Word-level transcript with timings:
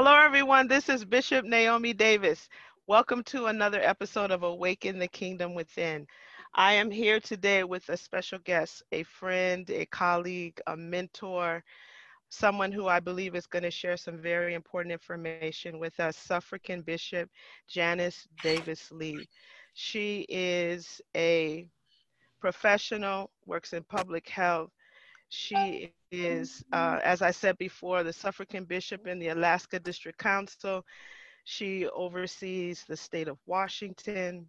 Hello, 0.00 0.14
everyone. 0.14 0.68
This 0.68 0.88
is 0.88 1.04
Bishop 1.04 1.44
Naomi 1.44 1.92
Davis. 1.92 2.48
Welcome 2.86 3.24
to 3.24 3.46
another 3.46 3.80
episode 3.80 4.30
of 4.30 4.44
Awaken 4.44 4.96
the 4.96 5.08
Kingdom 5.08 5.54
Within. 5.54 6.06
I 6.54 6.74
am 6.74 6.88
here 6.88 7.18
today 7.18 7.64
with 7.64 7.88
a 7.88 7.96
special 7.96 8.38
guest, 8.44 8.84
a 8.92 9.02
friend, 9.02 9.68
a 9.70 9.86
colleague, 9.86 10.60
a 10.68 10.76
mentor, 10.76 11.64
someone 12.28 12.70
who 12.70 12.86
I 12.86 13.00
believe 13.00 13.34
is 13.34 13.48
going 13.48 13.64
to 13.64 13.72
share 13.72 13.96
some 13.96 14.18
very 14.18 14.54
important 14.54 14.92
information 14.92 15.80
with 15.80 15.98
us, 15.98 16.16
Suffragan 16.16 16.82
Bishop 16.82 17.28
Janice 17.66 18.28
Davis 18.40 18.92
Lee. 18.92 19.26
She 19.74 20.26
is 20.28 21.00
a 21.16 21.66
professional, 22.40 23.32
works 23.46 23.72
in 23.72 23.82
public 23.82 24.28
health, 24.28 24.70
she 25.28 25.92
is, 26.10 26.64
uh, 26.72 27.00
as 27.04 27.22
I 27.22 27.30
said 27.30 27.58
before, 27.58 28.02
the 28.02 28.12
suffragan 28.12 28.64
bishop 28.64 29.06
in 29.06 29.18
the 29.18 29.28
Alaska 29.28 29.78
District 29.78 30.18
Council. 30.18 30.84
She 31.44 31.86
oversees 31.88 32.84
the 32.88 32.96
state 32.96 33.28
of 33.28 33.38
Washington. 33.46 34.48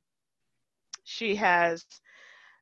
She 1.04 1.36
has 1.36 1.86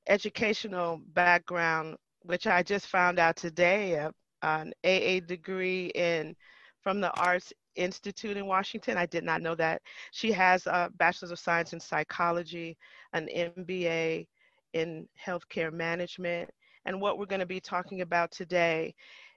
educational 0.07 1.01
background, 1.13 1.97
which 2.23 2.47
I 2.47 2.63
just 2.63 2.87
found 2.87 3.19
out 3.19 3.35
today, 3.35 3.97
uh, 3.99 4.11
an 4.41 4.73
AA 4.83 5.19
degree 5.25 5.87
in 5.95 6.35
from 6.81 7.01
the 7.01 7.11
Arts 7.19 7.53
Institute 7.75 8.37
in 8.37 8.45
Washington. 8.45 8.97
I 8.97 9.05
did 9.05 9.23
not 9.23 9.41
know 9.41 9.55
that. 9.55 9.81
She 10.11 10.31
has 10.31 10.65
a 10.67 10.89
Bachelor's 10.97 11.31
of 11.31 11.39
Science 11.39 11.73
in 11.73 11.79
Psychology, 11.79 12.77
an 13.13 13.27
MBA 13.35 14.27
in 14.73 15.07
Healthcare 15.23 15.71
Management, 15.71 16.49
and 16.87 16.99
what 16.99 17.19
we're 17.19 17.25
going 17.25 17.41
to 17.41 17.45
be 17.45 17.59
talking 17.59 18.01
about 18.01 18.31
today 18.31 18.95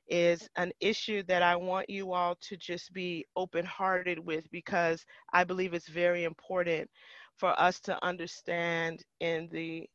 is 0.09 0.49
an 0.57 0.73
issue 0.81 1.23
that 1.25 1.43
I 1.43 1.57
want 1.57 1.91
you 1.91 2.13
all 2.13 2.37
to 2.43 2.57
just 2.57 2.93
be 2.93 3.27
open 3.37 3.65
hearted 3.65 4.19
with 4.19 4.51
because 4.51 5.05
I 5.33 5.45
believe 5.45 5.75
it's 5.75 5.89
very 5.89 6.25
important 6.25 6.89
for 7.37 7.59
us 7.61 7.80
to 7.80 8.05
understand 8.05 9.02
in 9.19 9.49
the 9.52 9.89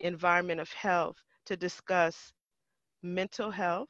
environment 0.00 0.60
of 0.60 0.70
health 0.72 1.16
to 1.46 1.56
discuss 1.56 2.32
mental 3.02 3.50
health 3.50 3.88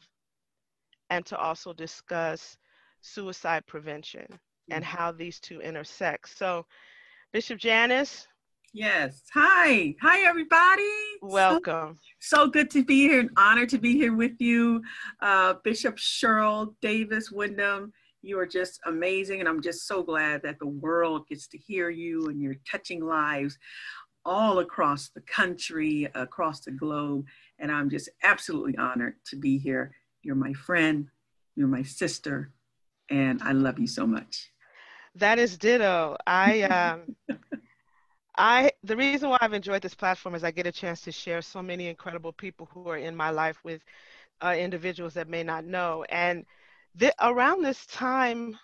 and 1.10 1.26
to 1.26 1.36
also 1.36 1.72
discuss 1.72 2.56
suicide 3.00 3.66
prevention 3.66 4.26
and 4.70 4.84
mm-hmm. 4.84 4.96
how 4.96 5.12
these 5.12 5.40
two 5.40 5.60
intersect. 5.60 6.36
So, 6.36 6.64
Bishop 7.32 7.58
Janice, 7.58 8.26
Yes. 8.74 9.22
Hi. 9.34 9.94
Hi, 10.02 10.28
everybody. 10.28 11.07
Welcome. 11.22 11.98
So, 12.20 12.44
so, 12.44 12.48
good 12.48 12.70
to 12.70 12.84
be 12.84 13.08
here. 13.08 13.20
An 13.20 13.30
honor 13.36 13.66
to 13.66 13.78
be 13.78 13.94
here 13.94 14.14
with 14.14 14.40
you, 14.40 14.82
uh, 15.20 15.54
Bishop 15.64 15.96
Cheryl 15.96 16.74
Davis 16.80 17.30
Wyndham. 17.30 17.92
You 18.22 18.38
are 18.38 18.46
just 18.46 18.80
amazing. 18.86 19.40
And 19.40 19.48
I'm 19.48 19.62
just 19.62 19.86
so 19.86 20.02
glad 20.02 20.42
that 20.42 20.58
the 20.58 20.66
world 20.66 21.26
gets 21.28 21.46
to 21.48 21.58
hear 21.58 21.90
you 21.90 22.26
and 22.26 22.40
you're 22.40 22.56
touching 22.70 23.04
lives 23.04 23.58
all 24.24 24.58
across 24.58 25.08
the 25.10 25.20
country, 25.22 26.08
across 26.14 26.60
the 26.60 26.72
globe. 26.72 27.24
And 27.58 27.70
I'm 27.70 27.88
just 27.88 28.08
absolutely 28.22 28.76
honored 28.76 29.14
to 29.26 29.36
be 29.36 29.58
here. 29.58 29.92
You're 30.22 30.34
my 30.34 30.52
friend, 30.52 31.08
you're 31.56 31.68
my 31.68 31.82
sister, 31.82 32.52
and 33.08 33.40
I 33.42 33.52
love 33.52 33.78
you 33.78 33.86
so 33.86 34.06
much. 34.06 34.50
That 35.14 35.38
is 35.38 35.56
ditto. 35.56 36.16
I 36.26 36.62
um 36.62 37.16
I 38.38 38.70
the 38.84 38.96
reason 38.96 39.30
why 39.30 39.38
I've 39.40 39.52
enjoyed 39.52 39.82
this 39.82 39.96
platform 39.96 40.36
is 40.36 40.44
I 40.44 40.52
get 40.52 40.66
a 40.66 40.72
chance 40.72 41.00
to 41.02 41.12
share 41.12 41.42
so 41.42 41.60
many 41.60 41.88
incredible 41.88 42.32
people 42.32 42.68
who 42.72 42.88
are 42.88 42.96
in 42.96 43.16
my 43.16 43.30
life 43.30 43.58
with 43.64 43.82
uh, 44.40 44.54
individuals 44.56 45.14
that 45.14 45.28
may 45.28 45.42
not 45.42 45.64
know. 45.64 46.04
And 46.08 46.46
the, 46.94 47.12
around 47.20 47.62
this 47.62 47.84
time 47.86 48.56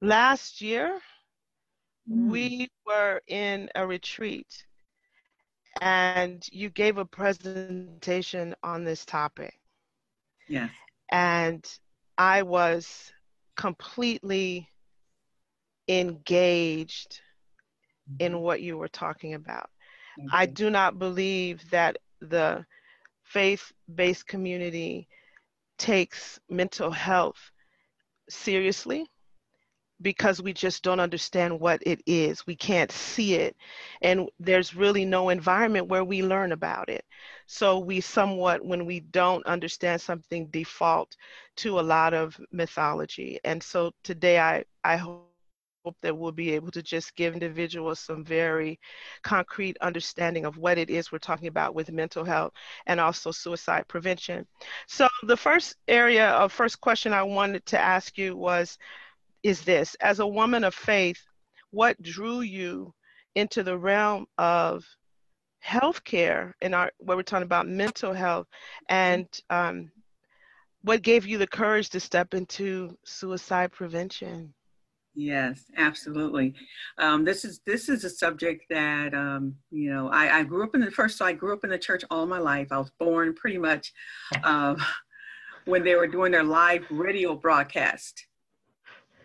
last 0.00 0.62
year, 0.62 0.98
mm. 2.10 2.30
we 2.30 2.70
were 2.86 3.20
in 3.26 3.68
a 3.74 3.86
retreat, 3.86 4.64
and 5.82 6.42
you 6.50 6.70
gave 6.70 6.96
a 6.96 7.04
presentation 7.04 8.54
on 8.62 8.84
this 8.84 9.04
topic. 9.04 9.60
Yes. 10.48 10.70
And 11.10 11.62
I 12.16 12.42
was 12.42 13.12
completely 13.54 14.68
engaged 15.88 17.20
in 18.18 18.32
mm-hmm. 18.32 18.40
what 18.40 18.60
you 18.60 18.76
were 18.76 18.88
talking 18.88 19.34
about. 19.34 19.70
Mm-hmm. 20.18 20.28
I 20.32 20.46
do 20.46 20.70
not 20.70 20.98
believe 20.98 21.68
that 21.70 21.98
the 22.20 22.64
faith 23.24 23.72
based 23.94 24.26
community 24.26 25.08
takes 25.78 26.38
mental 26.48 26.90
health 26.90 27.50
seriously 28.28 29.06
because 30.02 30.42
we 30.42 30.52
just 30.52 30.82
don't 30.82 31.00
understand 31.00 31.58
what 31.58 31.82
it 31.86 32.02
is. 32.06 32.46
We 32.46 32.54
can't 32.54 32.92
see 32.92 33.34
it. 33.34 33.56
And 34.02 34.28
there's 34.38 34.76
really 34.76 35.04
no 35.04 35.30
environment 35.30 35.88
where 35.88 36.04
we 36.04 36.22
learn 36.22 36.52
about 36.52 36.90
it. 36.90 37.04
So 37.46 37.78
we 37.78 38.00
somewhat, 38.00 38.64
when 38.64 38.84
we 38.84 39.00
don't 39.00 39.46
understand 39.46 40.00
something, 40.00 40.48
default 40.48 41.16
to 41.56 41.80
a 41.80 41.82
lot 41.82 42.12
of 42.12 42.38
mythology. 42.52 43.38
And 43.44 43.62
so 43.62 43.92
today 44.04 44.38
I, 44.38 44.64
I 44.84 44.96
hope 44.96 45.25
hope 45.86 45.96
that 46.02 46.18
we'll 46.18 46.32
be 46.32 46.50
able 46.50 46.72
to 46.72 46.82
just 46.82 47.14
give 47.14 47.34
individuals 47.34 48.00
some 48.00 48.24
very 48.24 48.80
concrete 49.22 49.76
understanding 49.80 50.44
of 50.44 50.58
what 50.58 50.78
it 50.78 50.90
is 50.90 51.12
we're 51.12 51.18
talking 51.18 51.46
about 51.46 51.76
with 51.76 51.92
mental 51.92 52.24
health 52.24 52.52
and 52.86 52.98
also 52.98 53.30
suicide 53.30 53.86
prevention. 53.86 54.44
So 54.88 55.06
the 55.22 55.36
first 55.36 55.76
area 55.86 56.30
of 56.30 56.52
first 56.52 56.80
question 56.80 57.12
I 57.12 57.22
wanted 57.22 57.64
to 57.66 57.80
ask 57.80 58.18
you 58.18 58.36
was, 58.36 58.76
is 59.44 59.62
this, 59.62 59.94
as 60.00 60.18
a 60.18 60.26
woman 60.26 60.64
of 60.64 60.74
faith, 60.74 61.22
what 61.70 62.02
drew 62.02 62.40
you 62.40 62.92
into 63.36 63.62
the 63.62 63.78
realm 63.78 64.26
of 64.38 64.84
healthcare 65.64 66.52
in 66.62 66.74
our 66.74 66.90
where 66.98 67.16
we're 67.16 67.22
talking 67.22 67.44
about 67.44 67.68
mental 67.68 68.12
health 68.12 68.48
and 68.88 69.26
um, 69.50 69.92
what 70.82 71.02
gave 71.02 71.26
you 71.26 71.38
the 71.38 71.46
courage 71.46 71.90
to 71.90 72.00
step 72.00 72.34
into 72.34 72.96
suicide 73.04 73.70
prevention 73.70 74.52
Yes, 75.18 75.64
absolutely. 75.78 76.54
Um, 76.98 77.24
this 77.24 77.46
is 77.46 77.60
this 77.64 77.88
is 77.88 78.04
a 78.04 78.10
subject 78.10 78.66
that 78.68 79.14
um, 79.14 79.54
you 79.70 79.90
know 79.90 80.10
I, 80.10 80.40
I, 80.40 80.42
grew 80.42 80.62
up 80.62 80.74
in 80.74 80.82
the 80.82 80.90
first. 80.90 81.16
So 81.16 81.24
I 81.24 81.32
grew 81.32 81.54
up 81.54 81.64
in 81.64 81.70
the 81.70 81.78
church 81.78 82.04
all 82.10 82.26
my 82.26 82.38
life. 82.38 82.68
I 82.70 82.76
was 82.76 82.92
born 83.00 83.32
pretty 83.32 83.56
much 83.56 83.94
uh, 84.44 84.74
when 85.64 85.84
they 85.84 85.94
were 85.94 86.06
doing 86.06 86.32
their 86.32 86.44
live 86.44 86.84
radio 86.90 87.34
broadcast 87.34 88.26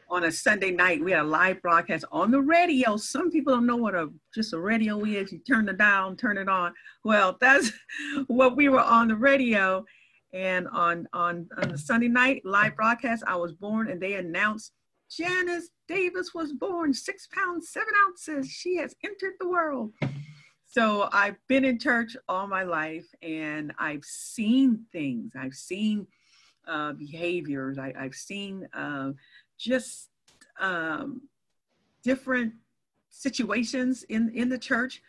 on 0.10 0.24
a 0.24 0.32
Sunday 0.32 0.72
night. 0.72 1.04
We 1.04 1.12
had 1.12 1.24
a 1.24 1.28
live 1.28 1.62
broadcast 1.62 2.06
on 2.10 2.32
the 2.32 2.40
radio. 2.40 2.96
Some 2.96 3.30
people 3.30 3.54
don't 3.54 3.68
know 3.68 3.76
what 3.76 3.94
a 3.94 4.08
just 4.34 4.54
a 4.54 4.60
radio 4.60 5.04
is. 5.04 5.34
You 5.34 5.40
turn 5.40 5.68
it 5.68 5.78
down, 5.78 6.16
turn 6.16 6.38
it 6.38 6.48
on. 6.48 6.74
Well, 7.04 7.38
that's 7.42 7.70
what 8.28 8.56
we 8.56 8.70
were 8.70 8.80
on 8.80 9.10
the 9.10 9.18
radio. 9.18 9.84
And 10.34 10.70
on 10.70 11.06
on 11.12 11.50
on 11.58 11.68
the 11.68 11.78
Sunday 11.78 12.08
night 12.08 12.44
live 12.46 12.78
broadcast, 12.78 13.26
I 13.28 13.36
was 13.36 13.52
born, 13.52 13.90
and 13.90 14.02
they 14.02 14.14
announced 14.14 14.72
Janice 15.12 15.72
Davis 15.88 16.34
was 16.34 16.54
born, 16.54 16.94
six 16.94 17.28
pounds, 17.28 17.70
seven 17.70 17.94
ounces. 18.08 18.50
She 18.50 18.78
has 18.78 18.96
entered 19.04 19.34
the 19.40 19.50
world. 19.50 19.92
So 20.66 21.10
I've 21.12 21.36
been 21.48 21.66
in 21.66 21.80
church 21.80 22.16
all 22.30 22.48
my 22.48 22.64
life 22.64 23.08
and 23.22 23.74
I've 23.78 24.06
seen 24.06 24.86
things. 24.94 25.34
I've 25.38 25.54
seen 25.54 26.08
uh, 26.66 26.94
behaviors. 26.94 27.78
I, 27.78 27.94
have 27.98 28.16
seen 28.16 28.70
uh, 28.74 29.12
just 29.58 30.10
um, 30.62 31.22
different 32.04 32.54
situations 33.10 34.04
in, 34.04 34.32
in 34.34 34.48
the 34.48 34.58
church. 34.58 35.02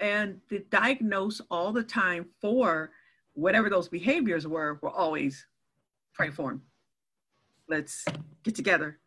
And 0.00 0.40
the 0.48 0.60
diagnose 0.70 1.42
all 1.50 1.72
the 1.72 1.82
time 1.82 2.24
for 2.40 2.90
whatever 3.34 3.68
those 3.68 3.88
behaviors 3.88 4.46
were, 4.46 4.78
were 4.80 4.90
always 4.90 5.46
pray 6.14 6.30
for 6.30 6.50
them. 6.52 6.62
Let's 7.68 8.06
get 8.44 8.54
together 8.54 8.98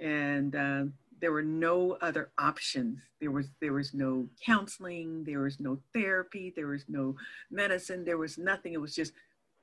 and 0.00 0.54
uh, 0.54 0.84
there 1.20 1.32
were 1.32 1.42
no 1.42 1.92
other 2.00 2.30
options. 2.38 2.98
There 3.20 3.30
was 3.30 3.46
there 3.60 3.72
was 3.72 3.94
no 3.94 4.28
counseling, 4.44 5.24
there 5.24 5.40
was 5.40 5.60
no 5.60 5.78
therapy, 5.94 6.52
there 6.54 6.68
was 6.68 6.84
no 6.88 7.16
medicine, 7.50 8.04
there 8.04 8.18
was 8.18 8.38
nothing. 8.38 8.74
It 8.74 8.80
was 8.80 8.94
just 8.94 9.12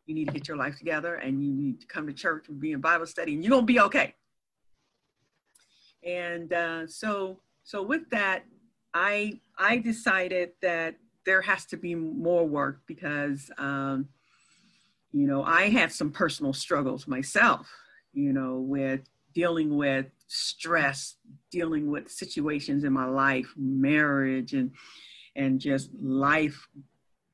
you 0.06 0.16
need 0.16 0.28
to 0.28 0.34
get 0.34 0.48
your 0.48 0.58
life 0.58 0.78
together 0.78 1.16
and 1.16 1.44
you 1.44 1.54
need 1.54 1.80
to 1.80 1.88
come 1.88 2.08
to 2.08 2.14
church 2.14 2.50
and 2.50 2.60
be 2.60 2.74
in 2.74 2.82
Bible 2.82 3.06
study 3.06 3.34
and 3.34 3.44
you're 3.44 3.52
gonna 3.52 3.66
be 3.66 3.80
okay. 3.80 4.16
And 6.04 6.52
uh, 6.52 6.88
so 6.88 7.40
so 7.64 7.82
with 7.82 8.10
that, 8.10 8.44
I 8.94 9.40
I 9.58 9.78
decided 9.78 10.52
that 10.62 10.96
there 11.26 11.42
has 11.42 11.66
to 11.68 11.78
be 11.78 11.96
more 11.96 12.46
work 12.46 12.82
because 12.88 13.50
um, 13.58 14.10
you 15.12 15.28
know 15.28 15.44
I 15.44 15.70
had 15.70 15.92
some 15.92 16.12
personal 16.12 16.54
struggles 16.54 17.08
myself. 17.08 17.70
You 18.14 18.34
know 18.34 18.58
with 18.58 19.02
dealing 19.34 19.76
with 19.76 20.08
stress, 20.34 21.16
dealing 21.52 21.90
with 21.90 22.12
situations 22.12 22.84
in 22.84 22.94
my 22.94 23.06
life, 23.06 23.54
marriage, 23.56 24.54
and 24.54 24.72
and 25.36 25.60
just 25.60 25.90
life 26.00 26.68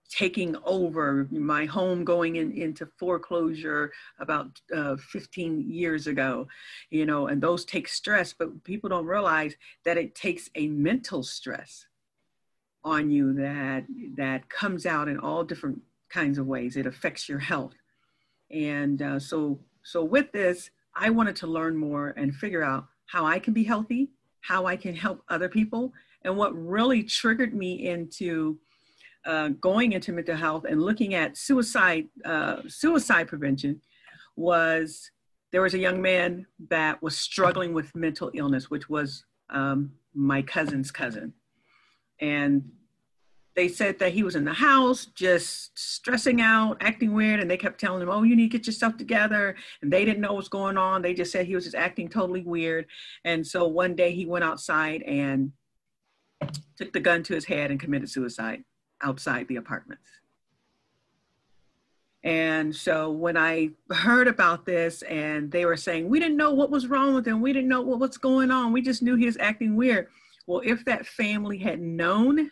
taking 0.10 0.56
over 0.63 1.28
my 1.30 1.66
home 1.66 2.04
going 2.04 2.38
in, 2.38 2.51
into 2.54 2.88
foreclosure 2.98 3.92
about 4.19 4.60
uh, 4.75 4.96
15 4.96 5.69
years 5.69 6.07
ago 6.07 6.48
you 6.90 7.06
know 7.06 7.28
and 7.28 7.44
those 7.44 7.63
take 7.63 7.88
stress 7.88 8.34
but 8.34 8.63
people 8.63 8.90
don't 8.90 9.06
realize 9.06 9.56
that 9.86 10.00
it 10.00 10.16
takes 10.16 10.50
a 10.56 10.68
mental 10.69 11.22
stress 11.22 11.86
on 12.84 13.12
you 13.12 13.34
that 13.34 13.86
that 14.16 14.50
comes 14.50 14.86
out 14.86 15.07
in 15.07 15.19
all 15.19 15.44
different 15.44 15.80
kinds 16.10 16.38
of 16.38 16.48
ways. 16.48 16.75
It 16.75 16.86
affects 16.86 17.30
your 17.30 17.40
health. 17.40 17.75
And 18.51 19.01
uh, 19.01 19.19
so 19.19 19.60
so 19.84 20.04
with 20.04 20.31
this 20.31 20.69
i 21.00 21.10
wanted 21.10 21.36
to 21.36 21.48
learn 21.48 21.75
more 21.75 22.13
and 22.18 22.36
figure 22.36 22.63
out 22.63 22.86
how 23.07 23.25
i 23.25 23.40
can 23.40 23.54
be 23.54 23.63
healthy 23.63 24.10
how 24.42 24.66
i 24.66 24.75
can 24.75 24.96
help 24.96 25.22
other 25.30 25.50
people. 25.50 25.94
And 26.24 26.36
what 26.36 26.54
really 26.56 27.04
triggered 27.04 27.54
me 27.54 27.88
into 27.88 28.60
uh, 29.25 29.50
going 29.62 29.94
into 29.94 30.12
mental 30.12 30.36
health 30.36 30.66
and 30.68 30.81
looking 30.81 31.13
at 31.13 31.38
suicide 31.38 32.07
uh, 32.25 32.57
suicide 32.68 33.28
prevention 33.28 33.81
was 34.36 35.12
there 35.51 35.62
was 35.62 35.74
a 35.74 35.80
young 35.80 36.01
man 36.01 36.46
that 36.69 37.01
was 37.01 37.18
struggling 37.18 37.74
with 37.74 37.96
mental 37.96 38.31
illness, 38.34 38.69
which 38.69 38.90
was 38.90 39.25
um, 39.50 39.92
my 40.13 40.42
cousin's 40.42 40.92
cousin, 40.92 41.34
and 42.22 42.63
they 43.56 43.68
said 43.68 44.00
that 44.00 44.13
he 44.13 44.24
was 44.24 44.36
in 44.36 44.46
the 44.46 44.54
house 44.54 45.06
just 45.07 45.78
stressing 45.78 46.42
out, 46.42 46.78
acting 46.81 47.13
weird, 47.13 47.40
and 47.40 47.50
they 47.50 47.57
kept 47.57 47.80
telling 47.80 48.01
him, 48.01 48.10
"Oh, 48.10 48.24
you 48.24 48.36
need 48.36 48.51
to 48.51 48.57
get 48.57 48.68
yourself 48.68 48.98
together." 48.98 49.56
And 49.81 49.92
they 49.92 50.06
didn't 50.06 50.22
know 50.22 50.30
what 50.30 50.38
was 50.38 50.50
going 50.50 50.78
on. 50.78 51.01
They 51.01 51.13
just 51.13 51.31
said 51.31 51.46
he 51.46 51.56
was 51.56 51.66
just 51.66 51.75
acting 51.75 52.10
totally 52.10 52.42
weird. 52.42 52.86
And 53.25 53.46
so 53.46 53.68
one 53.68 53.96
day 53.96 54.12
he 54.12 54.25
went 54.25 54.46
outside 54.46 55.01
and 55.04 55.51
took 56.78 56.94
the 56.94 57.00
gun 57.00 57.24
to 57.24 57.34
his 57.34 57.46
head 57.46 57.72
and 57.72 57.80
committed 57.80 58.10
suicide 58.10 58.63
outside 59.01 59.48
the 59.48 59.57
apartments. 59.57 60.10
And 62.24 62.75
so 62.75 63.12
when 63.12 63.38
I 63.38 63.69
heard 63.92 64.28
about 64.28 64.66
this 64.66 65.04
and 65.04 65.50
they 65.51 65.66
were 65.66 65.78
saying, 65.78 66.10
we 66.10 66.19
didn't 66.19 66.36
know 66.38 66.54
what 66.54 66.69
was 66.69 66.88
wrong 66.88 67.16
with 67.16 67.25
him, 67.25 67.42
we 67.42 67.54
didn't 67.54 67.69
know 67.69 67.81
what 67.81 68.00
was 68.00 68.18
going 68.18 68.51
on, 68.51 68.74
we 68.74 68.81
just 68.81 69.01
knew 69.01 69.16
he 69.16 69.25
was 69.25 69.38
acting 69.38 69.75
weird. 69.75 70.07
Well, 70.46 70.62
if 70.66 70.84
that 70.86 71.06
family 71.06 71.57
had 71.57 71.80
known 71.80 72.51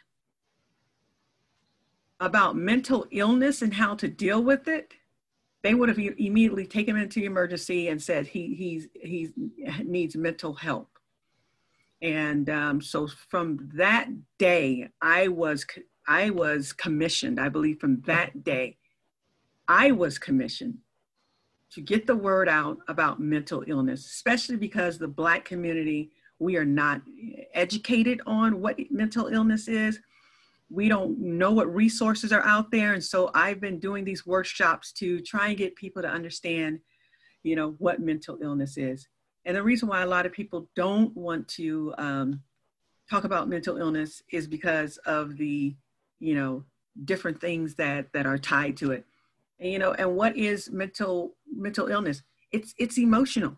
about 2.20 2.56
mental 2.56 3.06
illness 3.12 3.62
and 3.62 3.74
how 3.74 3.96
to 3.96 4.08
deal 4.08 4.44
with 4.44 4.68
it, 4.68 4.94
they 5.64 5.74
would 5.74 5.90
have 5.90 6.00
immediately 6.00 6.66
taken 6.66 6.96
him 6.96 7.04
into 7.04 7.24
emergency 7.24 7.90
and 7.90 8.02
said 8.02 8.28
he 8.28 8.56
he's 8.56 8.88
he 8.94 9.30
needs 9.84 10.16
mental 10.16 10.54
help. 10.54 10.90
And 12.02 12.50
um, 12.50 12.82
so 12.82 13.08
from 13.30 13.70
that 13.74 14.08
day, 14.38 14.90
I 15.02 15.28
was 15.28 15.66
I 16.08 16.30
was 16.30 16.72
commissioned, 16.74 17.40
I 17.40 17.50
believe 17.50 17.80
from 17.80 18.02
that 18.02 18.44
day, 18.44 18.78
I 19.68 19.92
was 19.92 20.18
commissioned 20.18 20.78
to 21.72 21.82
get 21.82 22.08
the 22.08 22.16
word 22.16 22.48
out 22.48 22.78
about 22.88 23.20
mental 23.20 23.64
illness, 23.68 24.06
especially 24.06 24.56
because 24.56 24.98
the 24.98 25.08
Black 25.08 25.44
community, 25.44 26.12
we 26.40 26.56
are 26.56 26.66
not 26.66 27.02
educated 27.54 28.22
on 28.26 28.62
what 28.62 28.80
mental 28.90 29.28
illness 29.28 29.68
is. 29.68 30.00
We 30.70 30.90
don't 30.90 31.18
know 31.20 31.52
what 31.52 31.74
resources 31.74 32.34
are 32.34 32.44
out 32.44 32.72
there. 32.72 32.94
And 32.94 33.04
so 33.04 33.32
I've 33.34 33.62
been 33.62 33.80
doing 33.80 34.04
these 34.04 34.26
workshops 34.26 34.92
to 34.94 35.22
try 35.22 35.50
and 35.50 35.58
get 35.58 35.76
people 35.76 36.02
to 36.02 36.10
understand, 36.10 36.80
you 37.44 37.56
know, 37.56 37.76
what 37.78 38.02
mental 38.02 38.38
illness 38.42 38.78
is. 38.78 39.08
And 39.46 39.56
the 39.56 39.64
reason 39.64 39.88
why 39.88 40.02
a 40.02 40.08
lot 40.08 40.26
of 40.26 40.34
people 40.34 40.70
don't 40.76 41.16
want 41.16 41.48
to 41.50 41.94
um, 41.98 42.42
talk 43.10 43.24
about 43.24 43.48
mental 43.48 43.78
illness 43.78 44.22
is 44.32 44.48
because 44.48 44.98
of 45.06 45.38
the 45.38 45.76
you 46.20 46.36
know 46.36 46.64
different 47.06 47.40
things 47.40 47.76
that 47.76 48.12
that 48.14 48.26
are 48.26 48.38
tied 48.38 48.76
to 48.78 48.92
it 48.92 49.06
and, 49.60 49.72
you 49.72 49.80
know 49.80 49.94
and 49.94 50.16
what 50.16 50.36
is 50.36 50.70
mental 50.72 51.36
mental 51.56 51.88
illness 51.88 52.22
it's 52.52 52.74
it's 52.78 52.98
emotional 52.98 53.56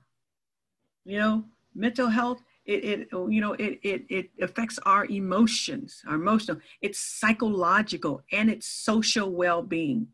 you 1.05 1.17
know 1.17 1.43
mental 1.73 2.09
health 2.09 2.41
it, 2.69 2.83
it 2.85 3.07
you 3.11 3.41
know 3.41 3.53
it, 3.53 3.79
it 3.83 4.05
it 4.09 4.29
affects 4.41 4.79
our 4.85 5.05
emotions 5.05 6.03
our 6.07 6.15
emotional 6.15 6.57
it's 6.81 6.99
psychological 6.99 8.21
and 8.31 8.49
it's 8.49 8.67
social 8.67 9.31
well-being 9.31 10.07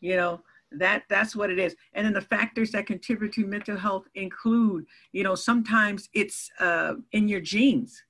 you 0.00 0.16
know 0.16 0.40
that 0.72 1.04
that's 1.08 1.36
what 1.36 1.50
it 1.50 1.58
is 1.58 1.76
and 1.92 2.04
then 2.06 2.12
the 2.12 2.20
factors 2.20 2.70
that 2.72 2.86
contribute 2.86 3.32
to 3.32 3.46
mental 3.46 3.76
health 3.76 4.06
include 4.14 4.84
you 5.12 5.22
know 5.22 5.34
sometimes 5.34 6.08
it's 6.14 6.50
uh, 6.60 6.94
in 7.12 7.28
your 7.28 7.40
genes 7.40 8.02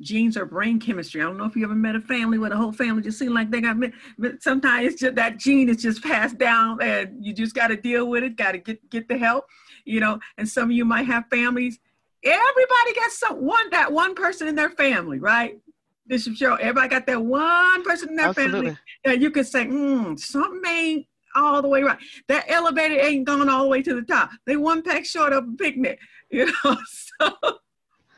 genes 0.00 0.36
are 0.36 0.46
brain 0.46 0.80
chemistry. 0.80 1.20
I 1.20 1.24
don't 1.24 1.36
know 1.36 1.44
if 1.44 1.54
you 1.54 1.64
ever 1.64 1.74
met 1.74 1.94
a 1.94 2.00
family 2.00 2.38
where 2.38 2.50
the 2.50 2.56
whole 2.56 2.72
family 2.72 3.02
just 3.02 3.18
seemed 3.18 3.34
like 3.34 3.50
they 3.50 3.60
got, 3.60 3.76
but 4.18 4.42
sometimes 4.42 4.94
just 4.94 5.14
that 5.14 5.38
gene 5.38 5.68
is 5.68 5.82
just 5.82 6.02
passed 6.02 6.38
down 6.38 6.82
and 6.82 7.24
you 7.24 7.34
just 7.34 7.54
got 7.54 7.68
to 7.68 7.76
deal 7.76 8.08
with 8.08 8.24
it, 8.24 8.36
got 8.36 8.52
to 8.52 8.58
get, 8.58 8.88
get 8.88 9.08
the 9.08 9.18
help, 9.18 9.44
you 9.84 10.00
know, 10.00 10.18
and 10.38 10.48
some 10.48 10.64
of 10.64 10.72
you 10.72 10.84
might 10.84 11.06
have 11.06 11.24
families. 11.30 11.78
Everybody 12.24 12.94
got 12.94 13.10
some 13.10 13.44
one, 13.44 13.70
that 13.70 13.92
one 13.92 14.14
person 14.14 14.48
in 14.48 14.54
their 14.54 14.70
family, 14.70 15.18
right? 15.18 15.58
Bishop 16.06 16.34
Cheryl, 16.34 16.58
everybody 16.58 16.88
got 16.88 17.06
that 17.06 17.22
one 17.22 17.82
person 17.84 18.10
in 18.10 18.16
their 18.16 18.28
Absolutely. 18.28 18.60
family 18.60 18.76
that 19.04 19.20
you 19.20 19.30
can 19.30 19.44
say, 19.44 19.66
hmm, 19.66 20.16
something 20.16 20.70
ain't 20.70 21.06
all 21.34 21.62
the 21.62 21.68
way 21.68 21.82
right. 21.82 21.98
That 22.28 22.44
elevator 22.48 22.98
ain't 23.00 23.26
gone 23.26 23.48
all 23.48 23.62
the 23.62 23.68
way 23.68 23.82
to 23.82 23.94
the 23.94 24.02
top. 24.02 24.30
They 24.46 24.56
one 24.56 24.82
pack 24.82 25.04
short 25.04 25.32
of 25.32 25.44
a 25.44 25.52
picnic, 25.56 25.98
you 26.30 26.46
know, 26.46 26.76
so 26.86 27.58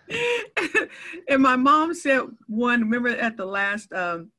and 1.28 1.42
my 1.42 1.56
mom 1.56 1.94
said 1.94 2.22
one, 2.46 2.80
remember 2.82 3.08
at 3.08 3.36
the 3.36 3.46
last 3.46 3.92
um, 3.92 4.30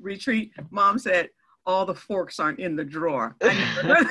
retreat, 0.00 0.52
mom 0.70 0.98
said, 0.98 1.30
all 1.64 1.84
the 1.84 1.94
forks 1.94 2.38
aren't 2.38 2.60
in 2.60 2.76
the 2.76 2.84
drawer. 2.84 3.34
I 3.42 3.54
never 3.82 4.04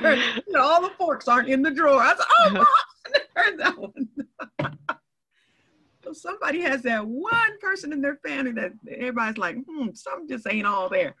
heard 0.00 0.02
that 0.02 0.08
one. 0.08 0.20
never 0.20 0.22
heard, 0.22 0.42
you 0.46 0.52
know, 0.52 0.62
all 0.62 0.82
the 0.82 0.90
forks 0.90 1.28
aren't 1.28 1.48
in 1.48 1.62
the 1.62 1.70
drawer. 1.70 2.02
I 2.02 2.14
said, 2.16 2.26
oh, 2.40 2.50
mom, 2.52 2.66
I 3.06 3.10
never 3.10 3.26
heard 3.36 3.58
that 3.58 3.78
one. 3.78 4.88
so 6.04 6.12
somebody 6.12 6.60
has 6.60 6.82
that 6.82 7.06
one 7.06 7.58
person 7.60 7.92
in 7.92 8.00
their 8.00 8.16
family 8.16 8.52
that 8.52 8.72
everybody's 8.90 9.38
like, 9.38 9.56
hmm, 9.68 9.88
something 9.94 10.28
just 10.28 10.46
ain't 10.48 10.66
all 10.66 10.88
there. 10.88 11.14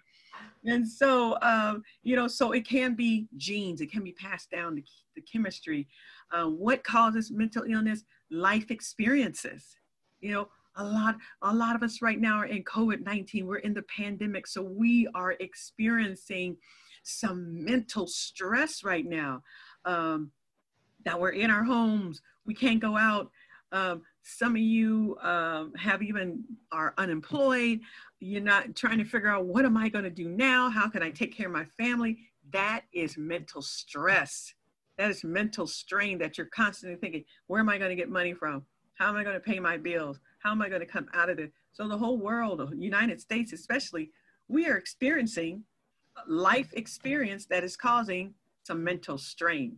And 0.66 0.88
so, 0.88 1.38
um, 1.42 1.82
you 2.02 2.16
know, 2.16 2.26
so 2.26 2.52
it 2.52 2.66
can 2.66 2.94
be 2.94 3.26
genes, 3.36 3.80
it 3.80 3.92
can 3.92 4.02
be 4.02 4.12
passed 4.12 4.50
down 4.50 4.76
to 4.76 4.82
the 5.14 5.22
chemistry. 5.22 5.88
Uh, 6.32 6.46
what 6.46 6.82
causes 6.84 7.30
mental 7.30 7.64
illness? 7.64 8.04
Life 8.30 8.70
experiences. 8.70 9.76
You 10.20 10.32
know, 10.32 10.48
a 10.76 10.84
lot, 10.84 11.16
a 11.42 11.54
lot 11.54 11.76
of 11.76 11.82
us 11.82 12.00
right 12.02 12.20
now 12.20 12.38
are 12.38 12.46
in 12.46 12.64
COVID-19. 12.64 13.44
We're 13.44 13.58
in 13.58 13.74
the 13.74 13.82
pandemic. 13.82 14.46
So 14.46 14.62
we 14.62 15.06
are 15.14 15.32
experiencing 15.32 16.56
some 17.04 17.64
mental 17.64 18.06
stress 18.06 18.82
right 18.82 19.06
now. 19.06 19.42
Um, 19.84 20.32
that 21.04 21.20
we're 21.20 21.30
in 21.30 21.50
our 21.50 21.62
homes, 21.62 22.22
we 22.46 22.54
can't 22.54 22.80
go 22.80 22.96
out. 22.96 23.30
Um, 23.72 24.02
some 24.22 24.52
of 24.52 24.62
you 24.62 25.18
um, 25.20 25.74
have 25.74 26.02
even 26.02 26.44
are 26.72 26.94
unemployed. 26.96 27.80
You're 28.20 28.40
not 28.40 28.74
trying 28.74 28.98
to 28.98 29.04
figure 29.04 29.28
out 29.28 29.44
what 29.44 29.66
am 29.66 29.76
I 29.76 29.90
going 29.90 30.04
to 30.04 30.10
do 30.10 30.28
now? 30.28 30.70
How 30.70 30.88
can 30.88 31.02
I 31.02 31.10
take 31.10 31.36
care 31.36 31.46
of 31.46 31.52
my 31.52 31.66
family? 31.76 32.18
That 32.52 32.84
is 32.92 33.18
mental 33.18 33.60
stress. 33.60 34.54
That 34.96 35.10
is 35.10 35.24
mental 35.24 35.66
strain 35.66 36.18
that 36.18 36.38
you're 36.38 36.46
constantly 36.46 36.96
thinking, 36.96 37.24
where 37.48 37.60
am 37.60 37.68
I 37.68 37.76
going 37.76 37.90
to 37.90 37.96
get 37.96 38.08
money 38.08 38.32
from? 38.32 38.64
How 38.94 39.08
am 39.08 39.16
I 39.16 39.24
going 39.24 39.34
to 39.34 39.40
pay 39.40 39.58
my 39.58 39.76
bills? 39.76 40.20
How 40.38 40.52
am 40.52 40.62
I 40.62 40.68
going 40.68 40.80
to 40.80 40.86
come 40.86 41.08
out 41.12 41.28
of 41.28 41.36
this? 41.36 41.50
So 41.72 41.88
the 41.88 41.98
whole 41.98 42.16
world, 42.16 42.60
the 42.60 42.76
United 42.76 43.20
States 43.20 43.52
especially, 43.52 44.10
we 44.48 44.66
are 44.68 44.76
experiencing 44.76 45.64
life 46.26 46.72
experience 46.74 47.46
that 47.46 47.64
is 47.64 47.76
causing 47.76 48.34
some 48.62 48.82
mental 48.82 49.18
strain. 49.18 49.76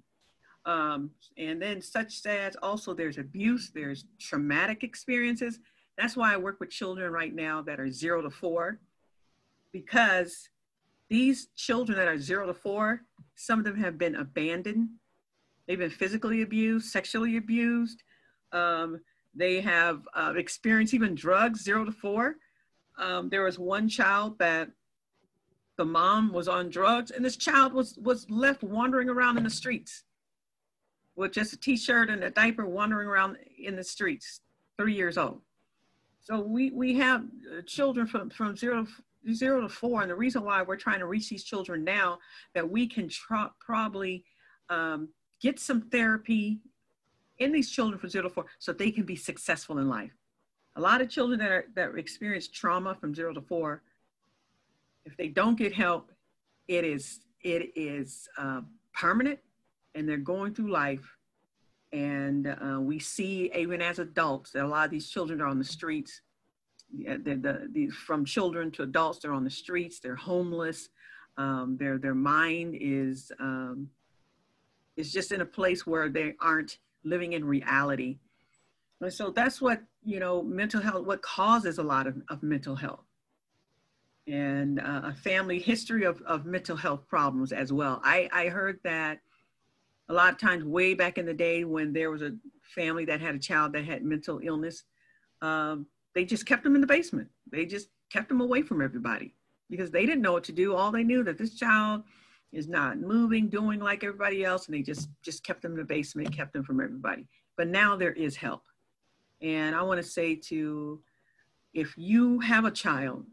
Um, 0.64 1.10
and 1.38 1.60
then 1.62 1.80
such 1.80 2.26
as 2.26 2.56
also 2.56 2.92
there's 2.92 3.18
abuse, 3.18 3.70
there's 3.74 4.04
traumatic 4.18 4.82
experiences. 4.82 5.60
That's 5.96 6.16
why 6.16 6.34
I 6.34 6.36
work 6.36 6.60
with 6.60 6.70
children 6.70 7.12
right 7.12 7.34
now 7.34 7.62
that 7.62 7.80
are 7.80 7.90
zero 7.90 8.20
to 8.22 8.30
four, 8.30 8.78
because 9.72 10.48
these 11.08 11.48
children 11.56 11.96
that 11.98 12.08
are 12.08 12.18
zero 12.18 12.46
to 12.46 12.54
four, 12.54 13.02
some 13.36 13.60
of 13.60 13.64
them 13.64 13.76
have 13.76 13.96
been 13.96 14.16
abandoned 14.16 14.88
They've 15.66 15.78
been 15.78 15.90
physically 15.90 16.42
abused, 16.42 16.86
sexually 16.90 17.36
abused. 17.36 18.02
Um, 18.52 19.00
they 19.34 19.60
have 19.60 20.02
uh, 20.14 20.34
experienced 20.36 20.94
even 20.94 21.14
drugs, 21.14 21.62
zero 21.62 21.84
to 21.84 21.92
four. 21.92 22.36
Um, 22.98 23.28
there 23.28 23.42
was 23.42 23.58
one 23.58 23.88
child 23.88 24.38
that 24.38 24.70
the 25.76 25.84
mom 25.84 26.32
was 26.32 26.48
on 26.48 26.70
drugs, 26.70 27.10
and 27.10 27.24
this 27.24 27.36
child 27.36 27.72
was 27.72 27.96
was 27.98 28.28
left 28.30 28.62
wandering 28.62 29.08
around 29.08 29.36
in 29.36 29.44
the 29.44 29.50
streets 29.50 30.04
with 31.14 31.32
just 31.32 31.52
a 31.52 31.56
t-shirt 31.56 32.10
and 32.10 32.22
a 32.24 32.30
diaper, 32.30 32.66
wandering 32.66 33.08
around 33.08 33.36
in 33.58 33.76
the 33.76 33.84
streets, 33.84 34.40
three 34.78 34.94
years 34.94 35.16
old. 35.18 35.40
So 36.20 36.40
we 36.40 36.70
we 36.70 36.94
have 36.96 37.22
uh, 37.22 37.62
children 37.66 38.06
from 38.06 38.30
from 38.30 38.56
zero 38.56 38.86
zero 39.32 39.60
to 39.60 39.68
four, 39.68 40.02
and 40.02 40.10
the 40.10 40.14
reason 40.14 40.44
why 40.44 40.62
we're 40.62 40.76
trying 40.76 41.00
to 41.00 41.06
reach 41.06 41.28
these 41.28 41.44
children 41.44 41.84
now 41.84 42.18
that 42.54 42.68
we 42.68 42.86
can 42.86 43.08
tr- 43.08 43.52
probably 43.60 44.24
um, 44.70 45.08
get 45.40 45.58
some 45.58 45.82
therapy 45.82 46.60
in 47.38 47.52
these 47.52 47.70
children 47.70 47.98
from 47.98 48.08
zero 48.08 48.24
to 48.24 48.30
four 48.30 48.46
so 48.58 48.72
they 48.72 48.90
can 48.90 49.04
be 49.04 49.16
successful 49.16 49.78
in 49.78 49.88
life. 49.88 50.12
A 50.76 50.80
lot 50.80 51.00
of 51.00 51.08
children 51.08 51.38
that 51.40 51.50
are 51.50 51.66
that 51.74 51.94
experience 51.96 52.48
trauma 52.48 52.94
from 52.94 53.14
zero 53.14 53.32
to 53.34 53.40
four, 53.40 53.82
if 55.06 55.16
they 55.16 55.28
don't 55.28 55.56
get 55.56 55.72
help, 55.72 56.12
it 56.68 56.84
is 56.84 57.20
it 57.42 57.72
is 57.76 58.28
uh, 58.36 58.60
permanent, 58.92 59.38
and 59.94 60.08
they're 60.08 60.16
going 60.18 60.52
through 60.52 60.70
life. 60.70 61.16
And 61.92 62.48
uh, 62.48 62.80
we 62.80 62.98
see 62.98 63.50
even 63.56 63.80
as 63.80 64.00
adults 64.00 64.50
that 64.50 64.64
a 64.64 64.66
lot 64.66 64.84
of 64.84 64.90
these 64.90 65.08
children 65.08 65.40
are 65.40 65.46
on 65.46 65.58
the 65.58 65.64
streets. 65.64 66.20
The, 66.92 67.16
the, 67.16 67.68
the, 67.72 67.88
from 67.90 68.24
children 68.24 68.70
to 68.72 68.82
adults, 68.82 69.20
they're 69.20 69.32
on 69.32 69.44
the 69.44 69.50
streets. 69.50 70.00
They're 70.00 70.16
homeless. 70.16 70.88
Um, 71.38 71.76
their 71.78 71.98
their 71.98 72.14
mind 72.14 72.76
is 72.80 73.30
um, 73.38 73.88
is 74.96 75.12
just 75.12 75.30
in 75.30 75.40
a 75.40 75.46
place 75.46 75.86
where 75.86 76.08
they 76.08 76.34
aren't 76.40 76.78
living 77.04 77.34
in 77.34 77.44
reality. 77.44 78.18
And 79.00 79.12
so 79.12 79.30
that's 79.30 79.60
what 79.60 79.82
you 80.04 80.18
know 80.18 80.42
mental 80.42 80.80
health 80.80 81.06
what 81.06 81.22
causes 81.22 81.78
a 81.78 81.82
lot 81.82 82.06
of, 82.08 82.16
of 82.28 82.42
mental 82.42 82.74
health 82.74 83.05
and 84.26 84.80
uh, 84.80 85.02
a 85.04 85.14
family 85.14 85.58
history 85.58 86.04
of, 86.04 86.20
of 86.22 86.46
mental 86.46 86.76
health 86.76 87.06
problems 87.08 87.52
as 87.52 87.72
well. 87.72 88.00
I, 88.02 88.28
I 88.32 88.48
heard 88.48 88.80
that 88.84 89.20
a 90.08 90.14
lot 90.14 90.32
of 90.32 90.38
times 90.38 90.64
way 90.64 90.94
back 90.94 91.18
in 91.18 91.26
the 91.26 91.34
day 91.34 91.64
when 91.64 91.92
there 91.92 92.10
was 92.10 92.22
a 92.22 92.34
family 92.62 93.04
that 93.04 93.20
had 93.20 93.34
a 93.34 93.38
child 93.38 93.72
that 93.72 93.84
had 93.84 94.04
mental 94.04 94.40
illness, 94.42 94.84
um, 95.42 95.86
they 96.14 96.24
just 96.24 96.46
kept 96.46 96.64
them 96.64 96.74
in 96.74 96.80
the 96.80 96.86
basement. 96.86 97.28
They 97.50 97.66
just 97.66 97.88
kept 98.10 98.28
them 98.28 98.40
away 98.40 98.62
from 98.62 98.80
everybody 98.80 99.34
because 99.68 99.90
they 99.90 100.06
didn't 100.06 100.22
know 100.22 100.32
what 100.32 100.44
to 100.44 100.52
do. 100.52 100.74
All 100.74 100.90
they 100.90 101.04
knew 101.04 101.22
that 101.24 101.38
this 101.38 101.54
child 101.54 102.02
is 102.52 102.68
not 102.68 102.98
moving, 102.98 103.48
doing 103.48 103.80
like 103.80 104.04
everybody 104.04 104.44
else, 104.44 104.66
and 104.66 104.74
they 104.74 104.82
just 104.82 105.08
just 105.22 105.44
kept 105.44 105.62
them 105.62 105.72
in 105.72 105.78
the 105.78 105.84
basement, 105.84 106.34
kept 106.34 106.52
them 106.52 106.64
from 106.64 106.80
everybody. 106.80 107.26
But 107.56 107.68
now 107.68 107.96
there 107.96 108.12
is 108.12 108.36
help, 108.36 108.62
and 109.42 109.74
I 109.74 109.82
want 109.82 110.02
to 110.02 110.08
say 110.08 110.36
to, 110.36 111.00
if 111.74 111.94
you 111.98 112.40
have 112.40 112.64
a 112.64 112.70
child 112.70 113.26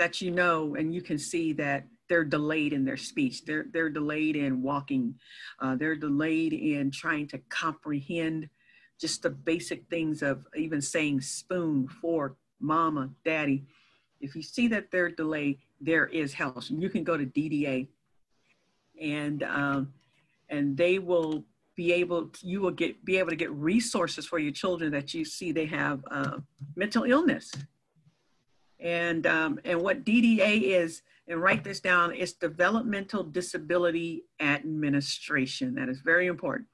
that 0.00 0.22
you 0.22 0.30
know 0.30 0.76
and 0.76 0.94
you 0.94 1.02
can 1.02 1.18
see 1.18 1.52
that 1.52 1.86
they're 2.08 2.24
delayed 2.24 2.72
in 2.72 2.86
their 2.86 2.96
speech, 2.96 3.44
they're 3.44 3.66
they're 3.70 3.90
delayed 3.90 4.34
in 4.34 4.62
walking, 4.62 5.14
uh, 5.60 5.76
they're 5.76 5.94
delayed 5.94 6.54
in 6.54 6.90
trying 6.90 7.28
to 7.28 7.38
comprehend 7.50 8.48
just 8.98 9.22
the 9.22 9.28
basic 9.28 9.86
things 9.90 10.22
of 10.22 10.46
even 10.56 10.80
saying 10.80 11.20
spoon, 11.20 11.86
fork, 11.86 12.36
mama, 12.60 13.10
daddy. 13.26 13.66
If 14.22 14.34
you 14.34 14.42
see 14.42 14.68
that 14.68 14.90
they're 14.90 15.10
delayed, 15.10 15.58
there 15.82 16.06
is 16.06 16.32
help. 16.32 16.64
You 16.70 16.88
can 16.88 17.04
go 17.04 17.18
to 17.18 17.26
DDA 17.26 17.86
and 18.98 19.42
um, 19.42 19.92
and 20.48 20.78
they 20.78 20.98
will 20.98 21.44
be 21.76 21.92
able 21.92 22.28
to, 22.28 22.46
you 22.46 22.62
will 22.62 22.70
get 22.70 23.04
be 23.04 23.18
able 23.18 23.28
to 23.28 23.36
get 23.36 23.52
resources 23.52 24.26
for 24.26 24.38
your 24.38 24.52
children 24.52 24.92
that 24.92 25.12
you 25.12 25.26
see 25.26 25.52
they 25.52 25.66
have 25.66 26.02
uh, 26.10 26.38
mental 26.74 27.04
illness 27.04 27.52
and 28.80 29.26
um, 29.26 29.60
and 29.64 29.80
what 29.80 30.04
DDA 30.04 30.62
is 30.62 31.02
and 31.28 31.40
write 31.40 31.62
this 31.62 31.80
down 31.80 32.12
it's 32.14 32.32
developmental 32.32 33.22
disability 33.22 34.24
administration. 34.40 35.74
That 35.74 35.88
is 35.88 36.00
very 36.00 36.26
important. 36.26 36.68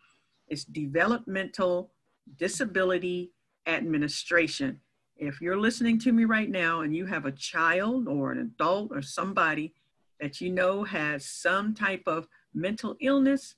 It's 0.48 0.64
developmental 0.64 1.90
disability 2.38 3.32
administration. 3.66 4.80
If 5.16 5.40
you're 5.40 5.58
listening 5.58 5.98
to 6.00 6.12
me 6.12 6.24
right 6.24 6.50
now 6.50 6.82
and 6.82 6.94
you 6.94 7.06
have 7.06 7.24
a 7.24 7.32
child 7.32 8.06
or 8.06 8.32
an 8.32 8.38
adult 8.38 8.90
or 8.92 9.02
somebody 9.02 9.72
that 10.20 10.40
you 10.40 10.50
know 10.50 10.84
has 10.84 11.24
some 11.24 11.74
type 11.74 12.02
of 12.06 12.28
mental 12.54 12.96
illness, 13.00 13.54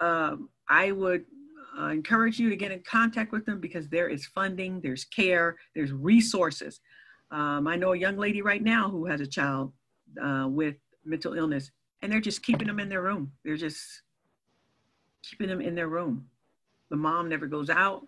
um, 0.00 0.48
I 0.68 0.92
would 0.92 1.24
uh, 1.78 1.86
encourage 1.86 2.38
you 2.38 2.50
to 2.50 2.56
get 2.56 2.72
in 2.72 2.82
contact 2.88 3.32
with 3.32 3.46
them 3.46 3.60
because 3.60 3.88
there 3.88 4.08
is 4.08 4.26
funding, 4.26 4.80
there's 4.80 5.04
care, 5.04 5.56
there's 5.74 5.92
resources. 5.92 6.80
Um, 7.32 7.66
I 7.66 7.76
know 7.76 7.94
a 7.94 7.98
young 7.98 8.18
lady 8.18 8.42
right 8.42 8.62
now 8.62 8.90
who 8.90 9.06
has 9.06 9.22
a 9.22 9.26
child 9.26 9.72
uh, 10.22 10.46
with 10.48 10.76
mental 11.04 11.32
illness, 11.32 11.70
and 12.02 12.12
they're 12.12 12.20
just 12.20 12.42
keeping 12.42 12.68
them 12.68 12.78
in 12.78 12.90
their 12.90 13.02
room. 13.02 13.32
They're 13.42 13.56
just 13.56 14.02
keeping 15.22 15.48
them 15.48 15.62
in 15.62 15.74
their 15.74 15.88
room. 15.88 16.26
The 16.90 16.96
mom 16.96 17.30
never 17.30 17.46
goes 17.46 17.70
out, 17.70 18.06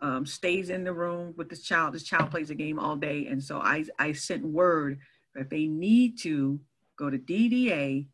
um, 0.00 0.26
stays 0.26 0.68
in 0.68 0.82
the 0.82 0.92
room 0.92 1.32
with 1.36 1.48
this 1.48 1.62
child. 1.62 1.94
This 1.94 2.02
child 2.02 2.32
plays 2.32 2.50
a 2.50 2.56
game 2.56 2.78
all 2.78 2.96
day, 2.96 3.28
and 3.28 3.42
so 3.42 3.60
I 3.60 3.84
I 4.00 4.12
sent 4.12 4.44
word 4.44 4.98
that 5.36 5.48
they 5.48 5.66
need 5.66 6.18
to 6.20 6.58
go 6.96 7.10
to 7.10 7.18
DDA 7.18 8.06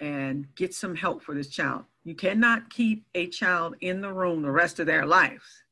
and 0.00 0.46
get 0.56 0.74
some 0.74 0.96
help 0.96 1.22
for 1.22 1.34
this 1.34 1.48
child. 1.48 1.84
You 2.04 2.14
cannot 2.14 2.70
keep 2.70 3.04
a 3.14 3.28
child 3.28 3.76
in 3.80 4.00
the 4.00 4.12
room 4.12 4.42
the 4.42 4.50
rest 4.50 4.80
of 4.80 4.86
their 4.86 5.06
lives. 5.06 5.62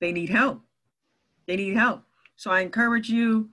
They 0.00 0.10
need 0.10 0.30
help. 0.30 0.62
They 1.46 1.56
need 1.56 1.76
help. 1.76 2.07
So 2.38 2.52
I 2.52 2.60
encourage 2.60 3.10
you, 3.10 3.50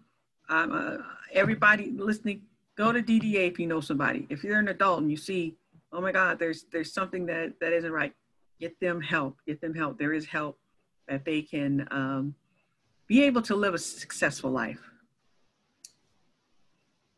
um, 0.48 0.72
uh, 0.72 0.98
everybody 1.34 1.90
listening, 1.90 2.44
go 2.78 2.92
to 2.92 3.02
DDA 3.02 3.50
if 3.50 3.58
you 3.58 3.66
know 3.66 3.82
somebody. 3.82 4.28
If 4.30 4.44
you're 4.44 4.60
an 4.60 4.68
adult 4.68 5.02
and 5.02 5.10
you 5.10 5.18
see, 5.18 5.56
oh 5.92 6.00
my 6.00 6.12
God, 6.12 6.38
there's 6.38 6.66
there's 6.72 6.94
something 6.94 7.26
that 7.26 7.60
that 7.60 7.74
isn't 7.74 7.92
right, 7.92 8.14
get 8.60 8.80
them 8.80 9.02
help. 9.02 9.40
Get 9.48 9.60
them 9.60 9.74
help. 9.74 9.98
There 9.98 10.14
is 10.14 10.28
help 10.28 10.60
that 11.08 11.26
they 11.26 11.42
can 11.42 11.88
um, 11.90 12.36
be 13.08 13.24
able 13.24 13.42
to 13.42 13.56
live 13.56 13.74
a 13.74 13.80
successful 13.80 14.52
life. 14.52 14.80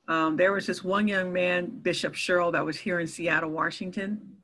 Um, 0.07 0.37
there 0.37 0.53
was 0.53 0.67
this 0.67 0.85
one 0.85 1.05
young 1.05 1.33
man, 1.33 1.65
Bishop 1.81 2.13
Cheryl, 2.13 2.53
that 2.53 2.63
was 2.63 2.77
here 2.77 3.01
in 3.01 3.07
Seattle, 3.07 3.49
Washington, 3.49 4.36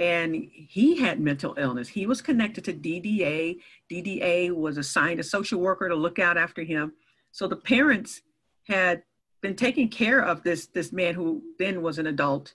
and 0.00 0.48
he 0.50 0.96
had 0.96 1.20
mental 1.20 1.54
illness. 1.58 1.86
He 1.86 2.06
was 2.06 2.22
connected 2.22 2.64
to 2.64 2.72
DDA. 2.72 3.58
DDA 3.92 4.50
was 4.50 4.78
assigned 4.78 5.20
a 5.20 5.22
social 5.22 5.60
worker 5.60 5.90
to 5.90 5.94
look 5.94 6.18
out 6.18 6.38
after 6.38 6.62
him. 6.62 6.94
So 7.32 7.46
the 7.46 7.56
parents 7.56 8.22
had 8.66 9.02
been 9.42 9.54
taking 9.54 9.90
care 9.90 10.20
of 10.20 10.42
this, 10.42 10.66
this 10.66 10.90
man 10.90 11.14
who 11.14 11.42
then 11.58 11.82
was 11.82 11.98
an 11.98 12.06
adult, 12.06 12.54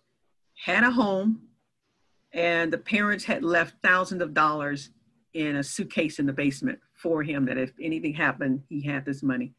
had 0.65 0.83
a 0.83 0.89
home, 0.89 1.43
and 2.33 2.73
the 2.73 2.79
parents 2.79 3.23
had 3.23 3.43
left 3.43 3.75
thousands 3.83 4.23
of 4.23 4.33
dollars 4.33 4.89
in 5.35 5.57
a 5.57 5.63
suitcase 5.63 6.17
in 6.17 6.25
the 6.25 6.33
basement 6.33 6.79
for 6.95 7.21
him 7.21 7.45
that 7.45 7.59
if 7.59 7.73
anything 7.79 8.15
happened, 8.15 8.63
he 8.69 8.81
had 8.81 9.05
this 9.05 9.21
money. 9.21 9.53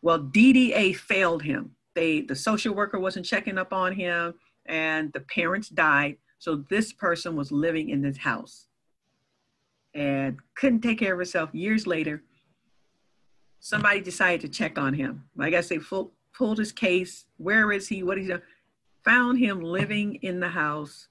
Well, 0.00 0.18
DDA 0.18 0.96
failed 0.96 1.42
him. 1.42 1.72
They, 1.94 2.22
the 2.22 2.36
social 2.36 2.74
worker 2.74 2.98
wasn't 2.98 3.26
checking 3.26 3.58
up 3.58 3.72
on 3.72 3.92
him, 3.92 4.34
and 4.64 5.12
the 5.12 5.20
parents 5.20 5.68
died. 5.68 6.16
So 6.38 6.64
this 6.68 6.92
person 6.92 7.36
was 7.36 7.50
living 7.50 7.90
in 7.90 8.02
this 8.02 8.16
house 8.16 8.66
and 9.94 10.38
couldn't 10.56 10.82
take 10.82 10.98
care 10.98 11.12
of 11.12 11.18
herself. 11.18 11.50
Years 11.52 11.86
later, 11.86 12.22
somebody 13.60 14.00
decided 14.00 14.40
to 14.42 14.48
check 14.48 14.78
on 14.78 14.94
him. 14.94 15.24
Like 15.36 15.54
I 15.54 15.60
say, 15.60 15.78
full, 15.78 16.12
pulled 16.32 16.58
his 16.58 16.72
case. 16.72 17.26
Where 17.38 17.72
is 17.72 17.88
he? 17.88 18.02
What 18.02 18.18
is 18.18 18.28
he? 18.28 18.34
Found 19.04 19.38
him 19.38 19.60
living 19.60 20.16
in 20.16 20.38
the 20.38 20.48
house, 20.48 21.08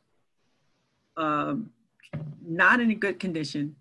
um, 1.18 1.72
not 2.46 2.80
in 2.80 2.92
a 2.92 2.96
good 2.96 3.20
condition, 3.20 3.76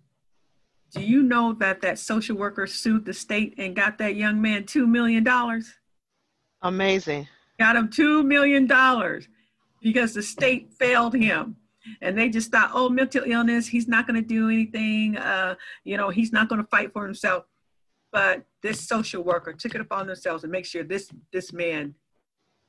do 0.93 1.01
you 1.01 1.21
know 1.21 1.53
that 1.53 1.81
that 1.81 1.99
social 1.99 2.37
worker 2.37 2.65
sued 2.65 3.05
the 3.05 3.13
state 3.13 3.55
and 3.57 3.75
got 3.75 3.97
that 3.97 4.15
young 4.15 4.41
man 4.41 4.63
$2 4.63 4.87
million? 4.87 5.27
Amazing. 6.61 7.27
Got 7.59 7.75
him 7.75 7.89
$2 7.89 8.25
million 8.25 8.67
because 9.81 10.13
the 10.13 10.23
state 10.23 10.73
failed 10.73 11.15
him. 11.15 11.55
And 12.01 12.17
they 12.17 12.27
just 12.27 12.51
thought, 12.51 12.71
oh, 12.73 12.89
mental 12.89 13.23
illness, 13.25 13.67
he's 13.67 13.87
not 13.87 14.07
going 14.07 14.21
to 14.21 14.27
do 14.27 14.49
anything. 14.49 15.17
Uh, 15.17 15.55
you 15.85 15.95
know, 15.95 16.09
he's 16.09 16.33
not 16.33 16.49
going 16.49 16.61
to 16.61 16.67
fight 16.67 16.91
for 16.91 17.05
himself. 17.05 17.45
But 18.11 18.45
this 18.61 18.85
social 18.85 19.23
worker 19.23 19.53
took 19.53 19.73
it 19.73 19.81
upon 19.81 20.07
themselves 20.07 20.41
to 20.41 20.49
make 20.49 20.65
sure 20.65 20.83
this, 20.83 21.09
this 21.31 21.53
man 21.53 21.95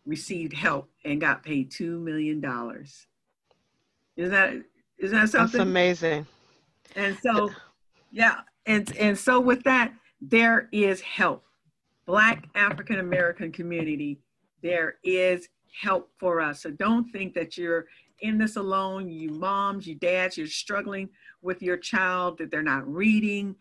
received 0.06 0.52
help 0.52 0.88
and 1.04 1.20
got 1.20 1.42
paid 1.42 1.72
$2 1.72 2.00
million. 2.00 2.44
Is 4.16 4.30
that, 4.30 4.54
is 4.98 5.10
that 5.10 5.30
something? 5.30 5.58
That's 5.58 5.68
amazing. 5.68 6.26
And 6.94 7.18
so 7.20 7.50
yeah. 8.10 8.40
And 8.66 8.94
and 8.96 9.18
so 9.18 9.40
with 9.40 9.62
that, 9.64 9.92
there 10.20 10.68
is 10.72 11.00
help. 11.00 11.44
Black 12.06 12.48
African 12.54 12.98
American 12.98 13.52
community, 13.52 14.20
there 14.62 14.96
is 15.04 15.48
help 15.80 16.10
for 16.18 16.40
us. 16.40 16.62
So 16.62 16.70
don't 16.70 17.10
think 17.10 17.34
that 17.34 17.56
you're 17.56 17.86
in 18.20 18.38
this 18.38 18.56
alone. 18.56 19.08
You 19.08 19.30
moms, 19.30 19.86
you 19.86 19.94
dads, 19.94 20.36
you're 20.36 20.46
struggling 20.46 21.08
with 21.42 21.62
your 21.62 21.76
child, 21.76 22.38
that 22.38 22.50
they're 22.50 22.62
not 22.62 22.86
reading 22.92 23.54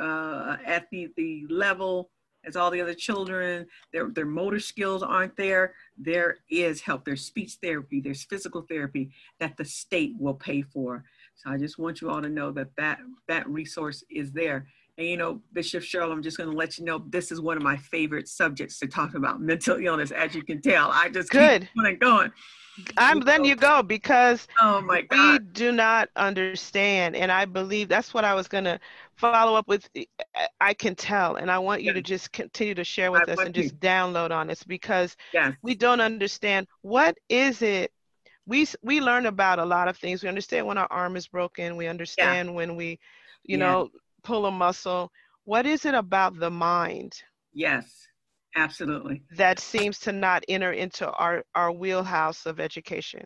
uh, 0.00 0.56
at 0.64 0.88
the, 0.90 1.10
the 1.16 1.46
level 1.48 2.10
as 2.44 2.56
all 2.56 2.70
the 2.70 2.80
other 2.80 2.94
children, 2.94 3.66
their, 3.92 4.08
their 4.08 4.24
motor 4.24 4.60
skills 4.60 5.02
aren't 5.02 5.36
there. 5.36 5.74
There 5.98 6.38
is 6.48 6.80
help. 6.80 7.04
There's 7.04 7.24
speech 7.24 7.58
therapy, 7.62 8.00
there's 8.00 8.24
physical 8.24 8.62
therapy 8.62 9.10
that 9.38 9.56
the 9.56 9.64
state 9.64 10.14
will 10.18 10.34
pay 10.34 10.62
for. 10.62 11.04
So 11.34 11.50
I 11.50 11.58
just 11.58 11.78
want 11.78 12.00
you 12.00 12.10
all 12.10 12.22
to 12.22 12.28
know 12.28 12.50
that 12.52 12.74
that, 12.76 13.00
that 13.28 13.48
resource 13.48 14.04
is 14.10 14.32
there. 14.32 14.66
And 15.00 15.08
you 15.08 15.16
know, 15.16 15.40
Bishop 15.54 15.82
Cheryl, 15.82 16.12
I'm 16.12 16.22
just 16.22 16.36
going 16.36 16.50
to 16.50 16.56
let 16.56 16.76
you 16.76 16.84
know 16.84 17.02
this 17.08 17.32
is 17.32 17.40
one 17.40 17.56
of 17.56 17.62
my 17.62 17.78
favorite 17.78 18.28
subjects 18.28 18.78
to 18.80 18.86
talk 18.86 19.14
about 19.14 19.40
mental 19.40 19.78
illness. 19.78 20.10
As 20.10 20.34
you 20.34 20.42
can 20.42 20.60
tell, 20.60 20.90
I 20.92 21.08
just 21.08 21.30
good 21.30 21.66
keep 21.74 22.00
going. 22.00 22.30
I'm 22.98 23.20
then 23.20 23.44
you 23.44 23.56
go 23.56 23.82
because 23.82 24.46
oh 24.60 24.82
my 24.82 25.02
God. 25.02 25.32
we 25.32 25.38
do 25.52 25.72
not 25.72 26.10
understand, 26.16 27.16
and 27.16 27.32
I 27.32 27.46
believe 27.46 27.88
that's 27.88 28.12
what 28.12 28.26
I 28.26 28.34
was 28.34 28.46
going 28.46 28.64
to 28.64 28.78
follow 29.16 29.54
up 29.54 29.68
with. 29.68 29.88
Eh, 29.94 30.04
eh, 30.34 30.46
I 30.60 30.74
can 30.74 30.94
tell, 30.94 31.36
and 31.36 31.50
I 31.50 31.58
want 31.58 31.80
you 31.80 31.86
yes. 31.86 31.94
to 31.94 32.02
just 32.02 32.32
continue 32.32 32.74
to 32.74 32.84
share 32.84 33.10
with 33.10 33.28
I 33.28 33.32
us 33.32 33.38
and 33.38 33.54
just 33.54 33.80
download 33.80 34.30
on 34.32 34.50
us 34.50 34.62
because 34.62 35.16
yes. 35.32 35.54
we 35.62 35.74
don't 35.74 36.00
understand 36.00 36.66
what 36.82 37.16
is 37.30 37.62
it. 37.62 37.90
We 38.46 38.66
we 38.82 39.00
learn 39.00 39.24
about 39.24 39.58
a 39.58 39.64
lot 39.64 39.88
of 39.88 39.96
things. 39.96 40.22
We 40.22 40.28
understand 40.28 40.66
when 40.66 40.76
our 40.76 40.88
arm 40.90 41.16
is 41.16 41.26
broken. 41.26 41.76
We 41.76 41.86
understand 41.86 42.50
yeah. 42.50 42.54
when 42.54 42.76
we, 42.76 42.98
you 43.44 43.56
yeah. 43.56 43.64
know, 43.66 43.90
pull 44.22 44.46
a 44.46 44.50
muscle. 44.50 45.10
What 45.44 45.66
is 45.66 45.84
it 45.84 45.94
about 45.94 46.38
the 46.38 46.50
mind? 46.50 47.12
Yes 47.52 48.08
Absolutely. 48.56 49.22
That 49.36 49.60
seems 49.60 49.98
to 50.00 50.12
not 50.12 50.44
enter 50.48 50.72
into 50.72 51.08
our, 51.10 51.44
our 51.54 51.70
wheelhouse 51.70 52.46
of 52.46 52.58
education. 52.58 53.24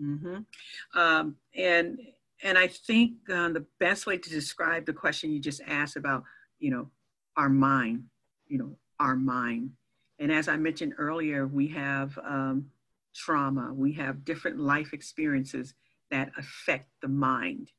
Mm-hmm. 0.00 0.98
Um, 0.98 1.36
and 1.54 1.98
and 2.44 2.58
I 2.58 2.66
think 2.66 3.12
uh, 3.30 3.50
the 3.50 3.64
best 3.78 4.06
way 4.06 4.18
to 4.18 4.30
describe 4.30 4.84
the 4.84 4.92
question 4.92 5.30
you 5.30 5.38
just 5.38 5.60
asked 5.64 5.96
about, 5.96 6.24
you 6.58 6.72
know, 6.72 6.90
our 7.36 7.48
mind, 7.48 8.04
you 8.48 8.58
know, 8.58 8.76
our 8.98 9.14
mind. 9.14 9.70
And 10.18 10.32
as 10.32 10.48
I 10.48 10.56
mentioned 10.56 10.94
earlier, 10.98 11.46
we 11.46 11.68
have 11.68 12.18
um, 12.18 12.66
trauma, 13.14 13.72
we 13.72 13.92
have 13.92 14.24
different 14.24 14.58
life 14.58 14.92
experiences 14.92 15.74
that 16.10 16.32
affect 16.36 16.88
the 17.00 17.08
mind. 17.08 17.70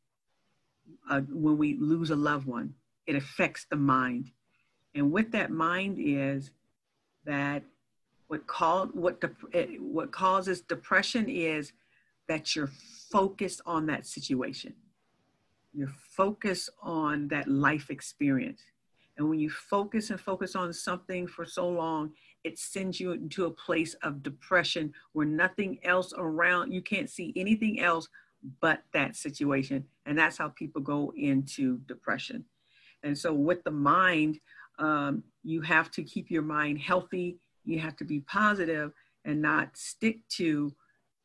Uh, 1.09 1.21
when 1.29 1.57
we 1.57 1.75
lose 1.79 2.11
a 2.11 2.15
loved 2.15 2.47
one, 2.47 2.73
it 3.07 3.15
affects 3.15 3.65
the 3.69 3.75
mind. 3.75 4.31
And 4.95 5.11
what 5.11 5.31
that 5.31 5.51
mind 5.51 5.97
is, 5.99 6.51
that 7.25 7.63
what 8.27 8.47
call 8.47 8.87
what 8.87 9.23
eh, 9.53 9.77
what 9.79 10.11
causes 10.11 10.61
depression 10.61 11.29
is 11.29 11.73
that 12.27 12.55
you're 12.55 12.71
focused 13.11 13.61
on 13.65 13.85
that 13.87 14.05
situation. 14.05 14.73
You're 15.73 15.93
focused 16.15 16.69
on 16.81 17.27
that 17.29 17.47
life 17.47 17.89
experience. 17.89 18.61
And 19.17 19.29
when 19.29 19.39
you 19.39 19.49
focus 19.49 20.09
and 20.09 20.19
focus 20.19 20.55
on 20.55 20.73
something 20.73 21.27
for 21.27 21.45
so 21.45 21.69
long, 21.69 22.11
it 22.43 22.57
sends 22.57 22.99
you 22.99 23.11
into 23.11 23.45
a 23.45 23.51
place 23.51 23.93
of 24.03 24.23
depression 24.23 24.93
where 25.13 25.25
nothing 25.25 25.79
else 25.83 26.13
around, 26.17 26.71
you 26.71 26.81
can't 26.81 27.09
see 27.09 27.33
anything 27.35 27.79
else 27.79 28.07
but 28.61 28.83
that 28.93 29.15
situation. 29.15 29.85
And 30.05 30.17
that's 30.17 30.37
how 30.37 30.49
people 30.49 30.81
go 30.81 31.13
into 31.15 31.79
depression. 31.87 32.45
And 33.03 33.17
so, 33.17 33.33
with 33.33 33.63
the 33.63 33.71
mind, 33.71 34.39
um, 34.79 35.23
you 35.43 35.61
have 35.61 35.91
to 35.91 36.03
keep 36.03 36.31
your 36.31 36.41
mind 36.41 36.79
healthy. 36.79 37.37
You 37.65 37.79
have 37.79 37.95
to 37.97 38.05
be 38.05 38.21
positive 38.21 38.91
and 39.25 39.41
not 39.41 39.77
stick 39.77 40.19
to 40.29 40.73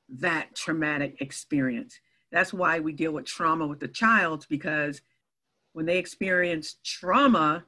that 0.08 0.54
traumatic 0.54 1.20
experience. 1.20 1.98
That's 2.30 2.52
why 2.52 2.80
we 2.80 2.92
deal 2.92 3.12
with 3.12 3.26
trauma 3.26 3.66
with 3.66 3.80
the 3.80 3.88
child 3.88 4.46
because 4.48 5.00
when 5.72 5.86
they 5.86 5.98
experience 5.98 6.76
trauma, 6.84 7.64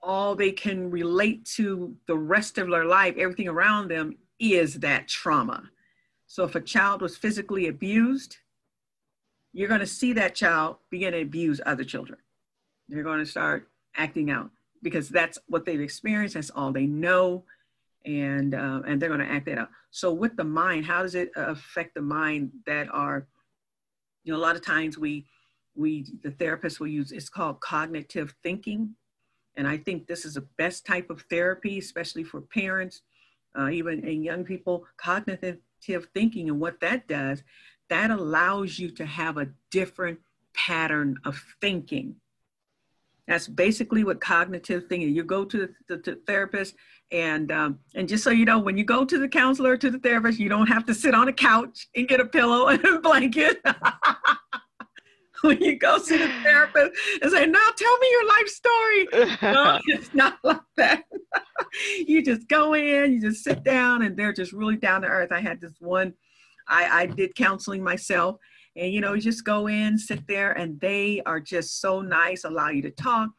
all 0.00 0.34
they 0.34 0.52
can 0.52 0.90
relate 0.90 1.44
to 1.44 1.96
the 2.06 2.16
rest 2.16 2.58
of 2.58 2.70
their 2.70 2.84
life, 2.84 3.16
everything 3.16 3.48
around 3.48 3.90
them 3.90 4.16
is 4.38 4.74
that 4.74 5.08
trauma. 5.08 5.70
So 6.28 6.44
if 6.44 6.54
a 6.54 6.60
child 6.60 7.00
was 7.00 7.16
physically 7.16 7.68
abused, 7.68 8.36
you're 9.52 9.68
going 9.68 9.80
to 9.80 9.86
see 9.86 10.12
that 10.12 10.34
child 10.34 10.76
begin 10.90 11.12
to 11.12 11.22
abuse 11.22 11.60
other 11.64 11.84
children. 11.84 12.18
They're 12.88 13.02
going 13.02 13.18
to 13.18 13.26
start 13.26 13.68
acting 13.96 14.30
out 14.30 14.50
because 14.82 15.08
that's 15.08 15.38
what 15.48 15.64
they've 15.64 15.80
experienced. 15.80 16.34
That's 16.34 16.50
all 16.50 16.70
they 16.70 16.86
know, 16.86 17.44
and 18.04 18.54
uh, 18.54 18.82
and 18.86 19.00
they're 19.00 19.08
going 19.08 19.26
to 19.26 19.30
act 19.30 19.46
that 19.46 19.58
out. 19.58 19.70
So 19.90 20.12
with 20.12 20.36
the 20.36 20.44
mind, 20.44 20.84
how 20.84 21.02
does 21.02 21.14
it 21.14 21.32
affect 21.34 21.94
the 21.94 22.02
mind 22.02 22.52
that 22.66 22.88
are, 22.92 23.26
you 24.22 24.32
know, 24.32 24.38
a 24.38 24.40
lot 24.40 24.54
of 24.54 24.64
times 24.64 24.98
we 24.98 25.24
we 25.74 26.06
the 26.22 26.30
therapist 26.30 26.78
will 26.78 26.88
use 26.88 27.10
it's 27.10 27.30
called 27.30 27.60
cognitive 27.60 28.34
thinking, 28.42 28.94
and 29.56 29.66
I 29.66 29.78
think 29.78 30.06
this 30.06 30.26
is 30.26 30.34
the 30.34 30.46
best 30.58 30.84
type 30.84 31.08
of 31.08 31.22
therapy, 31.22 31.78
especially 31.78 32.22
for 32.22 32.42
parents, 32.42 33.00
uh, 33.58 33.70
even 33.70 34.06
in 34.06 34.22
young 34.22 34.44
people. 34.44 34.84
Cognitive 34.98 35.58
thinking 36.14 36.48
and 36.48 36.60
what 36.60 36.80
that 36.80 37.08
does, 37.08 37.42
that 37.88 38.10
allows 38.10 38.78
you 38.78 38.90
to 38.90 39.06
have 39.06 39.38
a 39.38 39.48
different 39.70 40.18
pattern 40.54 41.16
of 41.24 41.42
thinking 41.60 42.16
that's 43.28 43.46
basically 43.46 44.04
what 44.04 44.20
cognitive 44.22 44.86
thinking. 44.88 45.14
You 45.14 45.22
go 45.22 45.44
to 45.44 45.58
the, 45.58 45.96
the, 45.96 45.96
the 46.02 46.20
therapist, 46.26 46.74
and 47.12 47.52
um, 47.52 47.78
and 47.94 48.08
just 48.08 48.24
so 48.24 48.30
you 48.30 48.46
know, 48.46 48.58
when 48.58 48.78
you 48.78 48.84
go 48.84 49.04
to 49.04 49.18
the 49.18 49.28
counselor 49.28 49.76
to 49.76 49.90
the 49.90 49.98
therapist, 49.98 50.38
you 50.38 50.48
don't 50.48 50.66
have 50.66 50.86
to 50.86 50.94
sit 50.94 51.14
on 51.14 51.28
a 51.28 51.32
couch 51.32 51.88
and 51.94 52.08
get 52.08 52.20
a 52.20 52.24
pillow 52.24 52.68
and 52.68 52.82
a 52.84 52.98
blanket. 53.00 53.60
when 55.42 55.60
you 55.62 55.78
go 55.78 55.98
see 55.98 56.16
the 56.16 56.28
therapist 56.42 56.92
and 57.22 57.30
say, 57.30 57.46
"Now 57.46 57.66
tell 57.76 57.98
me 57.98 58.08
your 58.10 58.26
life 58.28 58.48
story," 58.48 59.08
no, 59.42 59.80
it's 59.86 60.14
not 60.14 60.38
like 60.44 60.60
that. 60.76 61.04
you 62.06 62.22
just 62.22 62.48
go 62.48 62.74
in, 62.74 63.12
you 63.12 63.20
just 63.20 63.44
sit 63.44 63.62
down, 63.64 64.02
and 64.02 64.16
they're 64.16 64.32
just 64.32 64.52
really 64.52 64.76
down 64.76 65.02
to 65.02 65.08
earth. 65.08 65.32
I 65.32 65.40
had 65.40 65.60
this 65.60 65.74
one. 65.80 66.14
I, 66.68 67.02
I 67.02 67.06
did 67.06 67.34
counseling 67.34 67.82
myself, 67.82 68.36
and 68.76 68.92
you 68.92 69.00
know, 69.00 69.14
you 69.14 69.20
just 69.20 69.44
go 69.44 69.68
in, 69.68 69.98
sit 69.98 70.26
there, 70.26 70.52
and 70.52 70.80
they 70.80 71.22
are 71.26 71.40
just 71.40 71.80
so 71.80 72.00
nice, 72.00 72.44
allow 72.44 72.68
you 72.68 72.82
to 72.82 72.90
talk. 72.90 73.30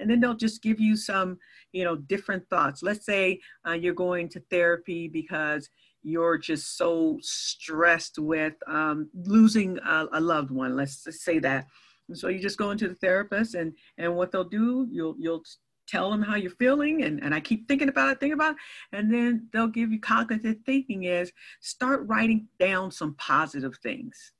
And 0.00 0.08
then 0.08 0.20
they'll 0.20 0.34
just 0.34 0.62
give 0.62 0.78
you 0.78 0.96
some, 0.96 1.38
you 1.72 1.82
know, 1.82 1.96
different 1.96 2.48
thoughts. 2.48 2.84
Let's 2.84 3.04
say 3.04 3.40
uh, 3.66 3.72
you're 3.72 3.94
going 3.94 4.28
to 4.28 4.40
therapy 4.48 5.08
because 5.08 5.68
you're 6.08 6.38
just 6.38 6.76
so 6.76 7.18
stressed 7.20 8.18
with 8.18 8.54
um, 8.66 9.08
losing 9.14 9.78
a, 9.78 10.06
a, 10.12 10.20
loved 10.20 10.50
one. 10.50 10.76
Let's 10.76 11.06
say 11.22 11.38
that. 11.40 11.66
And 12.08 12.16
so 12.16 12.28
you 12.28 12.40
just 12.40 12.58
go 12.58 12.70
into 12.70 12.88
the 12.88 12.94
therapist, 12.94 13.54
and 13.54 13.72
and 13.98 14.14
what 14.16 14.32
they'll 14.32 14.44
do, 14.44 14.88
you'll 14.90 15.16
you'll 15.18 15.42
tell 15.86 16.10
them 16.10 16.22
how 16.22 16.36
you're 16.36 16.50
feeling 16.50 17.02
and, 17.02 17.22
and 17.22 17.34
i 17.34 17.40
keep 17.40 17.66
thinking 17.66 17.88
about 17.88 18.10
it 18.10 18.20
thinking 18.20 18.34
about 18.34 18.50
it 18.52 18.58
and 18.92 19.12
then 19.12 19.48
they'll 19.52 19.66
give 19.66 19.90
you 19.90 19.98
cognitive 19.98 20.56
thinking 20.66 21.04
is 21.04 21.32
start 21.62 22.06
writing 22.06 22.46
down 22.58 22.90
some 22.90 23.14
positive 23.14 23.74
things 23.82 24.32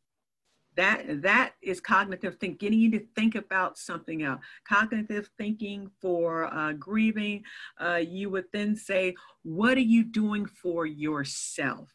that 0.78 1.22
that 1.22 1.54
is 1.60 1.80
cognitive 1.80 2.36
thinking. 2.36 2.56
Getting 2.58 2.78
you 2.78 2.90
to 2.92 3.04
think 3.16 3.34
about 3.34 3.76
something 3.76 4.22
else. 4.22 4.40
Cognitive 4.66 5.28
thinking 5.36 5.90
for 6.00 6.52
uh, 6.54 6.72
grieving 6.74 7.42
uh, 7.80 7.96
you 7.96 8.30
would 8.30 8.44
then 8.52 8.76
say 8.76 9.14
what 9.42 9.76
are 9.76 9.80
you 9.80 10.04
doing 10.04 10.46
for 10.46 10.86
yourself? 10.86 11.92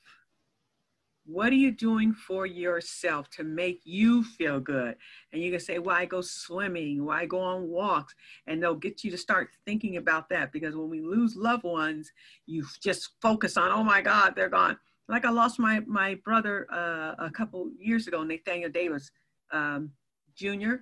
What 1.25 1.53
are 1.53 1.55
you 1.55 1.71
doing 1.71 2.13
for 2.13 2.45
yourself 2.45 3.29
to 3.37 3.45
make 3.45 3.79
you 3.85 4.25
feel 4.25 4.59
good? 4.59 4.97
And 5.31 5.41
you 5.41 5.51
can 5.51 5.61
say 5.61 5.79
well 5.79 5.95
i 5.95 6.03
go 6.03 6.19
swimming? 6.19 7.07
I 7.09 7.25
go 7.25 7.39
on 7.39 7.69
walks? 7.69 8.13
And 8.47 8.61
they'll 8.61 8.75
get 8.75 9.05
you 9.05 9.11
to 9.11 9.17
start 9.17 9.51
thinking 9.65 9.95
about 9.95 10.27
that 10.29 10.51
because 10.51 10.75
when 10.75 10.89
we 10.89 10.99
lose 10.99 11.37
loved 11.37 11.63
ones 11.63 12.11
you 12.47 12.65
just 12.81 13.11
focus 13.21 13.55
on 13.55 13.71
oh 13.71 13.83
my 13.83 14.01
god 14.01 14.33
they're 14.35 14.49
gone 14.49 14.77
like 15.07 15.25
I 15.25 15.29
lost 15.29 15.59
my 15.59 15.81
my 15.81 16.15
brother 16.23 16.67
uh, 16.71 17.15
a 17.19 17.31
couple 17.31 17.69
years 17.77 18.07
ago, 18.07 18.23
Nathaniel 18.23 18.71
Davis 18.71 19.11
um, 19.51 19.91
Jr. 20.35 20.75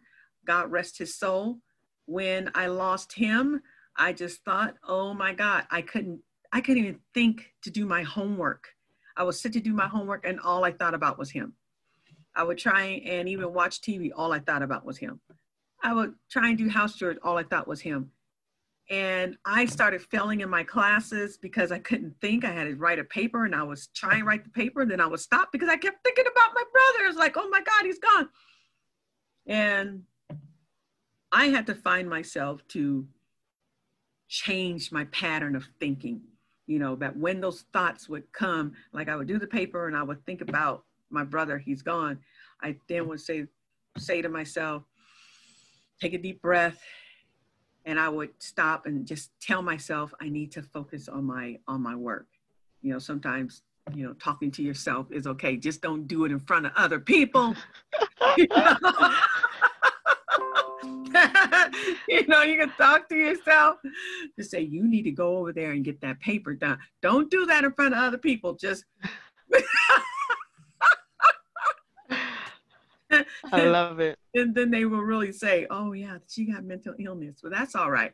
God 0.45 0.71
rest 0.71 0.97
his 0.97 1.15
soul. 1.15 1.59
When 2.05 2.51
I 2.55 2.67
lost 2.67 3.13
him, 3.13 3.61
I 3.97 4.13
just 4.13 4.43
thought, 4.43 4.75
oh 4.87 5.13
my 5.13 5.33
God, 5.33 5.65
I 5.69 5.81
couldn't 5.81 6.21
I 6.51 6.61
couldn't 6.61 6.83
even 6.83 6.99
think 7.13 7.53
to 7.63 7.69
do 7.69 7.85
my 7.85 8.03
homework. 8.03 8.67
I 9.17 9.23
would 9.23 9.35
sit 9.35 9.53
to 9.53 9.59
do 9.59 9.73
my 9.73 9.87
homework, 9.87 10.25
and 10.25 10.39
all 10.39 10.63
I 10.63 10.71
thought 10.71 10.93
about 10.93 11.19
was 11.19 11.31
him. 11.31 11.53
I 12.35 12.43
would 12.43 12.57
try 12.57 13.01
and 13.05 13.27
even 13.27 13.53
watch 13.53 13.81
TV. 13.81 14.11
All 14.15 14.31
I 14.31 14.39
thought 14.39 14.63
about 14.63 14.85
was 14.85 14.97
him. 14.97 15.19
I 15.83 15.93
would 15.93 16.13
try 16.29 16.49
and 16.49 16.57
do 16.57 16.69
house 16.69 16.95
chores. 16.95 17.17
All 17.23 17.37
I 17.37 17.43
thought 17.43 17.67
was 17.67 17.81
him. 17.81 18.11
And 18.89 19.37
I 19.45 19.65
started 19.65 20.01
failing 20.01 20.41
in 20.41 20.49
my 20.49 20.63
classes 20.63 21.37
because 21.37 21.71
I 21.71 21.79
couldn't 21.79 22.19
think. 22.19 22.43
I 22.43 22.51
had 22.51 22.65
to 22.65 22.75
write 22.75 22.99
a 22.99 23.05
paper 23.05 23.45
and 23.45 23.55
I 23.55 23.63
was 23.63 23.87
trying 23.87 24.19
to 24.19 24.25
write 24.25 24.43
the 24.43 24.49
paper 24.49 24.81
and 24.81 24.91
then 24.91 24.99
I 24.99 25.07
would 25.07 25.19
stop 25.19 25.51
because 25.51 25.69
I 25.69 25.77
kept 25.77 26.03
thinking 26.03 26.25
about 26.29 26.51
my 26.53 26.63
brother. 26.71 27.07
It's 27.07 27.17
like, 27.17 27.37
oh 27.37 27.47
my 27.49 27.61
God, 27.61 27.85
he's 27.85 27.99
gone. 27.99 28.29
And 29.47 30.03
I 31.31 31.45
had 31.45 31.65
to 31.67 31.75
find 31.75 32.09
myself 32.09 32.67
to 32.69 33.07
change 34.27 34.91
my 34.91 35.05
pattern 35.05 35.55
of 35.55 35.67
thinking. 35.79 36.21
You 36.67 36.79
know, 36.79 36.95
that 36.97 37.15
when 37.17 37.41
those 37.41 37.65
thoughts 37.73 38.09
would 38.09 38.31
come, 38.33 38.73
like 38.93 39.09
I 39.09 39.15
would 39.15 39.27
do 39.27 39.39
the 39.39 39.47
paper 39.47 39.87
and 39.87 39.95
I 39.95 40.03
would 40.03 40.25
think 40.25 40.41
about 40.41 40.83
my 41.09 41.23
brother, 41.23 41.57
he's 41.57 41.81
gone. 41.81 42.19
I 42.61 42.75
then 42.87 43.07
would 43.07 43.19
say, 43.19 43.47
say 43.97 44.21
to 44.21 44.29
myself, 44.29 44.83
take 45.99 46.13
a 46.13 46.17
deep 46.17 46.41
breath 46.41 46.79
and 47.85 47.99
I 47.99 48.09
would 48.09 48.29
stop 48.39 48.85
and 48.85 49.05
just 49.05 49.31
tell 49.41 49.61
myself 49.61 50.13
I 50.21 50.29
need 50.29 50.51
to 50.53 50.61
focus 50.61 51.07
on 51.07 51.25
my 51.25 51.59
on 51.67 51.81
my 51.81 51.95
work. 51.95 52.27
You 52.81 52.93
know, 52.93 52.99
sometimes 52.99 53.63
you 53.93 54.05
know 54.05 54.13
talking 54.13 54.51
to 54.51 54.63
yourself 54.63 55.11
is 55.11 55.27
okay. 55.27 55.57
Just 55.57 55.81
don't 55.81 56.07
do 56.07 56.25
it 56.25 56.31
in 56.31 56.39
front 56.39 56.65
of 56.65 56.71
other 56.75 56.99
people. 56.99 57.55
you 58.37 58.47
know, 62.27 62.43
you 62.43 62.57
can 62.57 62.71
talk 62.77 63.09
to 63.09 63.15
yourself. 63.15 63.77
to 64.37 64.43
say, 64.43 64.61
you 64.61 64.87
need 64.87 65.03
to 65.03 65.11
go 65.11 65.37
over 65.37 65.51
there 65.51 65.71
and 65.71 65.83
get 65.83 66.01
that 66.01 66.19
paper 66.19 66.53
done. 66.53 66.77
Don't 67.01 67.29
do 67.29 67.45
that 67.47 67.63
in 67.63 67.73
front 67.73 67.93
of 67.93 67.99
other 67.99 68.17
people. 68.17 68.53
Just 68.53 68.85
I 73.51 73.65
love 73.65 73.99
it. 73.99 74.17
And 74.33 74.55
then 74.55 74.71
they 74.71 74.85
will 74.85 75.01
really 75.01 75.31
say, 75.31 75.67
"Oh 75.69 75.93
yeah, 75.93 76.17
she 76.27 76.45
got 76.45 76.63
mental 76.63 76.93
illness." 76.99 77.41
Well, 77.43 77.51
that's 77.51 77.75
all 77.75 77.91
right. 77.91 78.13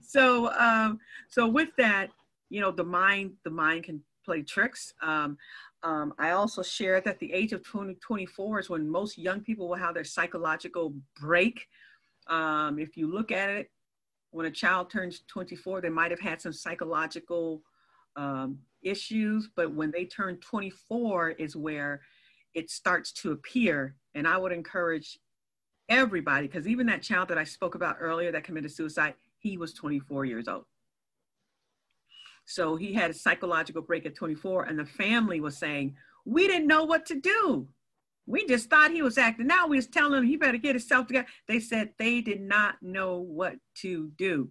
So, 0.00 0.52
um, 0.58 0.98
so 1.28 1.46
with 1.48 1.70
that, 1.78 2.10
you 2.50 2.60
know, 2.60 2.70
the 2.70 2.84
mind, 2.84 3.32
the 3.44 3.50
mind 3.50 3.84
can 3.84 4.02
play 4.24 4.42
tricks. 4.42 4.92
Um, 5.02 5.38
um, 5.82 6.14
I 6.18 6.30
also 6.30 6.62
shared 6.62 7.04
that 7.04 7.18
the 7.18 7.32
age 7.32 7.52
of 7.52 7.64
20, 7.64 7.94
24 7.94 8.60
is 8.60 8.70
when 8.70 8.88
most 8.88 9.18
young 9.18 9.40
people 9.40 9.68
will 9.68 9.76
have 9.76 9.94
their 9.94 10.04
psychological 10.04 10.94
break. 11.20 11.66
Um, 12.28 12.78
if 12.78 12.96
you 12.96 13.12
look 13.12 13.32
at 13.32 13.50
it, 13.50 13.70
when 14.30 14.46
a 14.46 14.50
child 14.50 14.90
turns 14.90 15.22
24, 15.28 15.80
they 15.80 15.88
might 15.88 16.10
have 16.10 16.20
had 16.20 16.40
some 16.40 16.52
psychological 16.52 17.62
um, 18.16 18.58
issues, 18.82 19.48
but 19.54 19.72
when 19.72 19.90
they 19.90 20.04
turn 20.04 20.36
24 20.38 21.30
is 21.30 21.56
where 21.56 22.00
it 22.54 22.70
starts 22.70 23.12
to 23.12 23.32
appear. 23.32 23.96
And 24.14 24.26
I 24.26 24.36
would 24.36 24.52
encourage 24.52 25.18
everybody, 25.88 26.46
because 26.46 26.66
even 26.66 26.86
that 26.86 27.02
child 27.02 27.28
that 27.28 27.38
I 27.38 27.44
spoke 27.44 27.74
about 27.74 27.96
earlier 28.00 28.32
that 28.32 28.44
committed 28.44 28.72
suicide, 28.72 29.14
he 29.38 29.56
was 29.56 29.74
24 29.74 30.24
years 30.24 30.48
old. 30.48 30.64
So 32.44 32.76
he 32.76 32.92
had 32.92 33.10
a 33.10 33.14
psychological 33.14 33.82
break 33.82 34.06
at 34.06 34.14
24, 34.14 34.64
and 34.64 34.78
the 34.78 34.84
family 34.84 35.40
was 35.40 35.56
saying, 35.56 35.94
We 36.24 36.46
didn't 36.46 36.66
know 36.66 36.84
what 36.84 37.06
to 37.06 37.20
do. 37.20 37.68
We 38.26 38.46
just 38.46 38.70
thought 38.70 38.92
he 38.92 39.02
was 39.02 39.18
acting 39.18 39.50
out. 39.50 39.68
We 39.68 39.76
was 39.76 39.88
telling 39.88 40.18
him 40.18 40.26
he 40.26 40.36
better 40.36 40.58
get 40.58 40.76
himself 40.76 41.08
together. 41.08 41.26
They 41.48 41.60
said 41.60 41.90
they 41.98 42.20
did 42.20 42.40
not 42.40 42.76
know 42.80 43.18
what 43.18 43.56
to 43.78 44.10
do. 44.16 44.50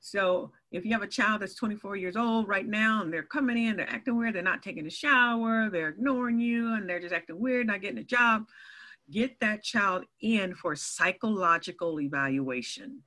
So 0.00 0.52
if 0.74 0.84
you 0.84 0.92
have 0.92 1.02
a 1.02 1.06
child 1.06 1.40
that's 1.40 1.54
24 1.54 1.94
years 1.94 2.16
old 2.16 2.48
right 2.48 2.66
now 2.66 3.00
and 3.00 3.12
they're 3.12 3.22
coming 3.22 3.56
in, 3.56 3.76
they're 3.76 3.88
acting 3.88 4.16
weird, 4.16 4.34
they're 4.34 4.42
not 4.42 4.60
taking 4.60 4.84
a 4.88 4.90
shower, 4.90 5.70
they're 5.70 5.90
ignoring 5.90 6.40
you, 6.40 6.74
and 6.74 6.88
they're 6.88 6.98
just 6.98 7.14
acting 7.14 7.38
weird, 7.38 7.68
not 7.68 7.80
getting 7.80 7.98
a 7.98 8.02
job, 8.04 8.48
get 9.08 9.38
that 9.38 9.62
child 9.62 10.04
in 10.20 10.52
for 10.52 10.74
psychological 10.74 12.00
evaluation. 12.00 13.00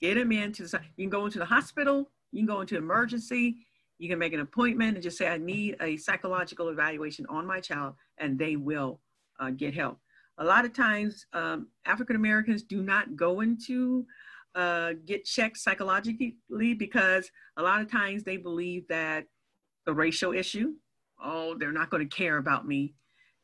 Get 0.00 0.14
them 0.14 0.32
into 0.32 0.62
the, 0.62 0.80
you 0.96 1.04
can 1.04 1.10
go 1.10 1.26
into 1.26 1.38
the 1.38 1.44
hospital, 1.44 2.10
you 2.32 2.40
can 2.40 2.46
go 2.46 2.62
into 2.62 2.78
emergency, 2.78 3.58
you 3.98 4.08
can 4.08 4.18
make 4.18 4.32
an 4.32 4.40
appointment 4.40 4.94
and 4.94 5.02
just 5.02 5.18
say, 5.18 5.28
I 5.28 5.36
need 5.36 5.76
a 5.82 5.98
psychological 5.98 6.70
evaluation 6.70 7.26
on 7.28 7.46
my 7.46 7.60
child, 7.60 7.94
and 8.16 8.38
they 8.38 8.56
will 8.56 9.00
uh, 9.38 9.50
get 9.50 9.74
help. 9.74 9.98
A 10.38 10.44
lot 10.44 10.64
of 10.64 10.72
times, 10.72 11.26
um, 11.34 11.68
African 11.84 12.16
Americans 12.16 12.62
do 12.62 12.82
not 12.82 13.16
go 13.16 13.40
into 13.42 14.06
uh, 14.54 14.92
get 15.06 15.24
checked 15.24 15.58
psychologically 15.58 16.36
because 16.74 17.30
a 17.56 17.62
lot 17.62 17.80
of 17.80 17.90
times 17.90 18.24
they 18.24 18.36
believe 18.36 18.86
that 18.88 19.26
the 19.86 19.92
racial 19.92 20.32
issue, 20.32 20.72
oh, 21.22 21.56
they're 21.58 21.72
not 21.72 21.90
going 21.90 22.06
to 22.06 22.16
care 22.16 22.38
about 22.38 22.66
me, 22.66 22.94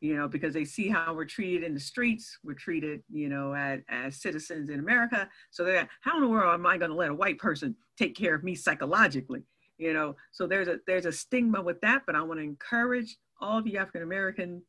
you 0.01 0.15
know, 0.15 0.27
because 0.27 0.53
they 0.53 0.65
see 0.65 0.89
how 0.89 1.13
we're 1.13 1.25
treated 1.25 1.63
in 1.63 1.73
the 1.73 1.79
streets. 1.79 2.37
We're 2.43 2.53
treated, 2.53 3.03
you 3.11 3.29
know, 3.29 3.55
as, 3.55 4.21
citizens 4.21 4.69
in 4.69 4.79
America. 4.79 5.29
So 5.51 5.63
they're, 5.63 5.87
how 6.01 6.17
in 6.17 6.23
the 6.23 6.29
world 6.29 6.53
am 6.53 6.65
I 6.65 6.77
going 6.77 6.91
to 6.91 6.97
let 6.97 7.09
a 7.09 7.15
white 7.15 7.37
person 7.37 7.75
take 7.97 8.15
care 8.15 8.35
of 8.35 8.43
me 8.43 8.55
psychologically? 8.55 9.43
You 9.77 9.93
know, 9.93 10.15
so 10.31 10.47
there's 10.47 10.67
a 10.67 10.79
there's 10.87 11.05
a 11.05 11.11
stigma 11.11 11.61
with 11.61 11.79
that, 11.81 12.01
but 12.07 12.15
I 12.15 12.21
want 12.23 12.39
to 12.39 12.43
encourage 12.43 13.15
all 13.39 13.61
the 13.61 13.77
African 13.77 14.01
American 14.01 14.63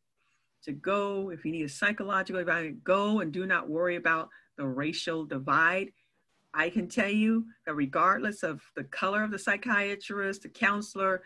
to 0.65 0.73
go 0.73 1.31
if 1.31 1.47
you 1.47 1.53
need 1.53 1.65
a 1.65 1.69
psychological 1.69 2.43
evaluation, 2.43 2.83
go 2.85 3.21
and 3.21 3.33
do 3.33 3.47
not 3.47 3.71
worry 3.71 3.97
about 3.97 4.29
the 4.59 4.67
racial 4.67 5.25
divide 5.25 5.93
I 6.59 6.71
can 6.71 6.89
tell 6.89 7.09
you 7.09 7.45
that 7.67 7.75
regardless 7.75 8.43
of 8.43 8.61
the 8.75 8.83
color 8.83 9.23
of 9.23 9.31
the 9.31 9.39
psychiatrist, 9.39 10.43
the 10.43 10.49
counselor, 10.49 11.23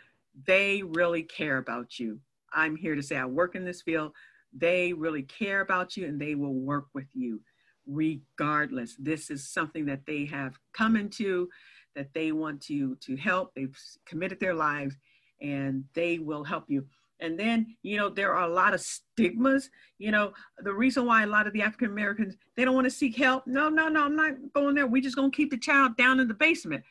they 0.46 0.82
really 0.82 1.22
care 1.22 1.56
about 1.56 1.98
you. 1.98 2.20
I'm 2.52 2.76
here 2.76 2.94
to 2.94 3.02
say 3.02 3.16
I 3.16 3.24
work 3.24 3.54
in 3.54 3.64
this 3.64 3.80
field. 3.80 4.12
They 4.52 4.92
really 4.92 5.22
care 5.22 5.62
about 5.62 5.96
you 5.96 6.06
and 6.06 6.20
they 6.20 6.34
will 6.34 6.52
work 6.52 6.88
with 6.92 7.06
you 7.14 7.40
regardless. 7.86 8.94
This 8.98 9.30
is 9.30 9.48
something 9.48 9.86
that 9.86 10.04
they 10.04 10.26
have 10.26 10.58
come 10.74 10.96
into, 10.96 11.48
that 11.96 12.12
they 12.12 12.32
want 12.32 12.60
to, 12.64 12.96
to 12.96 13.16
help. 13.16 13.54
They've 13.54 13.76
committed 14.04 14.38
their 14.38 14.54
lives 14.54 14.98
and 15.40 15.84
they 15.94 16.18
will 16.18 16.44
help 16.44 16.64
you. 16.68 16.84
And 17.22 17.38
then, 17.38 17.76
you 17.82 17.96
know, 17.96 18.08
there 18.08 18.34
are 18.34 18.44
a 18.48 18.52
lot 18.52 18.74
of 18.74 18.80
stigmas. 18.80 19.70
You 19.98 20.10
know, 20.10 20.32
the 20.58 20.74
reason 20.74 21.06
why 21.06 21.22
a 21.22 21.26
lot 21.26 21.46
of 21.46 21.52
the 21.52 21.62
African 21.62 21.88
Americans 21.88 22.34
they 22.56 22.64
don't 22.64 22.74
want 22.74 22.86
to 22.86 22.90
seek 22.90 23.16
help. 23.16 23.46
No, 23.46 23.68
no, 23.68 23.88
no, 23.88 24.04
I'm 24.04 24.16
not 24.16 24.32
going 24.54 24.74
there. 24.74 24.86
We 24.86 25.00
just 25.00 25.16
gonna 25.16 25.30
keep 25.30 25.50
the 25.50 25.58
child 25.58 25.96
down 25.96 26.20
in 26.20 26.28
the 26.28 26.34
basement. 26.34 26.84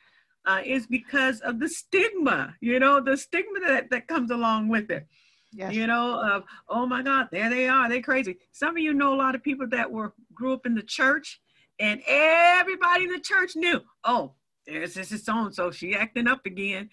Uh, 0.44 0.62
is 0.66 0.88
because 0.88 1.40
of 1.42 1.60
the 1.60 1.70
stigma. 1.70 2.56
You 2.62 2.80
know, 2.80 3.00
the 3.00 3.16
stigma 3.16 3.60
that 3.68 3.92
that 3.92 4.08
comes 4.08 4.32
along 4.32 4.70
with 4.70 4.90
it. 4.90 5.06
Yes. 5.54 5.74
You 5.74 5.86
know, 5.86 6.20
of 6.22 6.44
oh 6.70 6.86
my 6.86 7.04
God, 7.04 7.28
there 7.32 7.50
they 7.50 7.68
are. 7.68 7.90
They 7.90 8.02
crazy. 8.02 8.38
Some 8.54 8.78
of 8.78 8.82
you 8.82 8.94
know 8.94 9.14
a 9.14 9.16
lot 9.16 9.36
of 9.36 9.44
people 9.44 9.68
that 9.70 9.92
were 9.92 10.14
grew 10.34 10.54
up 10.54 10.66
in 10.66 10.74
the 10.74 10.82
church, 10.82 11.42
and 11.78 12.02
everybody 12.08 13.04
in 13.04 13.12
the 13.12 13.20
church 13.20 13.56
knew. 13.56 13.82
Oh, 14.06 14.34
there's 14.72 14.94
this 14.94 15.24
so 15.24 15.46
and 15.46 15.54
so 15.54 15.72
she 15.72 15.96
acting 15.96 16.28
up 16.28 16.46
again. 16.46 16.90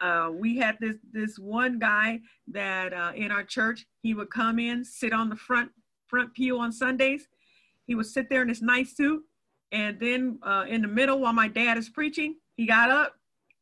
Uh, 0.00 0.30
we 0.32 0.56
had 0.56 0.76
this 0.80 0.96
this 1.12 1.38
one 1.38 1.78
guy 1.78 2.20
that 2.48 2.92
uh, 2.92 3.12
in 3.14 3.30
our 3.30 3.44
church 3.44 3.86
he 4.02 4.14
would 4.14 4.30
come 4.30 4.58
in 4.58 4.84
sit 4.84 5.12
on 5.12 5.28
the 5.28 5.36
front 5.36 5.70
front 6.06 6.32
pew 6.34 6.58
on 6.58 6.72
sundays. 6.72 7.28
He 7.86 7.94
would 7.94 8.06
sit 8.06 8.28
there 8.28 8.42
in 8.42 8.48
his 8.48 8.62
nice 8.62 8.96
suit 8.96 9.22
and 9.70 9.98
then 9.98 10.38
uh, 10.42 10.64
in 10.68 10.82
the 10.82 10.88
middle 10.88 11.20
while 11.20 11.32
my 11.32 11.48
dad 11.48 11.76
is 11.78 11.88
preaching 11.88 12.36
he 12.56 12.66
got 12.66 12.90
up 12.90 13.14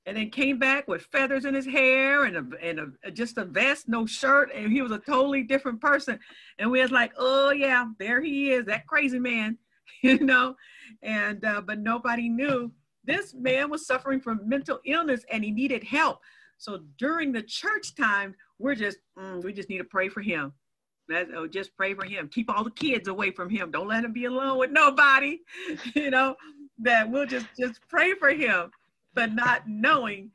and 0.06 0.16
then 0.16 0.30
came 0.30 0.58
back 0.58 0.88
with 0.88 1.02
feathers 1.12 1.44
in 1.44 1.54
his 1.54 1.66
hair 1.66 2.24
and 2.24 2.36
a, 2.36 2.56
and 2.62 2.80
a, 3.04 3.10
just 3.10 3.38
a 3.38 3.44
vest 3.44 3.88
no 3.88 4.06
shirt 4.06 4.50
and 4.54 4.72
he 4.72 4.82
was 4.82 4.92
a 4.92 4.98
totally 4.98 5.42
different 5.42 5.80
person. 5.80 6.18
And 6.58 6.70
we 6.70 6.80
was 6.80 6.90
like 6.90 7.12
oh 7.16 7.50
yeah 7.52 7.86
there 7.98 8.20
he 8.20 8.50
is 8.52 8.66
that 8.66 8.86
crazy 8.86 9.18
man 9.18 9.58
you 10.02 10.18
know? 10.18 10.56
And 11.02 11.44
uh, 11.44 11.60
but 11.60 11.78
nobody 11.78 12.28
knew 12.28 12.72
this 13.04 13.34
man 13.34 13.70
was 13.70 13.86
suffering 13.86 14.20
from 14.20 14.48
mental 14.48 14.80
illness 14.84 15.24
and 15.30 15.44
he 15.44 15.50
needed 15.50 15.84
help. 15.84 16.20
So 16.58 16.80
during 16.98 17.32
the 17.32 17.42
church 17.42 17.94
time, 17.94 18.34
we're 18.58 18.74
just, 18.74 18.98
mm, 19.18 19.42
we 19.42 19.52
just 19.52 19.70
need 19.70 19.78
to 19.78 19.84
pray 19.84 20.08
for 20.08 20.20
him. 20.20 20.52
Oh, 21.34 21.46
just 21.48 21.76
pray 21.76 21.94
for 21.94 22.04
him. 22.04 22.28
Keep 22.28 22.50
all 22.50 22.62
the 22.62 22.70
kids 22.70 23.08
away 23.08 23.30
from 23.30 23.48
him. 23.48 23.70
Don't 23.70 23.88
let 23.88 24.04
him 24.04 24.12
be 24.12 24.26
alone 24.26 24.58
with 24.58 24.70
nobody. 24.70 25.40
you 25.94 26.10
know, 26.10 26.36
that 26.78 27.10
we'll 27.10 27.26
just 27.26 27.46
just 27.58 27.80
pray 27.88 28.14
for 28.14 28.30
him, 28.30 28.70
but 29.14 29.32
not 29.34 29.62
knowing 29.66 30.30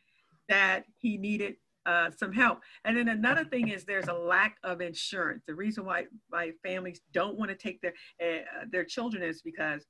that 0.50 0.84
he 1.00 1.18
needed 1.18 1.56
uh, 1.86 2.10
some 2.12 2.34
help. 2.34 2.60
And 2.84 2.98
then 2.98 3.08
another 3.08 3.46
thing 3.46 3.70
is 3.70 3.86
there's 3.86 4.08
a 4.08 4.14
lack 4.14 4.58
of 4.64 4.82
insurance. 4.82 5.44
The 5.48 5.56
reason 5.56 5.86
why 5.86 6.06
why 6.30 6.52
families 6.64 7.00
don't 7.14 7.38
want 7.38 7.52
to 7.52 7.56
take 7.56 7.80
their 7.82 7.94
uh, 8.22 8.66
their 8.70 8.84
children 8.84 9.24
is 9.24 9.42
because, 9.42 9.86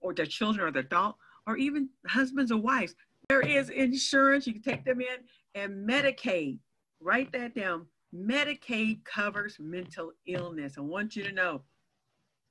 or 0.00 0.12
their 0.12 0.26
children 0.26 0.66
or 0.66 0.72
their 0.72 0.82
adult 0.82 1.16
or 1.48 1.56
even 1.56 1.88
husbands 2.06 2.52
or 2.52 2.60
wives. 2.60 2.94
There 3.28 3.40
is 3.40 3.70
insurance. 3.70 4.46
You 4.46 4.52
can 4.52 4.62
take 4.62 4.84
them 4.84 5.00
in 5.00 5.16
and 5.54 5.88
Medicaid. 5.88 6.58
Write 7.00 7.32
that 7.32 7.54
down. 7.54 7.86
Medicaid 8.14 9.04
covers 9.04 9.56
mental 9.58 10.12
illness. 10.26 10.74
I 10.76 10.82
want 10.82 11.16
you 11.16 11.24
to 11.24 11.32
know. 11.32 11.62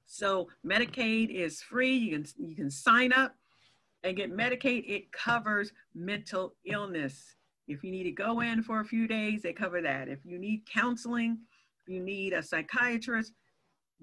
So 0.08 0.50
Medicaid 0.66 1.30
is 1.30 1.62
free. 1.62 1.96
You 1.96 2.12
can 2.12 2.26
you 2.38 2.56
can 2.56 2.72
sign 2.72 3.14
up 3.14 3.36
and 4.04 4.18
get 4.18 4.36
Medicaid. 4.36 4.84
It 4.88 5.12
covers 5.12 5.72
mental 5.94 6.56
illness. 6.66 7.36
If 7.68 7.84
you 7.84 7.92
need 7.92 8.04
to 8.04 8.12
go 8.12 8.40
in 8.40 8.64
for 8.64 8.80
a 8.80 8.86
few 8.86 9.08
days, 9.08 9.42
they 9.42 9.54
cover 9.54 9.82
that. 9.82 10.08
If 10.08 10.20
you 10.26 10.40
need 10.40 10.64
counseling, 10.72 11.40
you 11.88 12.00
need 12.00 12.34
a 12.34 12.42
psychiatrist, 12.42 13.34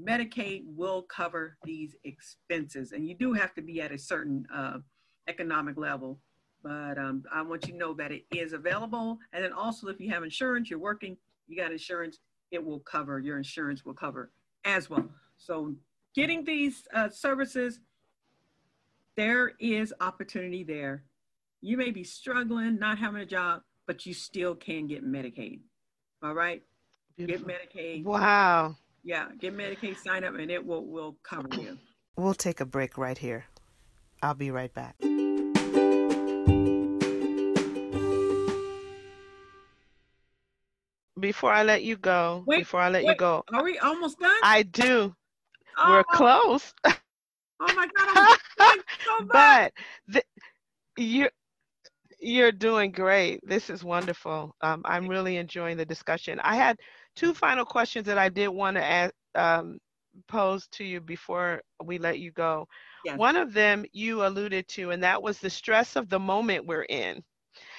Medicaid 0.02 0.64
will 0.66 1.02
cover 1.02 1.57
these 1.64 1.94
expenses. 2.04 2.92
And 2.92 3.07
you 3.07 3.14
do 3.14 3.33
have 3.33 3.54
to 3.54 3.62
be 3.62 3.80
at 3.80 3.92
a 3.92 3.98
certain 3.98 4.46
uh, 4.52 4.78
economic 5.28 5.76
level. 5.76 6.18
But 6.62 6.98
um, 6.98 7.24
I 7.33 7.42
want 7.42 7.66
you 7.66 7.72
to 7.72 7.78
know 7.78 7.94
that 7.94 8.11
it 8.11 8.24
is 8.35 8.54
available. 8.54 9.18
And 9.33 9.44
then 9.44 9.52
also, 9.52 9.88
if 9.88 10.00
you 10.00 10.11
have 10.11 10.22
insurance, 10.22 10.70
you're 10.70 10.78
working, 10.78 11.16
you 11.46 11.57
got 11.57 11.72
insurance, 11.72 12.18
it 12.50 12.64
will 12.64 12.80
cover, 12.80 13.18
your 13.18 13.37
insurance 13.37 13.85
will 13.85 13.94
cover 13.94 14.33
as 14.64 14.88
well. 14.88 15.09
So, 15.37 15.74
getting 16.14 16.44
these 16.44 16.87
uh, 16.94 17.11
services, 17.11 17.80
there 19.16 19.52
is 19.61 19.92
opportunity 20.00 20.64
there. 20.64 21.04
You 21.61 21.76
may 21.76 21.90
be 21.90 22.04
struggling, 22.04 22.78
not 22.78 22.98
having 22.98 23.20
a 23.20 23.26
job, 23.26 23.62
but 23.87 24.07
you 24.07 24.14
still 24.14 24.54
can 24.54 24.87
get 24.87 25.04
Medicaid. 25.04 25.61
All 26.22 26.35
right? 26.35 26.62
Beautiful. 27.16 27.46
Get 27.46 27.74
Medicaid. 27.74 28.04
Wow. 28.04 28.76
Yeah, 29.06 29.26
get 29.38 29.54
Medicaid, 29.54 29.98
sign 29.98 30.24
up, 30.24 30.34
and 30.34 30.50
it 30.50 30.64
will, 30.64 30.86
will 30.86 31.18
cover 31.22 31.48
you. 31.60 31.76
We'll 32.16 32.32
take 32.32 32.60
a 32.60 32.64
break 32.64 32.96
right 32.96 33.18
here. 33.18 33.44
I'll 34.22 34.32
be 34.32 34.50
right 34.50 34.72
back. 34.72 34.96
Before 41.20 41.52
I 41.52 41.64
let 41.64 41.82
you 41.82 41.96
go, 41.96 42.44
wait, 42.46 42.60
before 42.60 42.80
I 42.80 42.88
let 42.88 43.04
wait, 43.04 43.10
you 43.10 43.16
go, 43.16 43.44
are 43.52 43.62
we 43.62 43.78
almost 43.78 44.18
done? 44.18 44.32
I 44.42 44.62
do. 44.62 45.14
Oh. 45.76 45.90
We're 45.90 46.04
close. 46.04 46.72
Oh 47.60 47.72
my 47.76 47.86
God, 47.96 48.38
I'm 48.58 48.78
so 49.04 49.26
but 49.26 49.72
the, 50.08 50.22
you 50.96 51.28
you're 52.18 52.52
doing 52.52 52.90
great. 52.90 53.40
This 53.46 53.70
is 53.70 53.84
wonderful. 53.84 54.56
Um, 54.60 54.82
I'm 54.84 55.06
really 55.06 55.36
enjoying 55.36 55.76
the 55.76 55.84
discussion. 55.84 56.40
I 56.40 56.56
had 56.56 56.76
two 57.16 57.35
final 57.35 57.64
questions 57.64 58.07
that 58.07 58.18
I 58.18 58.29
did 58.29 58.48
want 58.48 58.77
to 58.77 58.85
ask, 58.85 59.12
um, 59.35 59.79
pose 60.29 60.68
to 60.68 60.85
you 60.85 61.00
before 61.00 61.62
we 61.83 61.98
let 61.98 62.18
you 62.18 62.31
go. 62.31 62.68
One 63.16 63.37
of 63.37 63.53
them 63.53 63.85
you 63.92 64.24
alluded 64.24 64.68
to, 64.68 64.90
and 64.90 65.03
that 65.03 65.22
was 65.22 65.38
the 65.38 65.50
stress 65.50 65.96
of 65.96 66.09
the 66.09 66.20
moment 66.20 66.66
we're 66.66 66.87
in. 66.88 67.22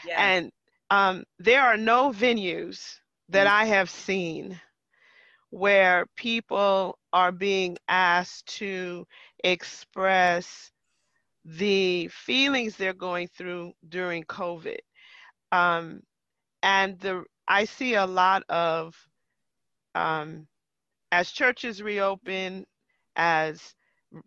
Yes. 0.05 0.15
And 0.17 0.51
um, 0.89 1.23
there 1.39 1.61
are 1.61 1.77
no 1.77 2.11
venues 2.11 2.99
that 3.29 3.47
I 3.47 3.65
have 3.65 3.89
seen 3.89 4.59
where 5.49 6.05
people 6.15 6.99
are 7.13 7.31
being 7.31 7.77
asked 7.87 8.45
to 8.57 9.07
express 9.43 10.71
the 11.45 12.07
feelings 12.09 12.75
they're 12.75 12.93
going 12.93 13.27
through 13.29 13.71
during 13.87 14.23
COVID. 14.23 14.79
Um, 15.51 16.01
and 16.61 16.99
the 16.99 17.23
I 17.47 17.65
see 17.65 17.93
a 17.93 18.05
lot 18.05 18.43
of 18.49 18.95
um, 19.95 20.47
as 21.11 21.31
churches 21.31 21.81
reopen, 21.81 22.65
as 23.15 23.75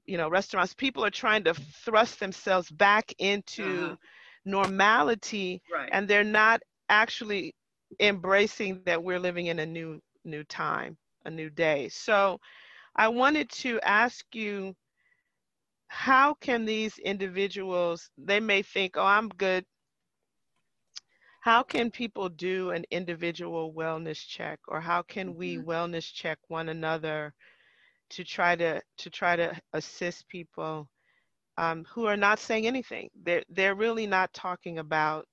you 0.07 0.18
know, 0.18 0.28
restaurants, 0.28 0.74
people 0.74 1.04
are 1.04 1.11
trying 1.11 1.44
to 1.44 1.54
thrust 1.54 2.20
themselves 2.20 2.70
back 2.70 3.12
into 3.18 3.87
uh-huh. 3.87 3.96
normality, 4.44 5.62
right. 5.72 5.90
and 5.92 6.09
they're 6.09 6.24
not 6.24 6.62
actually 6.88 7.54
embracing 8.00 8.83
that 8.87 9.02
we're 9.02 9.20
living 9.20 9.46
in 9.46 9.61
a 9.61 9.66
new 9.66 10.00
new 10.24 10.44
time, 10.44 10.96
a 11.24 11.31
new 11.31 11.50
day. 11.50 11.88
So, 11.88 12.38
I 12.96 13.09
wanted 13.09 13.48
to 13.50 13.81
ask 13.83 14.24
you 14.35 14.74
how 15.88 16.35
can 16.35 16.64
these 16.64 16.98
individuals 16.98 18.11
they 18.18 18.40
may 18.40 18.62
think 18.62 18.96
oh 18.96 19.04
i'm 19.04 19.28
good 19.28 19.64
how 21.40 21.62
can 21.62 21.90
people 21.90 22.29
do 22.29 22.70
an 22.70 22.85
individual 22.90 23.72
wellness 23.72 24.27
check 24.27 24.59
or 24.68 24.81
how 24.81 25.03
can 25.03 25.35
we 25.35 25.57
mm-hmm. 25.57 25.68
wellness 25.68 26.12
check 26.12 26.38
one 26.48 26.68
another 26.68 27.33
to 28.11 28.24
try 28.24 28.57
to 28.57 28.81
to 28.96 29.11
try 29.11 29.37
to 29.37 29.53
assist 29.72 30.29
people 30.29 30.88
um, 31.57 31.85
who 31.92 32.07
are 32.07 32.16
not 32.16 32.38
saying 32.38 32.66
anything 32.66 33.09
they're 33.24 33.42
they're 33.51 33.74
really 33.74 34.07
not 34.07 34.33
talking 34.33 34.79
about 34.79 35.27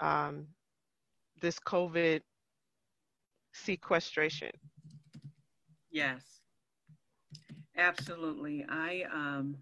um, 0.00 0.46
this 1.40 1.58
covid 1.60 2.20
sequestration 3.52 4.50
yes 5.90 6.36
Absolutely. 7.76 8.64
I 8.68 9.04
um 9.12 9.56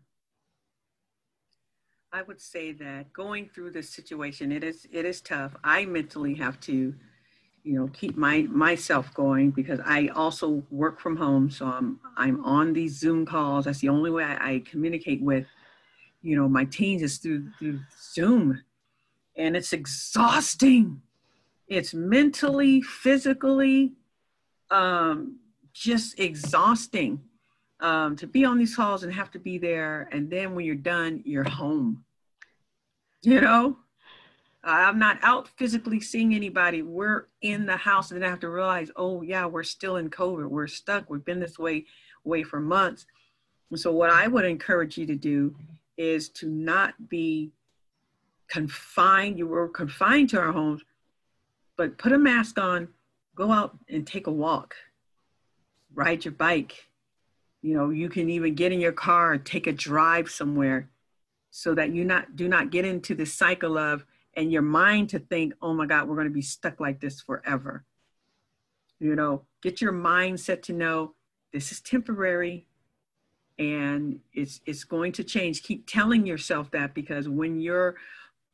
I 2.14 2.22
would 2.22 2.40
say 2.40 2.70
that 2.70 3.12
going 3.12 3.48
through 3.48 3.72
this 3.72 3.90
situation, 3.90 4.52
it 4.52 4.62
is 4.62 4.86
it 4.92 5.04
is 5.04 5.20
tough. 5.20 5.56
I 5.64 5.84
mentally 5.84 6.32
have 6.34 6.60
to, 6.60 6.94
you 7.64 7.74
know, 7.74 7.88
keep 7.88 8.16
my 8.16 8.42
myself 8.42 9.12
going 9.14 9.50
because 9.50 9.80
I 9.84 10.06
also 10.14 10.62
work 10.70 11.00
from 11.00 11.16
home. 11.16 11.50
So 11.50 11.66
I'm 11.66 11.98
I'm 12.16 12.44
on 12.44 12.72
these 12.72 12.96
Zoom 12.96 13.26
calls. 13.26 13.64
That's 13.64 13.80
the 13.80 13.88
only 13.88 14.12
way 14.12 14.22
I, 14.22 14.50
I 14.50 14.58
communicate 14.60 15.22
with, 15.22 15.44
you 16.22 16.36
know, 16.36 16.48
my 16.48 16.64
teens 16.66 17.02
is 17.02 17.18
through 17.18 17.50
through 17.58 17.80
Zoom. 18.00 18.62
And 19.36 19.56
it's 19.56 19.72
exhausting. 19.72 21.02
It's 21.66 21.94
mentally, 21.94 22.80
physically, 22.80 23.94
um, 24.70 25.40
just 25.72 26.20
exhausting 26.20 27.24
um, 27.80 28.14
to 28.16 28.26
be 28.28 28.44
on 28.44 28.58
these 28.58 28.76
calls 28.76 29.02
and 29.02 29.12
have 29.12 29.32
to 29.32 29.40
be 29.40 29.58
there. 29.58 30.08
And 30.12 30.30
then 30.30 30.54
when 30.54 30.64
you're 30.64 30.76
done, 30.76 31.22
you're 31.24 31.48
home. 31.48 32.03
You 33.24 33.40
know, 33.40 33.78
I'm 34.62 34.98
not 34.98 35.18
out 35.22 35.48
physically 35.56 36.00
seeing 36.00 36.34
anybody. 36.34 36.82
We're 36.82 37.28
in 37.40 37.64
the 37.64 37.76
house, 37.76 38.10
and 38.10 38.20
then 38.20 38.26
I 38.26 38.30
have 38.30 38.40
to 38.40 38.50
realize, 38.50 38.90
oh 38.96 39.22
yeah, 39.22 39.46
we're 39.46 39.62
still 39.62 39.96
in 39.96 40.10
COVID. 40.10 40.46
We're 40.46 40.66
stuck. 40.66 41.08
We've 41.08 41.24
been 41.24 41.40
this 41.40 41.58
way 41.58 41.86
way 42.24 42.42
for 42.42 42.60
months. 42.60 43.06
And 43.70 43.80
so, 43.80 43.92
what 43.92 44.10
I 44.10 44.26
would 44.26 44.44
encourage 44.44 44.98
you 44.98 45.06
to 45.06 45.14
do 45.14 45.54
is 45.96 46.28
to 46.30 46.48
not 46.48 47.08
be 47.08 47.52
confined. 48.48 49.38
You 49.38 49.46
were 49.46 49.68
confined 49.68 50.28
to 50.30 50.40
our 50.40 50.52
homes, 50.52 50.82
but 51.78 51.96
put 51.96 52.12
a 52.12 52.18
mask 52.18 52.58
on, 52.58 52.88
go 53.34 53.50
out 53.50 53.78
and 53.88 54.06
take 54.06 54.26
a 54.26 54.32
walk, 54.32 54.74
ride 55.94 56.26
your 56.26 56.32
bike, 56.32 56.74
you 57.64 57.74
know 57.74 57.88
you 57.88 58.10
can 58.10 58.28
even 58.28 58.54
get 58.54 58.72
in 58.72 58.78
your 58.78 58.92
car 58.92 59.38
take 59.38 59.66
a 59.66 59.72
drive 59.72 60.30
somewhere 60.30 60.90
so 61.56 61.72
that 61.72 61.94
you 61.94 62.04
not 62.04 62.34
do 62.34 62.48
not 62.48 62.70
get 62.70 62.84
into 62.84 63.14
the 63.14 63.24
cycle 63.24 63.78
of 63.78 64.04
and 64.36 64.50
your 64.50 64.60
mind 64.60 65.08
to 65.08 65.20
think 65.20 65.54
oh 65.62 65.72
my 65.72 65.86
god 65.86 66.08
we're 66.08 66.16
going 66.16 66.26
to 66.26 66.34
be 66.34 66.42
stuck 66.42 66.80
like 66.80 66.98
this 66.98 67.20
forever. 67.20 67.84
You 68.98 69.14
know 69.14 69.44
get 69.62 69.80
your 69.80 69.92
mindset 69.92 70.62
to 70.62 70.72
know 70.72 71.14
this 71.52 71.70
is 71.70 71.80
temporary 71.80 72.66
and 73.56 74.18
it's 74.32 74.62
it's 74.66 74.82
going 74.82 75.12
to 75.12 75.22
change. 75.22 75.62
Keep 75.62 75.86
telling 75.86 76.26
yourself 76.26 76.72
that 76.72 76.92
because 76.92 77.28
when 77.28 77.60
you're 77.60 77.94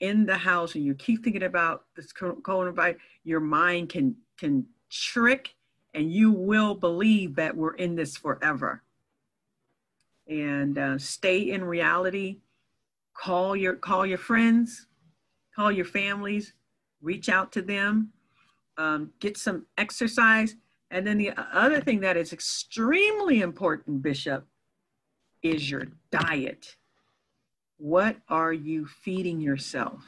in 0.01 0.27
the 0.27 0.37
house 0.37 0.75
and 0.75 0.85
you 0.85 0.95
keep 0.95 1.25
thinking 1.25 1.45
about 1.45 1.85
this 1.97 2.13
coronavirus 2.13 2.97
your 3.25 3.41
mind 3.41 3.89
can 3.89 4.15
can 4.39 4.67
trick 4.91 5.55
and 5.95 6.13
you 6.13 6.33
will 6.33 6.75
believe 6.75 7.37
that 7.37 7.57
we're 7.57 7.77
in 7.77 7.97
this 7.97 8.19
forever. 8.19 8.83
And 10.29 10.77
uh, 10.77 10.99
stay 10.99 11.51
in 11.51 11.65
reality. 11.65 12.41
Call 13.21 13.55
your 13.55 13.75
call 13.75 14.07
your 14.07 14.19
friends, 14.19 14.87
call 15.55 15.71
your 15.71 15.85
families, 15.85 16.55
reach 17.03 17.29
out 17.29 17.53
to 17.53 17.61
them, 17.61 18.13
um, 18.79 19.11
get 19.21 19.37
some 19.37 19.67
exercise. 19.77 20.57
And 20.91 21.07
then 21.07 21.19
the 21.19 21.33
other 21.53 21.83
thing 21.83 22.01
that 22.01 22.17
is 22.17 22.33
extremely 22.33 23.43
important, 23.43 24.03
Bishop, 24.03 24.47
is 25.43 25.71
your 25.71 25.89
diet. 26.11 26.77
What 27.77 28.17
are 28.29 28.55
you 28.55 28.87
feeding 28.87 29.39
yourself? 29.39 30.03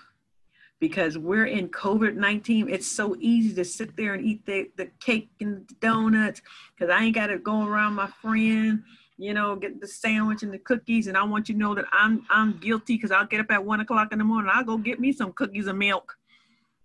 Because 0.81 1.19
we're 1.19 1.47
in 1.47 1.69
COVID 1.69 2.15
19, 2.15 2.71
it's 2.71 2.91
so 2.91 3.15
easy 3.21 3.55
to 3.55 3.65
sit 3.65 3.95
there 3.95 4.15
and 4.15 4.25
eat 4.25 4.47
the, 4.47 4.71
the 4.77 4.91
cake 5.01 5.29
and 5.39 5.69
the 5.69 5.75
donuts 5.81 6.41
because 6.75 6.91
I 6.91 7.05
ain't 7.05 7.15
got 7.15 7.27
to 7.27 7.39
go 7.39 7.67
around 7.67 7.93
my 7.93 8.09
friend 8.23 8.83
you 9.19 9.35
know, 9.35 9.57
get 9.57 9.81
the 9.81 9.87
sandwich 9.87 10.43
and 10.43 10.53
the 10.53 10.59
cookies. 10.59 11.07
And 11.07 11.17
I 11.17 11.23
want 11.23 11.49
you 11.49 11.55
to 11.55 11.59
know 11.59 11.75
that 11.75 11.85
I'm 11.93 12.25
I'm 12.31 12.59
guilty 12.59 12.97
because 12.97 13.11
I'll 13.11 13.27
get 13.27 13.41
up 13.41 13.51
at 13.51 13.65
one 13.65 13.81
o'clock 13.81 14.13
in 14.13 14.19
the 14.19 14.25
morning. 14.25 14.51
I'll 14.53 14.65
go 14.65 14.77
get 14.77 15.01
me 15.01 15.13
some 15.13 15.33
cookies 15.33 15.67
and 15.67 15.79
milk, 15.79 16.15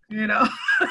you 0.09 0.27
know. 0.27 0.47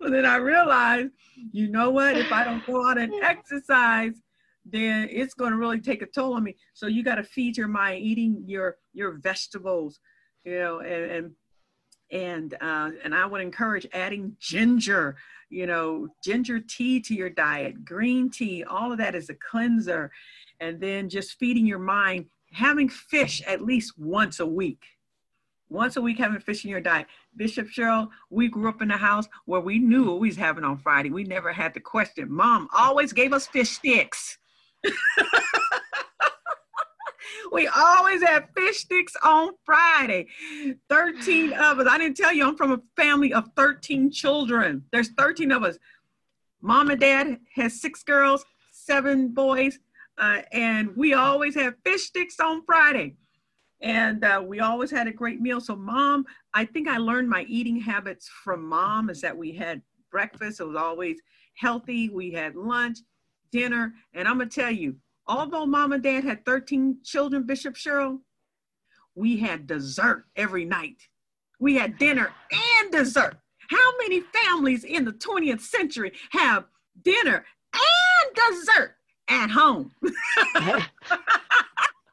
but 0.00 0.12
then 0.12 0.26
I 0.26 0.36
realized, 0.36 1.10
you 1.52 1.68
know 1.68 1.90
what? 1.90 2.16
If 2.16 2.32
I 2.32 2.44
don't 2.44 2.64
go 2.66 2.88
out 2.88 2.98
and 2.98 3.12
exercise, 3.22 4.14
then 4.64 5.08
it's 5.10 5.34
going 5.34 5.50
to 5.52 5.58
really 5.58 5.80
take 5.80 6.02
a 6.02 6.06
toll 6.06 6.34
on 6.34 6.44
me. 6.44 6.56
So 6.74 6.86
you 6.86 7.02
got 7.02 7.16
to 7.16 7.24
feed 7.24 7.56
your 7.56 7.68
mind, 7.68 8.02
eating 8.02 8.44
your 8.46 8.76
your 8.92 9.18
vegetables, 9.18 9.98
you 10.44 10.58
know, 10.58 10.80
and 10.80 11.10
and 11.10 11.30
and 12.12 12.54
uh, 12.60 12.90
and 13.02 13.14
I 13.14 13.26
would 13.26 13.40
encourage 13.40 13.86
adding 13.92 14.36
ginger 14.38 15.16
you 15.52 15.66
know, 15.66 16.08
ginger 16.24 16.58
tea 16.58 16.98
to 16.98 17.14
your 17.14 17.28
diet, 17.28 17.84
green 17.84 18.30
tea, 18.30 18.64
all 18.64 18.90
of 18.90 18.98
that 18.98 19.14
is 19.14 19.28
a 19.28 19.34
cleanser. 19.34 20.10
And 20.60 20.80
then 20.80 21.10
just 21.10 21.38
feeding 21.38 21.66
your 21.66 21.78
mind, 21.78 22.26
having 22.52 22.88
fish 22.88 23.42
at 23.46 23.60
least 23.60 23.98
once 23.98 24.40
a 24.40 24.46
week. 24.46 24.82
Once 25.68 25.96
a 25.96 26.00
week 26.00 26.18
having 26.18 26.40
fish 26.40 26.64
in 26.64 26.70
your 26.70 26.80
diet. 26.80 27.06
Bishop 27.36 27.68
Cheryl, 27.68 28.08
we 28.30 28.48
grew 28.48 28.68
up 28.68 28.80
in 28.80 28.90
a 28.90 28.96
house 28.96 29.28
where 29.44 29.60
we 29.60 29.78
knew 29.78 30.04
what 30.04 30.20
we 30.20 30.28
was 30.28 30.36
having 30.36 30.64
on 30.64 30.78
Friday. 30.78 31.10
We 31.10 31.24
never 31.24 31.52
had 31.52 31.74
to 31.74 31.80
question. 31.80 32.32
Mom 32.32 32.68
always 32.74 33.12
gave 33.12 33.32
us 33.34 33.46
fish 33.46 33.70
sticks. 33.70 34.38
we 37.52 37.66
always 37.68 38.22
had 38.22 38.48
fish 38.56 38.78
sticks 38.78 39.14
on 39.22 39.52
Friday. 39.64 40.26
13 40.88 41.52
of 41.52 41.78
us. 41.78 41.86
I 41.88 41.98
didn't 41.98 42.16
tell 42.16 42.32
you 42.32 42.46
I'm 42.46 42.56
from 42.56 42.72
a 42.72 42.80
family 42.96 43.32
of 43.32 43.48
13 43.56 44.10
children. 44.10 44.84
There's 44.92 45.10
13 45.10 45.52
of 45.52 45.62
us. 45.62 45.78
Mom 46.60 46.90
and 46.90 47.00
dad 47.00 47.38
has 47.54 47.80
six 47.80 48.02
girls, 48.02 48.44
seven 48.70 49.28
boys, 49.28 49.78
uh, 50.18 50.42
and 50.52 50.96
we 50.96 51.14
always 51.14 51.54
had 51.54 51.74
fish 51.84 52.04
sticks 52.04 52.38
on 52.40 52.64
Friday. 52.64 53.16
And 53.80 54.24
uh, 54.24 54.42
we 54.46 54.60
always 54.60 54.92
had 54.92 55.08
a 55.08 55.12
great 55.12 55.40
meal. 55.40 55.60
So, 55.60 55.74
mom, 55.74 56.24
I 56.54 56.64
think 56.64 56.86
I 56.86 56.98
learned 56.98 57.28
my 57.28 57.42
eating 57.48 57.80
habits 57.80 58.28
from 58.28 58.64
mom 58.64 59.10
is 59.10 59.20
that 59.22 59.36
we 59.36 59.52
had 59.52 59.82
breakfast. 60.12 60.60
It 60.60 60.64
was 60.64 60.76
always 60.76 61.20
healthy. 61.56 62.08
We 62.08 62.30
had 62.30 62.54
lunch, 62.54 62.98
dinner. 63.50 63.94
And 64.14 64.28
I'm 64.28 64.36
going 64.36 64.48
to 64.48 64.60
tell 64.60 64.70
you, 64.70 64.96
although 65.26 65.66
mom 65.66 65.92
and 65.92 66.02
dad 66.02 66.24
had 66.24 66.44
13 66.44 66.98
children, 67.04 67.44
Bishop 67.44 67.74
Cheryl, 67.74 68.20
we 69.14 69.38
had 69.38 69.66
dessert 69.66 70.24
every 70.36 70.64
night. 70.64 71.08
We 71.58 71.76
had 71.76 71.98
dinner 71.98 72.32
and 72.80 72.92
dessert. 72.92 73.36
How 73.68 73.92
many 73.98 74.20
families 74.20 74.84
in 74.84 75.04
the 75.04 75.12
20th 75.12 75.60
century 75.60 76.12
have 76.30 76.64
dinner 77.02 77.44
and 77.74 78.34
dessert 78.34 78.96
at 79.28 79.50
home. 79.50 79.92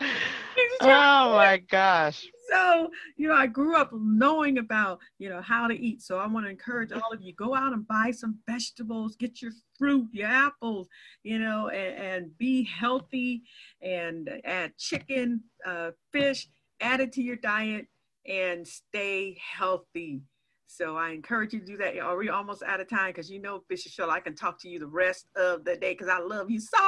oh 0.81 0.87
my 1.37 1.63
gosh. 1.71 2.27
So, 2.51 2.91
you 3.17 3.29
know, 3.29 3.35
I 3.35 3.47
grew 3.47 3.77
up 3.77 3.91
knowing 3.93 4.59
about, 4.59 5.01
you 5.19 5.29
know, 5.29 5.43
how 5.43 5.69
to 5.69 5.79
eat. 5.79 6.01
So 6.01 6.19
I 6.19 6.27
want 6.27 6.47
to 6.47 6.51
encourage 6.51 6.93
all 6.93 7.13
of 7.13 7.21
you 7.21 7.35
go 7.35 7.55
out 7.55 7.75
and 7.75 7.87
buy 7.87 8.11
some 8.11 8.39
vegetables, 8.49 9.17
get 9.17 9.43
your 9.43 9.53
fruit, 9.79 10.09
your 10.13 10.29
apples, 10.29 10.89
you 11.23 11.39
know, 11.39 11.69
and, 11.69 11.95
and 11.97 12.39
be 12.39 12.65
healthy 12.65 13.43
and 13.83 14.31
add 14.45 14.77
chicken, 14.79 15.43
uh, 15.67 15.91
fish, 16.11 16.49
add 16.81 17.01
it 17.01 17.13
to 17.13 17.23
your 17.23 17.37
diet 17.37 17.87
and 18.27 18.67
stay 18.67 19.37
healthy. 19.57 20.23
So 20.71 20.97
I 20.97 21.11
encourage 21.11 21.55
you 21.55 21.61
to 21.61 21.67
do 21.67 21.77
that. 21.79 21.99
Are 21.99 22.17
we 22.17 22.29
almost 22.29 22.63
out 22.63 22.81
of 22.81 22.89
time? 22.89 23.09
Because 23.09 23.31
you 23.31 23.41
know, 23.41 23.65
Bishop 23.69 23.93
Shell, 23.93 24.11
I 24.11 24.21
can 24.21 24.35
talk 24.35 24.61
to 24.61 24.69
you 24.69 24.79
the 24.79 24.87
rest 24.87 25.27
of 25.35 25.65
the 25.65 25.77
day 25.77 25.93
because 25.93 26.09
I 26.09 26.19
love 26.19 26.51
you 26.51 26.61
so 26.61 26.79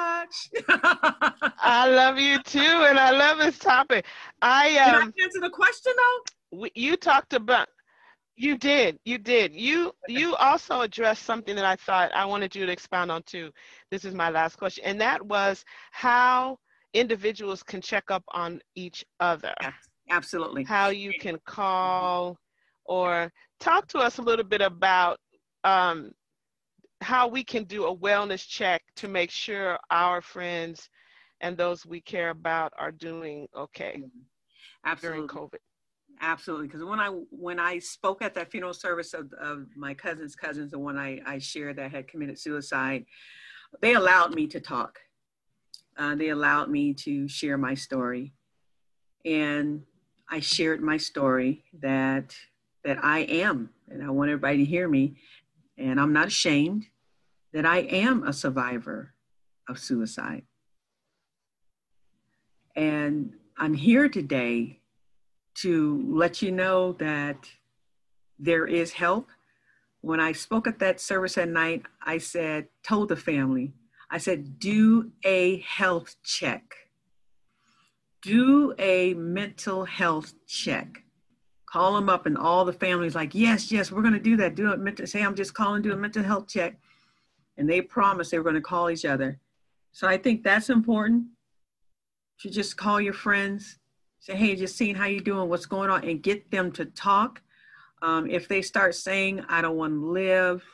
much. 0.00 0.50
I 1.58 1.88
love 1.88 2.18
you 2.18 2.42
too, 2.42 2.58
and 2.60 2.98
I 2.98 3.10
love 3.10 3.38
this 3.38 3.58
topic. 3.58 4.06
I 4.42 4.76
um, 4.78 5.12
I 5.18 5.22
answer 5.22 5.40
the 5.40 5.50
question 5.50 5.92
though. 5.96 6.66
You 6.74 6.96
talked 6.96 7.32
about. 7.32 7.68
You 8.36 8.56
did. 8.56 8.98
You 9.04 9.18
did. 9.18 9.52
You 9.54 9.92
you 10.08 10.34
also 10.36 10.80
addressed 10.80 11.24
something 11.24 11.54
that 11.56 11.64
I 11.64 11.76
thought 11.76 12.10
I 12.14 12.24
wanted 12.24 12.54
you 12.56 12.64
to 12.66 12.72
expound 12.72 13.12
on 13.12 13.22
too. 13.24 13.50
This 13.90 14.04
is 14.04 14.14
my 14.14 14.30
last 14.30 14.56
question, 14.56 14.84
and 14.84 15.00
that 15.00 15.24
was 15.24 15.64
how 15.92 16.58
individuals 16.94 17.62
can 17.62 17.80
check 17.80 18.04
up 18.10 18.24
on 18.32 18.60
each 18.74 19.04
other. 19.20 19.54
Absolutely. 20.10 20.64
How 20.64 20.88
you 20.88 21.12
can 21.20 21.38
call 21.46 22.36
or 22.84 23.30
talk 23.60 23.86
to 23.88 23.98
us 23.98 24.18
a 24.18 24.22
little 24.22 24.44
bit 24.44 24.60
about 24.60 25.18
um, 25.62 26.10
how 27.00 27.28
we 27.28 27.42
can 27.42 27.64
do 27.64 27.86
a 27.86 27.96
wellness 27.96 28.46
check 28.46 28.82
to 28.96 29.08
make 29.08 29.30
sure 29.30 29.78
our 29.90 30.20
friends 30.20 30.88
and 31.40 31.56
those 31.56 31.86
we 31.86 32.00
care 32.00 32.30
about 32.30 32.72
are 32.78 32.92
doing 32.92 33.46
okay 33.56 34.02
Absolutely. 34.84 35.26
during 35.26 35.28
COVID. 35.28 35.58
Absolutely, 36.22 36.66
because 36.66 36.84
when 36.84 37.00
I 37.00 37.08
when 37.30 37.58
I 37.58 37.78
spoke 37.78 38.20
at 38.20 38.34
that 38.34 38.50
funeral 38.50 38.74
service 38.74 39.14
of, 39.14 39.32
of 39.40 39.68
my 39.74 39.94
cousin's 39.94 40.36
cousins, 40.36 40.70
the 40.70 40.78
one 40.78 40.98
I, 40.98 41.20
I 41.24 41.38
shared 41.38 41.76
that 41.76 41.90
had 41.90 42.08
committed 42.08 42.38
suicide, 42.38 43.06
they 43.80 43.94
allowed 43.94 44.34
me 44.34 44.46
to 44.48 44.60
talk. 44.60 44.98
Uh, 45.96 46.14
they 46.14 46.28
allowed 46.28 46.68
me 46.68 46.92
to 46.94 47.26
share 47.26 47.56
my 47.56 47.74
story, 47.74 48.34
and 49.24 49.82
I 50.28 50.40
shared 50.40 50.82
my 50.82 50.98
story 50.98 51.64
that 51.80 52.34
that 52.84 53.02
I 53.02 53.20
am, 53.20 53.70
and 53.88 54.02
I 54.02 54.10
want 54.10 54.30
everybody 54.30 54.58
to 54.58 54.64
hear 54.64 54.88
me, 54.88 55.16
and 55.80 55.98
I'm 55.98 56.12
not 56.12 56.28
ashamed 56.28 56.86
that 57.52 57.66
I 57.66 57.78
am 57.78 58.22
a 58.22 58.32
survivor 58.32 59.14
of 59.68 59.78
suicide. 59.78 60.44
And 62.76 63.32
I'm 63.56 63.74
here 63.74 64.08
today 64.08 64.80
to 65.56 66.04
let 66.08 66.42
you 66.42 66.52
know 66.52 66.92
that 66.92 67.48
there 68.38 68.66
is 68.66 68.92
help. 68.92 69.28
When 70.02 70.20
I 70.20 70.32
spoke 70.32 70.66
at 70.66 70.78
that 70.78 71.00
service 71.00 71.36
at 71.36 71.48
night, 71.48 71.82
I 72.02 72.18
said, 72.18 72.68
told 72.82 73.08
the 73.08 73.16
family, 73.16 73.72
I 74.10 74.18
said, 74.18 74.58
do 74.58 75.12
a 75.24 75.60
health 75.60 76.16
check. 76.22 76.74
Do 78.22 78.74
a 78.78 79.14
mental 79.14 79.84
health 79.84 80.34
check 80.46 81.04
call 81.70 81.94
them 81.94 82.08
up 82.08 82.26
and 82.26 82.36
all 82.36 82.64
the 82.64 82.72
families 82.72 83.14
like 83.14 83.34
yes 83.34 83.70
yes 83.70 83.92
we're 83.92 84.02
going 84.02 84.14
to 84.14 84.20
do 84.20 84.36
that. 84.36 84.54
Do 84.54 84.72
it 84.72 84.80
mental 84.80 85.06
say 85.06 85.22
i'm 85.22 85.34
just 85.34 85.54
calling 85.54 85.82
do 85.82 85.92
a 85.92 85.96
mental 85.96 86.22
health 86.22 86.48
check. 86.48 86.76
And 87.56 87.68
they 87.68 87.82
promised 87.82 88.30
they 88.30 88.38
were 88.38 88.44
going 88.44 88.54
to 88.54 88.60
call 88.60 88.90
each 88.90 89.04
other. 89.04 89.38
So 89.92 90.08
i 90.08 90.16
think 90.16 90.42
that's 90.42 90.70
important. 90.70 91.26
To 92.40 92.50
just 92.50 92.76
call 92.76 93.00
your 93.00 93.12
friends 93.12 93.78
say 94.18 94.34
hey 94.34 94.56
just 94.56 94.76
seeing 94.76 94.94
how 94.94 95.06
you 95.06 95.20
doing 95.20 95.48
what's 95.48 95.66
going 95.66 95.90
on 95.90 96.04
and 96.04 96.22
get 96.22 96.50
them 96.50 96.72
to 96.72 96.86
talk. 96.86 97.42
Um, 98.02 98.30
if 98.30 98.48
they 98.48 98.62
start 98.62 98.94
saying 98.94 99.44
i 99.48 99.62
don't 99.62 99.76
want 99.76 99.92
to 99.92 100.10
live 100.10 100.64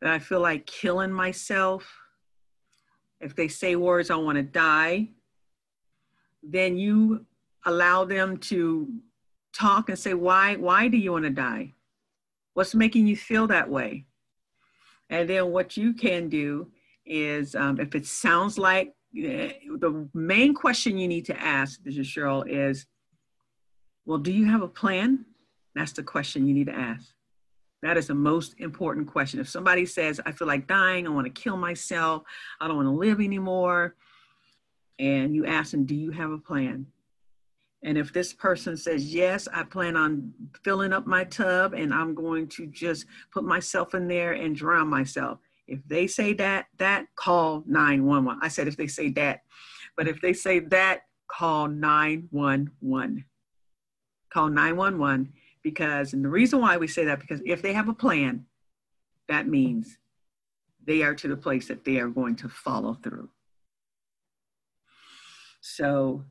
that 0.00 0.10
i 0.12 0.18
feel 0.18 0.40
like 0.40 0.66
killing 0.66 1.12
myself. 1.12 1.90
If 3.20 3.34
they 3.34 3.48
say 3.48 3.76
words 3.76 4.10
i 4.10 4.16
want 4.16 4.36
to 4.36 4.42
die 4.42 5.08
then 6.48 6.76
you 6.76 7.24
allow 7.64 8.04
them 8.04 8.36
to 8.36 8.86
talk 9.56 9.88
and 9.88 9.98
say, 9.98 10.14
why, 10.14 10.56
why 10.56 10.88
do 10.88 10.96
you 10.96 11.12
want 11.12 11.24
to 11.24 11.30
die? 11.30 11.72
What's 12.54 12.74
making 12.74 13.06
you 13.06 13.16
feel 13.16 13.46
that 13.48 13.68
way? 13.68 14.06
And 15.10 15.28
then 15.28 15.52
what 15.52 15.76
you 15.76 15.92
can 15.92 16.28
do 16.28 16.70
is, 17.04 17.54
um, 17.54 17.78
if 17.80 17.94
it 17.94 18.06
sounds 18.06 18.58
like 18.58 18.88
uh, 19.16 19.54
the 19.78 20.08
main 20.14 20.54
question 20.54 20.98
you 20.98 21.08
need 21.08 21.24
to 21.26 21.40
ask, 21.40 21.80
Mr. 21.82 22.00
Cheryl, 22.00 22.44
is, 22.48 22.86
well, 24.04 24.18
do 24.18 24.32
you 24.32 24.46
have 24.46 24.62
a 24.62 24.68
plan? 24.68 25.24
That's 25.74 25.92
the 25.92 26.02
question 26.02 26.46
you 26.46 26.54
need 26.54 26.66
to 26.66 26.74
ask. 26.74 27.12
That 27.82 27.96
is 27.96 28.08
the 28.08 28.14
most 28.14 28.54
important 28.58 29.06
question. 29.06 29.38
If 29.38 29.48
somebody 29.48 29.86
says, 29.86 30.20
I 30.24 30.32
feel 30.32 30.48
like 30.48 30.66
dying, 30.66 31.06
I 31.06 31.10
want 31.10 31.26
to 31.26 31.42
kill 31.42 31.56
myself, 31.56 32.22
I 32.60 32.66
don't 32.66 32.76
want 32.76 32.86
to 32.86 32.92
live 32.92 33.20
anymore, 33.20 33.94
and 34.98 35.34
you 35.34 35.46
ask 35.46 35.70
them, 35.70 35.84
do 35.84 35.94
you 35.94 36.10
have 36.10 36.30
a 36.30 36.38
plan? 36.38 36.86
And 37.86 37.96
if 37.96 38.12
this 38.12 38.32
person 38.32 38.76
says, 38.76 39.14
yes, 39.14 39.46
I 39.54 39.62
plan 39.62 39.96
on 39.96 40.32
filling 40.64 40.92
up 40.92 41.06
my 41.06 41.22
tub 41.22 41.72
and 41.72 41.94
I'm 41.94 42.16
going 42.16 42.48
to 42.48 42.66
just 42.66 43.06
put 43.32 43.44
myself 43.44 43.94
in 43.94 44.08
there 44.08 44.32
and 44.32 44.56
drown 44.56 44.88
myself. 44.88 45.38
If 45.68 45.78
they 45.86 46.08
say 46.08 46.32
that, 46.34 46.66
that 46.78 47.06
call 47.14 47.62
911. 47.64 48.40
I 48.42 48.48
said 48.48 48.66
if 48.66 48.76
they 48.76 48.88
say 48.88 49.10
that, 49.10 49.42
but 49.96 50.08
if 50.08 50.20
they 50.20 50.32
say 50.32 50.58
that, 50.58 51.02
call 51.28 51.68
911. 51.68 53.24
Call 54.32 54.48
911 54.48 55.32
because, 55.62 56.12
and 56.12 56.24
the 56.24 56.28
reason 56.28 56.60
why 56.60 56.76
we 56.76 56.88
say 56.88 57.04
that, 57.04 57.20
because 57.20 57.40
if 57.46 57.62
they 57.62 57.72
have 57.72 57.88
a 57.88 57.94
plan, 57.94 58.46
that 59.28 59.46
means 59.46 59.96
they 60.84 61.02
are 61.02 61.14
to 61.14 61.28
the 61.28 61.36
place 61.36 61.68
that 61.68 61.84
they 61.84 61.98
are 61.98 62.08
going 62.08 62.34
to 62.34 62.48
follow 62.48 62.94
through. 62.94 63.28
So 65.60 66.24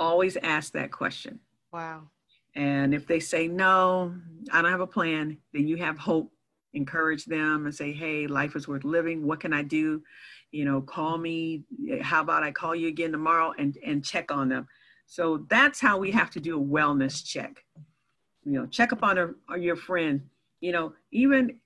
always 0.00 0.36
ask 0.38 0.72
that 0.72 0.90
question. 0.90 1.38
Wow. 1.72 2.08
And 2.56 2.92
if 2.92 3.06
they 3.06 3.20
say, 3.20 3.46
no, 3.46 4.14
I 4.50 4.60
don't 4.60 4.72
have 4.72 4.80
a 4.80 4.86
plan, 4.86 5.36
then 5.52 5.68
you 5.68 5.76
have 5.76 5.98
hope. 5.98 6.32
Encourage 6.72 7.24
them 7.24 7.66
and 7.66 7.74
say, 7.74 7.92
hey, 7.92 8.28
life 8.28 8.54
is 8.54 8.68
worth 8.68 8.84
living. 8.84 9.26
What 9.26 9.40
can 9.40 9.52
I 9.52 9.62
do? 9.62 10.02
You 10.52 10.64
know, 10.64 10.80
call 10.80 11.18
me. 11.18 11.64
How 12.00 12.20
about 12.20 12.44
I 12.44 12.52
call 12.52 12.76
you 12.76 12.86
again 12.86 13.10
tomorrow 13.10 13.52
and, 13.58 13.76
and 13.84 14.04
check 14.04 14.30
on 14.30 14.48
them? 14.48 14.68
So 15.06 15.46
that's 15.50 15.80
how 15.80 15.98
we 15.98 16.12
have 16.12 16.30
to 16.30 16.40
do 16.40 16.56
a 16.56 16.64
wellness 16.64 17.24
check. 17.24 17.64
You 18.44 18.52
know, 18.52 18.66
check 18.66 18.92
up 18.92 19.02
on 19.02 19.18
a, 19.18 19.58
your 19.58 19.74
friend. 19.74 20.22
You 20.60 20.70
know, 20.70 20.92
even, 21.10 21.58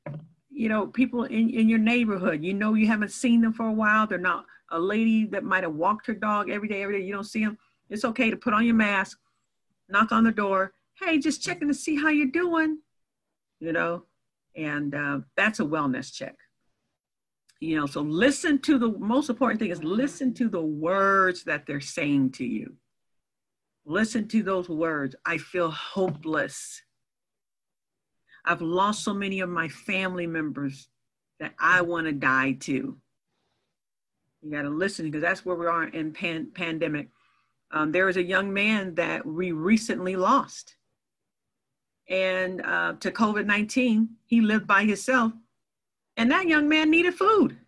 you 0.51 0.70
know, 0.70 0.87
people 0.87 1.25
in, 1.25 1.51
in 1.51 1.68
your 1.68 1.79
neighborhood, 1.79 2.42
you 2.42 2.55
know, 2.55 2.73
you 2.73 2.87
haven't 2.87 3.12
seen 3.12 3.42
them 3.42 3.53
for 3.53 3.68
a 3.68 3.73
while. 3.73 4.07
They're 4.07 4.18
not 4.18 4.47
a 4.70 4.79
lady 4.79 5.27
that 5.27 5.44
might 5.44 5.64
have 5.64 5.75
walked 5.75 6.07
her 6.07 6.14
dog 6.14 6.49
every 6.49 6.68
day, 6.68 6.83
every 6.83 6.99
day. 6.99 7.05
You 7.05 7.12
don't 7.12 7.25
see 7.25 7.44
them 7.44 7.59
it's 7.88 8.05
okay 8.05 8.31
to 8.31 8.37
put 8.37 8.55
on 8.55 8.64
your 8.64 8.75
mask, 8.75 9.18
knock 9.88 10.12
on 10.12 10.25
the 10.25 10.33
door. 10.33 10.73
Hey, 11.01 11.18
just 11.18 11.42
checking 11.42 11.68
to 11.68 11.75
see 11.75 11.97
how 11.97 12.09
you're 12.09 12.27
doing, 12.27 12.79
you 13.61 13.73
know, 13.73 14.05
and 14.57 14.94
uh, 14.94 15.18
that's 15.37 15.61
a 15.61 15.64
wellness 15.64 16.12
check. 16.12 16.37
You 17.61 17.77
know, 17.77 17.87
so 17.87 18.03
listen 18.03 18.59
to 18.61 18.79
the 18.79 18.90
most 18.99 19.31
important 19.31 19.61
thing 19.61 19.70
is 19.70 19.83
listen 19.83 20.35
to 20.35 20.49
the 20.49 20.61
words 20.61 21.44
that 21.44 21.66
they're 21.66 21.81
saying 21.81 22.33
to 22.33 22.44
you. 22.44 22.77
Listen 23.87 24.29
to 24.29 24.42
those 24.42 24.68
words. 24.68 25.14
I 25.25 25.38
feel 25.38 25.70
hopeless. 25.70 26.83
I've 28.44 28.62
lost 28.62 29.05
so 29.05 29.14
many 29.14 29.40
of 29.40 29.49
my 29.49 29.68
family 29.68 30.27
members 30.27 30.88
that 31.40 31.55
I 31.59 31.83
want 31.83 32.07
to 32.07 32.12
die 32.12 32.53
too. 32.53 32.99
You 34.42 34.51
got 34.51 34.62
to 34.62 34.70
listen 34.70 35.07
because 35.07 35.23
that's 35.23 35.44
where 35.44 35.57
we 35.57 35.66
are 35.66 35.85
in 35.85 36.12
pan- 36.12 36.51
pandemic. 36.55 37.09
Um, 37.74 37.90
there 37.90 38.06
was 38.06 38.16
a 38.16 38.22
young 38.22 38.54
man 38.54 38.94
that 38.94 39.26
we 39.26 39.50
recently 39.50 40.14
lost. 40.14 40.76
And 42.08 42.62
uh, 42.62 42.94
to 43.00 43.10
COVID 43.10 43.46
19, 43.46 44.08
he 44.26 44.40
lived 44.40 44.66
by 44.66 44.84
himself. 44.84 45.32
And 46.16 46.30
that 46.30 46.46
young 46.46 46.68
man 46.68 46.88
needed 46.88 47.14
food. 47.14 47.58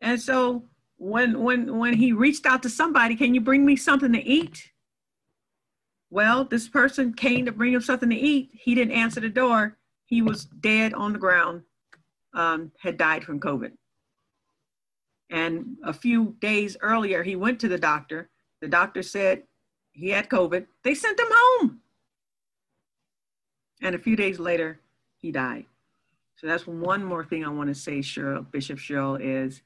And 0.00 0.18
so 0.18 0.64
when, 0.96 1.42
when, 1.42 1.76
when 1.76 1.92
he 1.92 2.12
reached 2.12 2.46
out 2.46 2.62
to 2.62 2.70
somebody, 2.70 3.16
can 3.16 3.34
you 3.34 3.40
bring 3.42 3.66
me 3.66 3.76
something 3.76 4.12
to 4.14 4.24
eat? 4.24 4.72
Well, 6.08 6.46
this 6.46 6.68
person 6.68 7.12
came 7.12 7.44
to 7.44 7.52
bring 7.52 7.74
him 7.74 7.82
something 7.82 8.08
to 8.08 8.16
eat. 8.16 8.48
He 8.54 8.74
didn't 8.74 8.94
answer 8.94 9.20
the 9.20 9.28
door. 9.28 9.76
He 10.06 10.22
was 10.22 10.46
dead 10.46 10.94
on 10.94 11.12
the 11.12 11.18
ground, 11.18 11.62
um, 12.32 12.72
had 12.80 12.96
died 12.96 13.24
from 13.24 13.40
COVID. 13.40 13.72
And 15.30 15.76
a 15.82 15.92
few 15.92 16.36
days 16.40 16.76
earlier, 16.80 17.22
he 17.22 17.36
went 17.36 17.60
to 17.60 17.68
the 17.68 17.78
doctor. 17.78 18.30
The 18.60 18.68
doctor 18.68 19.02
said 19.02 19.42
he 19.92 20.10
had 20.10 20.28
COVID. 20.28 20.66
They 20.82 20.94
sent 20.94 21.18
him 21.18 21.28
home. 21.30 21.80
And 23.82 23.94
a 23.94 23.98
few 23.98 24.16
days 24.16 24.38
later, 24.38 24.80
he 25.18 25.32
died. 25.32 25.66
So 26.36 26.46
that's 26.46 26.66
one 26.66 27.04
more 27.04 27.24
thing 27.24 27.44
I 27.44 27.48
want 27.48 27.68
to 27.68 27.74
say, 27.74 27.98
Cheryl, 27.98 28.50
Bishop 28.50 28.78
Cheryl, 28.78 29.18
is 29.20 29.62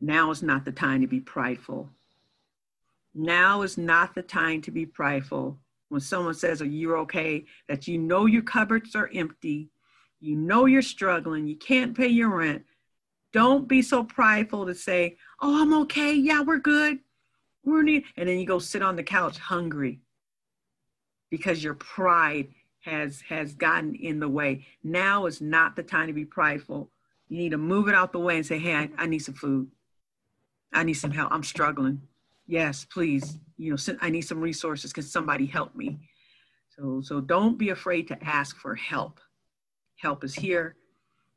now 0.00 0.30
is 0.30 0.42
not 0.42 0.64
the 0.64 0.72
time 0.72 1.00
to 1.00 1.06
be 1.06 1.20
prideful. 1.20 1.90
Now 3.14 3.62
is 3.62 3.76
not 3.76 4.14
the 4.14 4.22
time 4.22 4.62
to 4.62 4.70
be 4.70 4.86
prideful. 4.86 5.58
When 5.88 6.00
someone 6.00 6.34
says, 6.34 6.62
Are 6.62 6.66
you 6.66 6.96
okay? 6.98 7.44
That 7.68 7.86
you 7.86 7.98
know 7.98 8.26
your 8.26 8.42
cupboards 8.42 8.94
are 8.96 9.10
empty, 9.12 9.70
you 10.20 10.36
know 10.36 10.66
you're 10.66 10.82
struggling, 10.82 11.46
you 11.46 11.56
can't 11.56 11.96
pay 11.96 12.08
your 12.08 12.34
rent. 12.34 12.64
Don't 13.32 13.66
be 13.66 13.82
so 13.82 14.04
prideful 14.04 14.66
to 14.66 14.74
say, 14.74 15.16
Oh, 15.40 15.62
I'm 15.62 15.74
okay. 15.82 16.12
Yeah, 16.12 16.42
we're 16.42 16.58
good. 16.58 16.98
We're 17.64 17.82
need. 17.82 18.04
And 18.16 18.28
then 18.28 18.38
you 18.38 18.46
go 18.46 18.58
sit 18.58 18.82
on 18.82 18.96
the 18.96 19.02
couch 19.02 19.38
hungry 19.38 20.00
because 21.30 21.62
your 21.62 21.74
pride 21.74 22.48
has 22.80 23.20
has 23.22 23.54
gotten 23.54 23.94
in 23.94 24.20
the 24.20 24.28
way. 24.28 24.66
Now 24.82 25.26
is 25.26 25.40
not 25.40 25.76
the 25.76 25.82
time 25.82 26.08
to 26.08 26.12
be 26.12 26.24
prideful. 26.24 26.90
You 27.28 27.38
need 27.38 27.50
to 27.50 27.58
move 27.58 27.88
it 27.88 27.94
out 27.94 28.12
the 28.12 28.18
way 28.18 28.36
and 28.36 28.46
say, 28.46 28.58
"Hey, 28.58 28.74
I, 28.74 28.90
I 28.98 29.06
need 29.06 29.20
some 29.20 29.34
food. 29.34 29.70
I 30.72 30.82
need 30.82 30.94
some 30.94 31.12
help. 31.12 31.32
I'm 31.32 31.44
struggling. 31.44 32.02
Yes, 32.46 32.84
please. 32.84 33.38
You 33.56 33.70
know, 33.70 33.96
I 34.00 34.10
need 34.10 34.22
some 34.22 34.40
resources. 34.40 34.92
Can 34.92 35.04
somebody 35.04 35.46
help 35.46 35.74
me?" 35.74 35.98
So 36.76 37.00
so 37.02 37.20
don't 37.20 37.56
be 37.56 37.70
afraid 37.70 38.08
to 38.08 38.24
ask 38.24 38.56
for 38.58 38.74
help. 38.74 39.20
Help 39.96 40.24
is 40.24 40.34
here. 40.34 40.76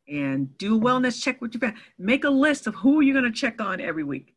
And 0.07 0.55
do 0.57 0.77
a 0.77 0.79
wellness 0.79 1.21
check 1.21 1.41
with 1.41 1.53
your 1.53 1.61
family. 1.61 1.77
Make 1.97 2.23
a 2.23 2.29
list 2.29 2.67
of 2.67 2.75
who 2.75 3.01
you're 3.01 3.19
going 3.19 3.31
to 3.31 3.37
check 3.37 3.59
on 3.59 3.81
every 3.81 4.03
week. 4.03 4.35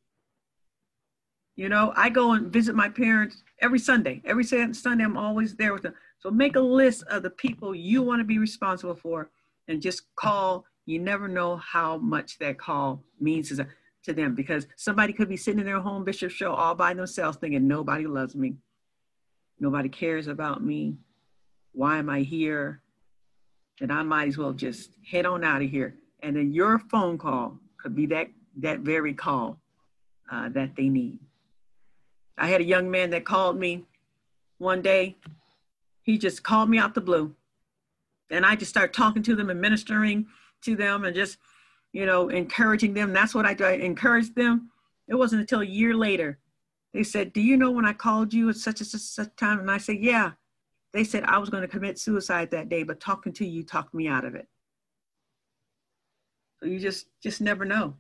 You 1.57 1.69
know, 1.69 1.93
I 1.97 2.09
go 2.09 2.33
and 2.33 2.53
visit 2.53 2.75
my 2.75 2.89
parents 2.89 3.43
every 3.61 3.79
Sunday. 3.81 4.23
Every 4.25 4.45
Sunday, 4.45 5.05
I'm 5.05 5.17
always 5.17 5.57
there 5.57 5.73
with 5.73 5.83
them. 5.83 5.95
So 6.21 6.31
make 6.31 6.57
a 6.57 6.61
list 6.61 7.03
of 7.11 7.23
the 7.23 7.31
people 7.31 7.75
you 7.75 8.03
want 8.03 8.21
to 8.21 8.25
be 8.25 8.39
responsible 8.39 8.95
for 8.95 9.31
and 9.67 9.83
just 9.83 10.03
call. 10.17 10.65
You 10.87 11.01
never 11.01 11.29
know 11.29 11.57
how 11.57 11.99
much 11.99 12.39
that 12.39 12.59
call 12.59 13.03
means 13.21 13.53
to 14.05 14.13
them 14.13 14.35
because 14.35 14.67
somebody 14.77 15.13
could 15.13 15.29
be 15.29 15.37
sitting 15.37 15.61
in 15.61 15.67
their 15.67 15.81
home 15.81 16.05
bishop 16.05 16.31
Cheryl 16.31 16.57
all 16.57 16.75
by 16.75 16.95
themselves 16.95 17.37
thinking, 17.37 17.69
nobody 17.69 18.07
loves 18.07 18.35
me. 18.35 18.55
Nobody 19.61 19.89
cares 19.89 20.29
about 20.29 20.65
me. 20.65 20.97
Why 21.73 21.99
am 21.99 22.09
I 22.09 22.21
here? 22.21 22.83
And 23.81 23.93
I 23.93 24.03
might 24.03 24.29
as 24.29 24.39
well 24.39 24.53
just 24.53 24.91
head 25.09 25.27
on 25.27 25.45
out 25.45 25.63
of 25.63 25.71
here. 25.71 25.95
And 26.23 26.37
then 26.37 26.53
your 26.53 26.79
phone 26.79 27.17
call 27.17 27.59
could 27.81 27.95
be 27.95 28.07
that, 28.07 28.29
that 28.59 28.81
very 28.81 29.15
call 29.15 29.59
uh, 30.31 30.49
that 30.51 30.75
they 30.77 30.89
need. 30.89 31.19
I 32.37 32.49
had 32.49 32.61
a 32.61 32.65
young 32.65 32.91
man 32.91 33.11
that 33.11 33.25
called 33.25 33.59
me 33.59 33.85
one 34.59 34.83
day 34.83 35.17
he 36.09 36.17
just 36.17 36.43
called 36.43 36.71
me 36.71 36.79
out 36.79 36.95
the 36.95 37.03
blue. 37.03 37.35
And 38.31 38.47
I 38.47 38.57
just 38.57 38.71
started 38.71 38.95
talking 38.95 39.23
to 39.25 39.37
them 39.37 39.51
and 39.51 39.61
ministering 39.61 40.27
to 40.63 40.75
them 40.75 41.05
and 41.05 41.15
just, 41.15 41.37
you 41.93 42.07
know, 42.07 42.31
encouraging 42.31 42.95
them. 42.95 43.13
That's 43.13 43.35
what 43.35 43.45
I 43.45 43.53
do. 43.53 43.65
I 43.65 43.73
encouraged 43.73 44.35
them. 44.35 44.71
It 45.07 45.17
wasn't 45.17 45.43
until 45.43 45.61
a 45.61 45.67
year 45.67 45.95
later. 45.95 46.39
They 46.95 47.03
said, 47.03 47.35
Do 47.35 47.43
you 47.43 47.59
know 47.59 47.71
when 47.71 47.85
I 47.85 47.93
called 47.93 48.33
you 48.33 48.49
at 48.49 48.57
such 48.57 48.81
and 48.81 48.89
such, 48.89 49.03
such 49.03 49.37
time? 49.37 49.61
And 49.61 49.71
I 49.71 49.77
said, 49.77 49.99
Yeah. 50.01 50.33
They 50.93 51.05
said 51.05 51.25
I 51.25 51.39
was 51.39 51.51
going 51.51 51.63
to 51.63 51.69
commit 51.69 51.99
suicide 51.99 52.51
that 52.51 52.69
day, 52.69 52.83
but 52.83 53.01
talking 53.01 53.33
to 53.35 53.47
you 53.47 53.63
talked 53.63 53.95
me 53.95 54.09
out 54.09 54.25
of 54.25 54.35
it. 54.35 54.47
So 56.61 56.67
you 56.67 56.79
just 56.79 57.07
just 57.23 57.41
never 57.41 57.65
know. 57.65 57.95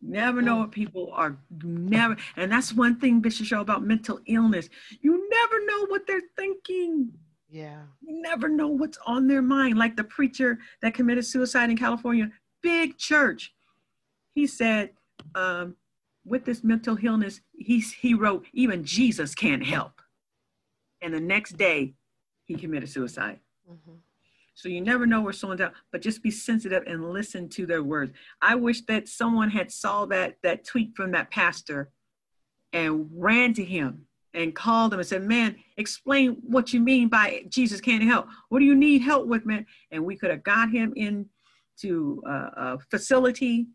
Never 0.00 0.42
know 0.42 0.56
what 0.56 0.70
people 0.70 1.10
are 1.14 1.38
never 1.62 2.16
and 2.36 2.52
that's 2.52 2.74
one 2.74 3.00
thing 3.00 3.20
Bishop 3.20 3.46
Cheryl 3.46 3.62
about 3.62 3.84
mental 3.84 4.20
illness. 4.26 4.68
You 5.00 5.28
never 5.30 5.64
know 5.64 5.86
what 5.86 6.06
they're 6.06 6.20
thinking. 6.36 7.12
Yeah. 7.48 7.82
You 8.00 8.20
never 8.20 8.48
know 8.48 8.68
what's 8.68 8.98
on 9.06 9.28
their 9.28 9.40
mind. 9.40 9.78
Like 9.78 9.96
the 9.96 10.04
preacher 10.04 10.58
that 10.82 10.92
committed 10.92 11.24
suicide 11.24 11.70
in 11.70 11.76
California, 11.76 12.30
big 12.62 12.98
church. 12.98 13.54
He 14.34 14.48
said, 14.48 14.90
um, 15.36 15.76
with 16.24 16.44
this 16.44 16.64
mental 16.64 16.98
illness, 17.00 17.40
he's, 17.56 17.92
he 17.92 18.12
wrote, 18.14 18.46
even 18.52 18.84
Jesus 18.84 19.34
can't 19.36 19.64
help. 19.64 20.02
And 21.00 21.14
the 21.14 21.20
next 21.20 21.56
day, 21.56 21.94
he 22.46 22.54
committed 22.54 22.88
suicide. 22.88 23.40
Mm-hmm. 23.70 23.96
So 24.54 24.68
you 24.68 24.80
never 24.80 25.06
know 25.06 25.20
where 25.20 25.32
someone's 25.32 25.60
at, 25.60 25.72
but 25.90 26.00
just 26.00 26.22
be 26.22 26.30
sensitive 26.30 26.84
and 26.86 27.12
listen 27.12 27.48
to 27.50 27.66
their 27.66 27.82
words. 27.82 28.12
I 28.40 28.54
wish 28.54 28.82
that 28.82 29.08
someone 29.08 29.50
had 29.50 29.72
saw 29.72 30.06
that 30.06 30.36
that 30.42 30.64
tweet 30.64 30.94
from 30.94 31.10
that 31.10 31.30
pastor 31.30 31.90
and 32.72 33.08
ran 33.12 33.52
to 33.54 33.64
him 33.64 34.06
and 34.32 34.54
called 34.54 34.92
him 34.92 35.00
and 35.00 35.08
said, 35.08 35.22
Man, 35.22 35.56
explain 35.76 36.36
what 36.42 36.72
you 36.72 36.80
mean 36.80 37.08
by 37.08 37.44
Jesus 37.48 37.80
can't 37.80 38.04
help. 38.04 38.28
What 38.48 38.60
do 38.60 38.64
you 38.64 38.76
need 38.76 39.02
help 39.02 39.26
with, 39.26 39.44
man? 39.44 39.66
And 39.90 40.04
we 40.04 40.16
could 40.16 40.30
have 40.30 40.44
got 40.44 40.70
him 40.70 40.92
into 40.96 42.22
a, 42.26 42.30
a 42.30 42.78
facility, 42.90 43.66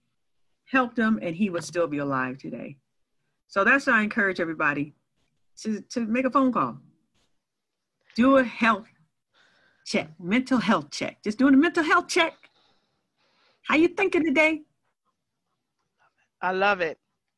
helped 0.66 0.98
him, 0.98 1.20
and 1.22 1.36
he 1.36 1.50
would 1.50 1.64
still 1.64 1.88
be 1.88 1.98
alive 1.98 2.38
today. 2.38 2.78
So 3.48 3.64
that's 3.64 3.88
why 3.88 4.00
I 4.00 4.04
encourage 4.04 4.40
everybody 4.40 4.94
to, 5.62 5.82
to 5.82 6.06
make 6.06 6.26
a 6.26 6.30
phone 6.30 6.54
call. 6.54 6.78
Do 8.16 8.38
a 8.38 8.44
health 8.44 8.88
check, 9.86 10.10
mental 10.20 10.58
health 10.58 10.92
check. 10.92 11.24
Just 11.24 11.38
doing 11.38 11.54
a 11.54 11.58
mental 11.58 11.84
health 11.84 12.08
check. 12.08 12.34
How 13.64 13.76
you 13.76 13.90
thinking 13.90 14.26
today? 14.26 14.62
I 16.42 16.52
love 16.52 16.82
it. 16.82 16.98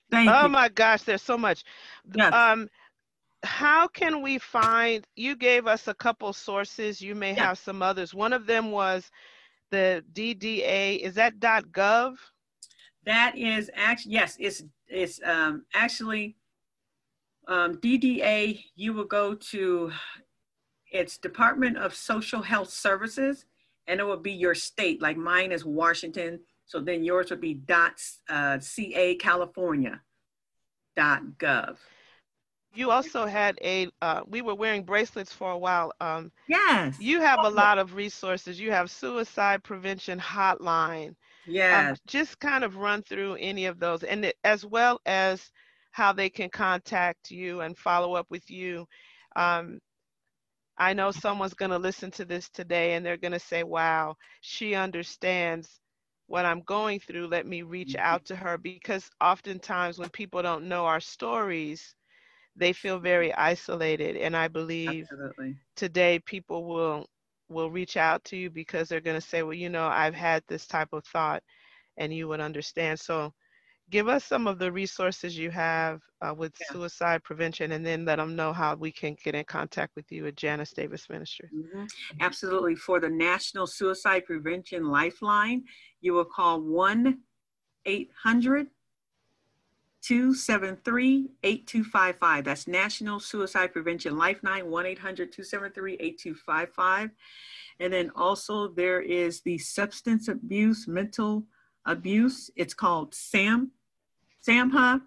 Thank 0.09 0.29
oh 0.29 0.43
you. 0.43 0.49
my 0.49 0.69
gosh, 0.69 1.03
there's 1.03 1.21
so 1.21 1.37
much. 1.37 1.63
Yes. 2.13 2.33
Um, 2.33 2.69
how 3.43 3.87
can 3.87 4.21
we 4.21 4.37
find 4.37 5.05
you 5.15 5.35
gave 5.35 5.67
us 5.67 5.87
a 5.87 5.93
couple 5.93 6.31
sources 6.33 7.01
you 7.01 7.15
may 7.15 7.33
yeah. 7.33 7.47
have 7.47 7.57
some 7.57 7.81
others 7.81 8.13
one 8.13 8.33
of 8.33 8.45
them 8.45 8.71
was 8.71 9.09
the 9.71 10.03
dda 10.13 10.99
is 10.99 11.15
that 11.15 11.39
dot 11.39 11.63
gov 11.71 12.15
that 13.05 13.35
is 13.35 13.69
actually 13.73 14.13
yes 14.13 14.37
it's 14.39 14.63
it's 14.87 15.19
um, 15.25 15.65
actually 15.73 16.35
um, 17.47 17.77
dda 17.77 18.63
you 18.75 18.93
will 18.93 19.05
go 19.05 19.33
to 19.33 19.91
it's 20.91 21.17
department 21.17 21.77
of 21.77 21.95
social 21.95 22.41
health 22.41 22.69
services 22.69 23.45
and 23.87 23.99
it 23.99 24.03
will 24.03 24.17
be 24.17 24.31
your 24.31 24.55
state 24.55 25.01
like 25.01 25.17
mine 25.17 25.51
is 25.51 25.65
washington 25.65 26.39
so 26.65 26.79
then 26.79 27.03
yours 27.03 27.29
would 27.29 27.41
be 27.41 27.53
dot 27.53 27.93
uh, 28.29 28.59
ca 28.59 29.15
california 29.15 30.01
dot 30.95 31.23
gov. 31.37 31.77
You 32.73 32.89
also 32.89 33.25
had 33.25 33.57
a 33.61 33.89
uh, 34.01 34.21
we 34.27 34.41
were 34.41 34.55
wearing 34.55 34.83
bracelets 34.83 35.33
for 35.33 35.51
a 35.51 35.57
while. 35.57 35.91
Um, 35.99 36.31
yes. 36.47 36.95
you 36.99 37.19
have 37.19 37.43
a 37.43 37.49
lot 37.49 37.77
of 37.77 37.95
resources. 37.95 38.59
You 38.59 38.71
have 38.71 38.89
suicide 38.89 39.61
prevention 39.63 40.17
hotline. 40.19 41.09
Um, 41.09 41.15
yes. 41.47 41.91
um, 41.91 41.97
just 42.07 42.39
kind 42.39 42.63
of 42.63 42.77
run 42.77 43.03
through 43.03 43.35
any 43.35 43.65
of 43.65 43.79
those 43.79 44.03
and 44.03 44.23
it, 44.23 44.37
as 44.43 44.65
well 44.65 45.01
as 45.05 45.51
how 45.91 46.13
they 46.13 46.29
can 46.29 46.49
contact 46.49 47.29
you 47.29 47.59
and 47.61 47.77
follow 47.77 48.13
up 48.13 48.27
with 48.29 48.49
you. 48.49 48.87
Um, 49.35 49.79
i 50.77 50.93
know 50.93 51.11
someone's 51.11 51.53
going 51.53 51.71
to 51.71 51.77
listen 51.77 52.11
to 52.11 52.25
this 52.25 52.49
today 52.49 52.93
and 52.93 53.05
they're 53.05 53.17
going 53.17 53.31
to 53.31 53.39
say 53.39 53.63
wow 53.63 54.15
she 54.41 54.73
understands 54.75 55.81
what 56.27 56.45
i'm 56.45 56.61
going 56.61 56.99
through 56.99 57.27
let 57.27 57.45
me 57.45 57.61
reach 57.61 57.93
mm-hmm. 57.93 58.05
out 58.05 58.25
to 58.25 58.35
her 58.35 58.57
because 58.57 59.09
oftentimes 59.21 59.99
when 59.99 60.09
people 60.09 60.41
don't 60.41 60.67
know 60.67 60.85
our 60.85 60.99
stories 60.99 61.95
they 62.55 62.73
feel 62.73 62.99
very 62.99 63.33
isolated 63.33 64.15
and 64.17 64.35
i 64.35 64.47
believe 64.47 65.03
Absolutely. 65.11 65.55
today 65.75 66.19
people 66.19 66.65
will 66.65 67.05
will 67.49 67.69
reach 67.69 67.97
out 67.97 68.23
to 68.23 68.37
you 68.37 68.49
because 68.49 68.87
they're 68.87 69.01
going 69.01 69.19
to 69.19 69.25
say 69.25 69.43
well 69.43 69.53
you 69.53 69.69
know 69.69 69.87
i've 69.87 70.15
had 70.15 70.43
this 70.47 70.67
type 70.67 70.89
of 70.93 71.03
thought 71.05 71.43
and 71.97 72.13
you 72.13 72.27
would 72.27 72.39
understand 72.39 72.99
so 72.99 73.33
give 73.91 74.07
us 74.07 74.23
some 74.23 74.47
of 74.47 74.57
the 74.57 74.71
resources 74.71 75.37
you 75.37 75.51
have 75.51 76.01
uh, 76.21 76.33
with 76.33 76.53
yeah. 76.59 76.67
suicide 76.71 77.23
prevention 77.23 77.73
and 77.73 77.85
then 77.85 78.05
let 78.05 78.15
them 78.15 78.35
know 78.35 78.51
how 78.51 78.73
we 78.75 78.91
can 78.91 79.15
get 79.23 79.35
in 79.35 79.43
contact 79.43 79.95
with 79.95 80.11
you 80.11 80.25
at 80.25 80.35
janice 80.35 80.71
davis 80.71 81.09
ministry 81.09 81.49
mm-hmm. 81.53 81.85
absolutely 82.21 82.75
for 82.75 82.99
the 82.99 83.09
national 83.09 83.67
suicide 83.67 84.25
prevention 84.25 84.85
lifeline 84.85 85.63
you 85.99 86.13
will 86.13 86.25
call 86.25 86.61
1 86.61 87.19
800 87.85 88.67
273 90.01 91.29
8255. 91.43 92.43
That's 92.43 92.67
National 92.67 93.19
Suicide 93.19 93.71
Prevention 93.71 94.17
Lifeline, 94.17 94.69
1 94.69 94.85
800 94.85 95.31
273 95.31 95.93
8255. 95.93 97.11
And 97.79 97.93
then 97.93 98.11
also 98.15 98.67
there 98.67 99.01
is 99.01 99.41
the 99.41 99.57
substance 99.57 100.27
abuse, 100.27 100.87
mental 100.87 101.45
abuse. 101.85 102.49
It's 102.55 102.73
called 102.73 103.13
SAM, 103.13 103.71
SAMHA 104.47 105.01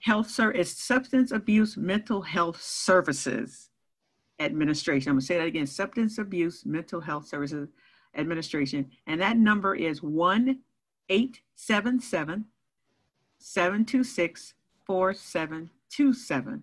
Health 0.00 0.30
Service. 0.30 0.72
It's 0.72 0.82
Substance 0.82 1.32
Abuse 1.32 1.76
Mental 1.76 2.20
Health 2.22 2.60
Services 2.60 3.70
Administration. 4.38 5.10
I'm 5.10 5.14
going 5.14 5.20
to 5.20 5.26
say 5.26 5.38
that 5.38 5.46
again 5.46 5.66
Substance 5.66 6.18
Abuse 6.18 6.66
Mental 6.66 7.00
Health 7.00 7.26
Services 7.26 7.68
Administration. 8.14 8.90
And 9.06 9.20
that 9.20 9.36
number 9.36 9.74
is 9.74 10.02
1 10.02 10.60
877 11.08 12.44
726 13.38 14.54
4727. 14.86 16.62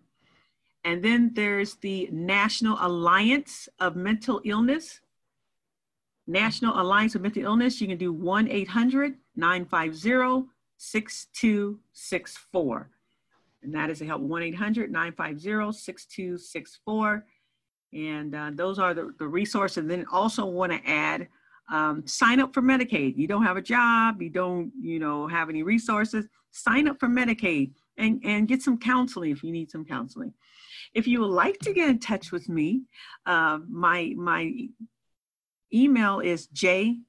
And 0.85 1.03
then 1.03 1.31
there's 1.33 1.75
the 1.75 2.09
National 2.11 2.77
Alliance 2.79 3.69
of 3.79 3.95
Mental 3.95 4.41
Illness. 4.43 4.99
National 6.27 6.79
Alliance 6.79 7.15
of 7.15 7.21
Mental 7.21 7.43
Illness, 7.43 7.81
you 7.81 7.87
can 7.87 7.97
do 7.97 8.13
1 8.13 8.47
800 8.49 9.15
950 9.35 10.52
6264. 10.83 12.89
And 13.63 13.73
that 13.73 13.89
is 13.89 14.01
a 14.01 14.05
help 14.05 14.21
1 14.21 14.43
800 14.43 14.91
950 14.91 15.77
6264. 15.77 17.25
And 17.93 18.35
uh, 18.35 18.51
those 18.53 18.77
are 18.79 18.93
the, 18.93 19.13
the 19.17 19.27
resources. 19.27 19.77
And 19.77 19.89
then 19.89 20.05
also 20.11 20.45
want 20.45 20.73
to 20.73 20.89
add 20.89 21.29
um, 21.71 22.05
sign 22.05 22.41
up 22.41 22.53
for 22.53 22.61
Medicaid. 22.61 23.17
You 23.17 23.27
don't 23.27 23.43
have 23.43 23.57
a 23.57 23.61
job, 23.61 24.21
you 24.21 24.29
don't, 24.29 24.71
you 24.79 24.99
know, 24.99 25.27
have 25.27 25.49
any 25.49 25.63
resources, 25.63 26.27
sign 26.51 26.89
up 26.89 26.99
for 26.99 27.07
Medicaid 27.07 27.71
and, 27.97 28.21
and 28.25 28.47
get 28.47 28.61
some 28.61 28.77
counseling 28.77 29.31
if 29.31 29.43
you 29.43 29.51
need 29.51 29.71
some 29.71 29.85
counseling. 29.85 30.33
If 30.93 31.07
you 31.07 31.21
would 31.21 31.31
like 31.31 31.57
to 31.59 31.73
get 31.73 31.89
in 31.89 31.99
touch 31.99 32.31
with 32.31 32.49
me, 32.49 32.83
uh, 33.25 33.57
my, 33.69 34.13
my 34.17 34.67
email 35.73 36.19
is 36.19 36.47
j.music, 36.47 36.99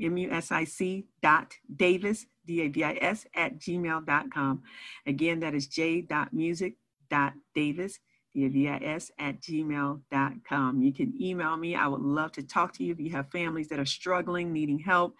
M-U-S-I-C 0.00 1.06
dot 1.22 1.54
Davis, 1.76 2.26
D-A-V-I-S, 2.46 3.26
at 3.34 3.58
gmail.com. 3.58 4.62
Again, 5.06 5.40
that 5.40 5.54
is 5.54 5.66
j.music.davis, 5.66 6.78
D-A-V-I-S, 7.10 7.98
D-A-V-I-S, 8.34 9.10
at 9.18 9.40
gmail.com. 9.40 10.82
You 10.82 10.92
can 10.92 11.14
email 11.20 11.56
me. 11.56 11.76
I 11.76 11.86
would 11.86 12.00
love 12.00 12.32
to 12.32 12.42
talk 12.42 12.72
to 12.74 12.84
you 12.84 12.92
if 12.92 13.00
you 13.00 13.10
have 13.10 13.30
families 13.30 13.68
that 13.68 13.78
are 13.78 13.86
struggling, 13.86 14.52
needing 14.52 14.78
help, 14.78 15.14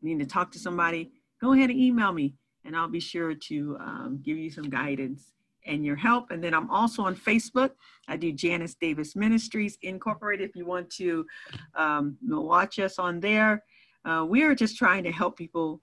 needing 0.00 0.20
to 0.20 0.26
talk 0.26 0.52
to 0.52 0.58
somebody. 0.58 1.12
Go 1.40 1.52
ahead 1.52 1.70
and 1.70 1.78
email 1.78 2.12
me, 2.12 2.36
and 2.64 2.76
I'll 2.76 2.88
be 2.88 3.00
sure 3.00 3.34
to 3.34 3.76
um, 3.80 4.20
give 4.22 4.38
you 4.38 4.50
some 4.50 4.70
guidance 4.70 5.32
and 5.66 5.84
your 5.84 5.96
help. 5.96 6.30
And 6.30 6.42
then 6.42 6.54
I'm 6.54 6.70
also 6.70 7.02
on 7.02 7.14
Facebook. 7.16 7.70
I 8.08 8.16
do 8.16 8.32
Janice 8.32 8.74
Davis 8.74 9.14
Ministries 9.16 9.78
Incorporated. 9.82 10.48
If 10.48 10.56
you 10.56 10.66
want 10.66 10.90
to 10.90 11.26
um, 11.74 12.16
watch 12.28 12.78
us 12.78 12.98
on 12.98 13.20
there, 13.20 13.62
uh, 14.04 14.24
we 14.28 14.42
are 14.42 14.54
just 14.54 14.76
trying 14.76 15.04
to 15.04 15.12
help 15.12 15.36
people, 15.36 15.80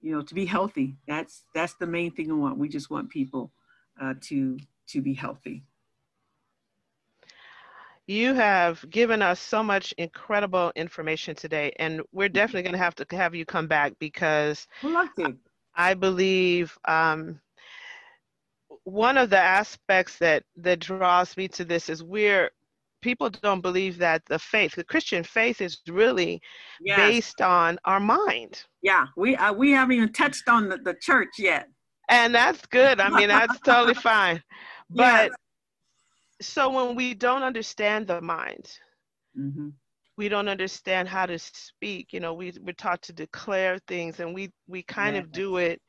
you 0.00 0.12
know, 0.12 0.22
to 0.22 0.34
be 0.34 0.44
healthy. 0.44 0.96
That's 1.06 1.44
that's 1.54 1.74
the 1.74 1.86
main 1.86 2.12
thing 2.12 2.28
we 2.28 2.34
want. 2.34 2.58
We 2.58 2.68
just 2.68 2.90
want 2.90 3.10
people 3.10 3.52
uh, 4.00 4.14
to 4.22 4.58
to 4.88 5.02
be 5.02 5.14
healthy. 5.14 5.64
You 8.06 8.34
have 8.34 8.88
given 8.88 9.20
us 9.20 9.40
so 9.40 9.64
much 9.64 9.92
incredible 9.98 10.70
information 10.76 11.34
today, 11.34 11.72
and 11.78 12.02
we're 12.12 12.28
definitely 12.28 12.62
going 12.62 12.72
to 12.72 12.78
have 12.78 12.94
to 12.96 13.16
have 13.16 13.34
you 13.34 13.44
come 13.44 13.66
back 13.66 13.94
because 13.98 14.68
I 15.74 15.94
believe 15.94 16.78
um, 16.86 17.40
one 18.84 19.16
of 19.16 19.30
the 19.30 19.38
aspects 19.38 20.18
that 20.18 20.44
that 20.56 20.78
draws 20.78 21.36
me 21.36 21.48
to 21.48 21.64
this 21.64 21.88
is 21.88 22.04
we're 22.04 22.50
people 23.06 23.30
don't 23.30 23.60
believe 23.60 23.98
that 23.98 24.20
the 24.26 24.36
faith 24.36 24.74
the 24.74 24.82
christian 24.82 25.22
faith 25.22 25.60
is 25.60 25.78
really 25.86 26.40
yes. 26.80 26.98
based 26.98 27.40
on 27.40 27.78
our 27.84 28.00
mind 28.00 28.64
yeah 28.82 29.06
we 29.16 29.36
uh, 29.36 29.52
we 29.52 29.70
haven't 29.70 29.94
even 29.94 30.12
touched 30.12 30.48
on 30.48 30.68
the, 30.68 30.76
the 30.78 30.94
church 31.00 31.28
yet 31.38 31.68
and 32.08 32.34
that's 32.34 32.66
good 32.66 32.98
i 32.98 33.08
mean 33.08 33.28
that's 33.28 33.60
totally 33.60 33.94
fine 34.12 34.42
but 34.90 35.30
so 36.40 36.68
when 36.68 36.96
we 36.96 37.14
don't 37.14 37.44
understand 37.44 38.08
the 38.08 38.20
mind 38.20 38.66
mm-hmm. 39.38 39.68
we 40.16 40.28
don't 40.28 40.48
understand 40.48 41.06
how 41.06 41.26
to 41.26 41.38
speak 41.38 42.12
you 42.12 42.18
know 42.18 42.34
we, 42.34 42.52
we're 42.60 42.72
taught 42.72 43.00
to 43.02 43.12
declare 43.12 43.78
things 43.86 44.18
and 44.18 44.34
we 44.34 44.50
we 44.66 44.82
kind 44.82 45.14
yeah. 45.14 45.22
of 45.22 45.30
do 45.30 45.58
it 45.58 45.80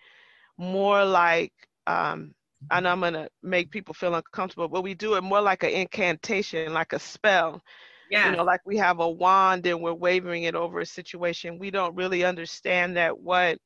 more 0.59 1.03
like 1.03 1.53
um, 1.87 2.35
and 2.71 2.87
I'm 2.87 2.99
gonna 2.99 3.29
make 3.43 3.71
people 3.71 3.93
feel 3.93 4.15
uncomfortable, 4.15 4.67
but 4.67 4.83
we 4.83 4.93
do 4.93 5.15
it 5.15 5.21
more 5.21 5.41
like 5.41 5.63
an 5.63 5.69
incantation, 5.69 6.73
like 6.73 6.93
a 6.93 6.99
spell. 6.99 7.61
Yeah. 8.09 8.31
You 8.31 8.37
know, 8.37 8.43
like 8.43 8.61
we 8.65 8.77
have 8.77 8.99
a 8.99 9.09
wand 9.09 9.65
and 9.65 9.81
we're 9.81 9.93
waving 9.93 10.43
it 10.43 10.55
over 10.55 10.79
a 10.79 10.85
situation. 10.85 11.59
We 11.59 11.71
don't 11.71 11.95
really 11.95 12.23
understand 12.23 12.95
that 12.97 13.17
what 13.19 13.59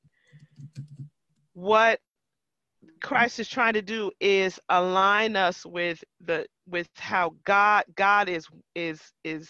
what 1.53 1.99
Christ 3.01 3.39
is 3.39 3.47
trying 3.47 3.73
to 3.73 3.81
do 3.81 4.11
is 4.19 4.59
align 4.69 5.35
us 5.35 5.65
with 5.65 6.03
the 6.21 6.47
with 6.67 6.89
how 6.95 7.35
God 7.45 7.83
God 7.95 8.29
is 8.29 8.47
is 8.75 9.01
is 9.23 9.49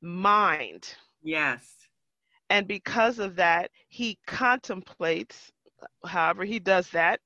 mind. 0.00 0.94
Yes. 1.22 1.68
And 2.50 2.68
because 2.68 3.18
of 3.18 3.36
that, 3.36 3.70
he 3.88 4.18
contemplates, 4.26 5.50
however 6.04 6.44
he 6.44 6.58
does 6.58 6.88
that, 6.90 7.18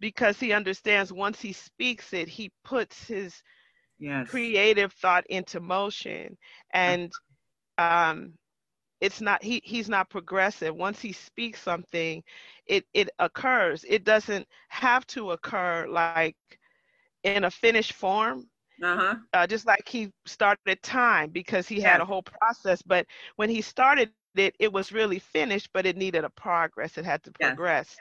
because 0.00 0.38
he 0.38 0.52
understands 0.52 1.12
once 1.12 1.40
he 1.40 1.52
speaks 1.52 2.12
it, 2.12 2.28
he 2.28 2.50
puts 2.64 3.06
his 3.06 3.42
yes. 3.98 4.28
creative 4.28 4.92
thought 4.92 5.26
into 5.28 5.60
motion. 5.60 6.36
And 6.72 7.10
um, 7.78 8.34
it's 9.00 9.20
not 9.20 9.42
he 9.42 9.60
he's 9.64 9.88
not 9.88 10.10
progressive. 10.10 10.74
Once 10.74 11.00
he 11.00 11.12
speaks 11.12 11.60
something, 11.60 12.22
it 12.66 12.84
it 12.94 13.10
occurs. 13.18 13.84
It 13.88 14.04
doesn't 14.04 14.46
have 14.68 15.06
to 15.08 15.32
occur 15.32 15.86
like 15.88 16.36
in 17.22 17.44
a 17.44 17.50
finished 17.50 17.92
form. 17.92 18.48
Uh-huh. 18.82 19.14
Uh, 19.32 19.46
just 19.46 19.66
like 19.66 19.88
he 19.88 20.10
started 20.26 20.82
time 20.82 21.30
because 21.30 21.66
he 21.66 21.80
had 21.80 22.00
a 22.00 22.04
whole 22.04 22.22
process, 22.22 22.82
but 22.82 23.06
when 23.36 23.48
he 23.48 23.62
started 23.62 24.10
it, 24.34 24.54
it 24.58 24.72
was 24.72 24.92
really 24.92 25.18
finished, 25.18 25.70
but 25.72 25.86
it 25.86 25.96
needed 25.96 26.24
a 26.24 26.30
progress. 26.30 26.98
It 26.98 27.04
had 27.04 27.22
to 27.24 27.32
progress. 27.32 27.96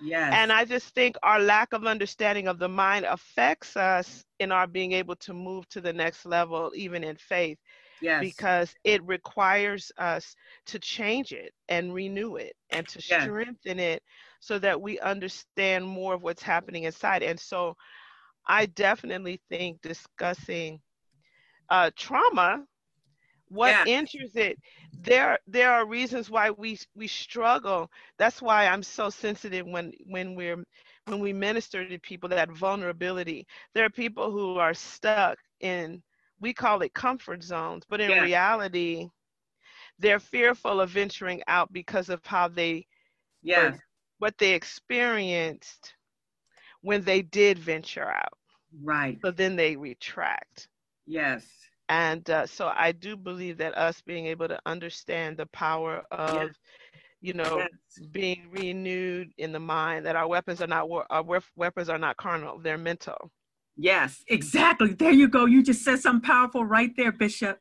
Yes. 0.00 0.40
And 0.40 0.52
I 0.52 0.64
just 0.64 0.94
think 0.94 1.16
our 1.22 1.40
lack 1.40 1.72
of 1.72 1.86
understanding 1.86 2.48
of 2.48 2.58
the 2.58 2.68
mind 2.68 3.04
affects 3.06 3.76
us 3.76 4.24
in 4.38 4.52
our 4.52 4.66
being 4.66 4.92
able 4.92 5.16
to 5.16 5.32
move 5.34 5.68
to 5.70 5.80
the 5.80 5.92
next 5.92 6.26
level, 6.26 6.72
even 6.74 7.04
in 7.04 7.16
faith. 7.16 7.58
Yes. 8.00 8.20
Because 8.20 8.74
it 8.84 9.02
requires 9.04 9.92
us 9.98 10.34
to 10.66 10.78
change 10.78 11.32
it 11.32 11.52
and 11.68 11.94
renew 11.94 12.36
it 12.36 12.54
and 12.70 12.86
to 12.88 13.00
yes. 13.08 13.30
strengthen 13.30 13.78
it 13.78 14.02
so 14.40 14.58
that 14.58 14.80
we 14.80 14.98
understand 15.00 15.84
more 15.86 16.14
of 16.14 16.22
what's 16.22 16.42
happening 16.42 16.84
inside. 16.84 17.22
And 17.22 17.38
so 17.38 17.76
I 18.46 18.66
definitely 18.66 19.40
think 19.48 19.80
discussing 19.82 20.80
uh, 21.68 21.90
trauma 21.96 22.64
what 23.50 23.70
yeah. 23.70 23.84
injures 23.98 24.36
it. 24.36 24.58
There 25.02 25.38
there 25.46 25.72
are 25.72 25.84
reasons 25.84 26.30
why 26.30 26.50
we 26.50 26.78
we 26.94 27.06
struggle. 27.08 27.90
That's 28.16 28.40
why 28.40 28.66
i'm 28.66 28.82
so 28.82 29.10
sensitive 29.10 29.66
when 29.66 29.92
when 30.06 30.34
we're 30.34 30.64
when 31.06 31.18
we 31.20 31.32
minister 31.32 31.86
to 31.86 31.98
people 31.98 32.28
that 32.30 32.50
vulnerability. 32.50 33.46
There 33.74 33.84
are 33.84 33.90
people 33.90 34.30
who 34.30 34.56
are 34.56 34.74
stuck 34.74 35.38
in 35.60 36.02
we 36.40 36.54
call 36.54 36.80
it 36.80 36.94
comfort 36.94 37.42
zones 37.42 37.84
but 37.90 38.00
in 38.00 38.10
yeah. 38.10 38.22
reality 38.22 39.06
they're 39.98 40.20
fearful 40.20 40.80
of 40.80 40.88
venturing 40.88 41.42
out 41.48 41.70
because 41.70 42.08
of 42.08 42.24
how 42.24 42.48
they 42.48 42.86
yeah. 43.42 43.74
what 44.18 44.38
they 44.38 44.54
experienced 44.54 45.94
when 46.82 47.02
they 47.02 47.20
did 47.20 47.58
venture 47.58 48.10
out. 48.10 48.38
Right. 48.82 49.18
So 49.20 49.30
then 49.32 49.56
they 49.56 49.76
retract. 49.76 50.68
Yes 51.06 51.44
and 51.90 52.30
uh, 52.30 52.46
so 52.46 52.72
i 52.74 52.92
do 52.92 53.16
believe 53.16 53.58
that 53.58 53.76
us 53.76 54.00
being 54.00 54.26
able 54.26 54.48
to 54.48 54.58
understand 54.64 55.36
the 55.36 55.46
power 55.46 56.02
of 56.12 56.50
you 57.20 57.34
know 57.34 57.58
yes. 57.58 58.08
being 58.12 58.48
renewed 58.50 59.30
in 59.36 59.52
the 59.52 59.60
mind 59.60 60.06
that 60.06 60.16
our 60.16 60.28
weapons 60.28 60.62
are 60.62 60.66
not 60.66 60.88
our 61.10 61.42
weapons 61.56 61.88
are 61.88 61.98
not 61.98 62.16
carnal 62.16 62.58
they're 62.58 62.78
mental. 62.78 63.30
Yes 63.76 64.24
exactly. 64.28 64.94
There 64.94 65.12
you 65.12 65.28
go. 65.28 65.44
You 65.46 65.62
just 65.62 65.84
said 65.84 66.00
something 66.00 66.26
powerful 66.26 66.64
right 66.64 66.90
there 66.96 67.12
bishop. 67.12 67.58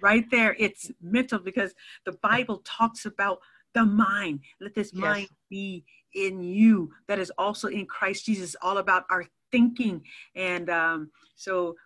Right 0.00 0.30
there 0.30 0.54
it's 0.58 0.90
mental 1.00 1.38
because 1.38 1.74
the 2.04 2.12
bible 2.22 2.62
talks 2.64 3.06
about 3.06 3.38
the 3.74 3.84
mind. 3.84 4.40
Let 4.60 4.74
this 4.74 4.92
yes. 4.92 5.00
mind 5.00 5.28
be 5.48 5.84
in 6.14 6.42
you. 6.42 6.90
That 7.08 7.18
is 7.18 7.32
also 7.38 7.68
in 7.68 7.86
christ 7.86 8.26
jesus 8.26 8.54
all 8.62 8.78
about 8.78 9.04
our 9.10 9.24
thinking. 9.52 10.02
And 10.34 10.68
um, 10.70 11.10
so 11.36 11.76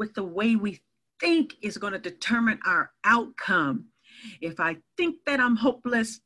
with 0.00 0.14
the 0.14 0.24
way 0.24 0.56
we 0.56 0.80
think 1.20 1.54
is 1.60 1.76
going 1.76 1.92
to 1.92 1.98
determine 1.98 2.58
our 2.66 2.90
outcome. 3.04 3.84
If 4.40 4.58
I 4.58 4.78
think 4.96 5.16
that 5.26 5.40
I'm 5.40 5.56
hopeless, 5.56 6.20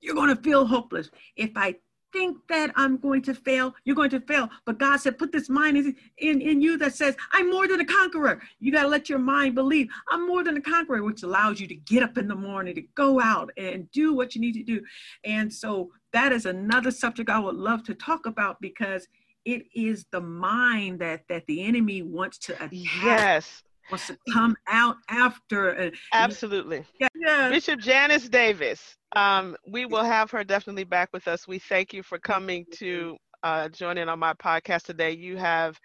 you're 0.00 0.14
going 0.14 0.34
to 0.34 0.42
feel 0.42 0.64
hopeless. 0.64 1.10
If 1.36 1.50
I 1.54 1.74
think 2.10 2.38
that 2.48 2.70
I'm 2.74 2.96
going 2.96 3.20
to 3.20 3.34
fail, 3.34 3.74
you're 3.84 3.94
going 3.94 4.08
to 4.08 4.20
fail. 4.20 4.48
But 4.64 4.78
God 4.78 4.96
said, 4.96 5.18
put 5.18 5.30
this 5.30 5.50
mind 5.50 5.76
in, 5.76 5.94
in, 6.16 6.40
in 6.40 6.62
you 6.62 6.78
that 6.78 6.94
says, 6.94 7.16
I'm 7.32 7.50
more 7.50 7.68
than 7.68 7.82
a 7.82 7.84
conqueror. 7.84 8.40
You 8.60 8.72
got 8.72 8.84
to 8.84 8.88
let 8.88 9.10
your 9.10 9.18
mind 9.18 9.54
believe 9.54 9.88
I'm 10.10 10.26
more 10.26 10.42
than 10.42 10.56
a 10.56 10.62
conqueror, 10.62 11.02
which 11.02 11.22
allows 11.22 11.60
you 11.60 11.66
to 11.66 11.74
get 11.74 12.02
up 12.02 12.16
in 12.16 12.28
the 12.28 12.34
morning, 12.34 12.76
to 12.76 12.82
go 12.94 13.20
out 13.20 13.50
and 13.58 13.90
do 13.90 14.14
what 14.14 14.34
you 14.34 14.40
need 14.40 14.54
to 14.54 14.62
do. 14.62 14.80
And 15.22 15.52
so 15.52 15.90
that 16.14 16.32
is 16.32 16.46
another 16.46 16.90
subject 16.90 17.28
I 17.28 17.40
would 17.40 17.56
love 17.56 17.82
to 17.84 17.94
talk 17.94 18.24
about 18.24 18.58
because 18.62 19.06
it 19.48 19.62
is 19.74 20.04
the 20.12 20.20
mind 20.20 21.00
that 21.00 21.22
that 21.30 21.46
the 21.46 21.62
enemy 21.62 22.02
wants 22.02 22.36
to 22.38 22.54
attack. 22.56 22.70
Yes. 22.72 23.62
Wants 23.90 24.08
to 24.08 24.18
come 24.30 24.54
out 24.66 24.96
after. 25.08 25.74
Uh, 25.78 25.90
Absolutely. 26.12 26.84
Yeah, 27.00 27.08
yeah. 27.14 27.48
Bishop 27.48 27.80
Janice 27.80 28.28
Davis. 28.28 28.96
Um, 29.16 29.56
we 29.66 29.86
will 29.86 30.04
have 30.04 30.30
her 30.32 30.44
definitely 30.44 30.84
back 30.84 31.08
with 31.14 31.26
us. 31.26 31.48
We 31.48 31.58
thank 31.58 31.94
you 31.94 32.02
for 32.02 32.18
coming 32.18 32.66
to 32.74 33.16
uh, 33.42 33.70
join 33.70 33.96
in 33.96 34.10
on 34.10 34.18
my 34.18 34.34
podcast 34.34 34.82
today. 34.82 35.12
You 35.12 35.38
have 35.38 35.78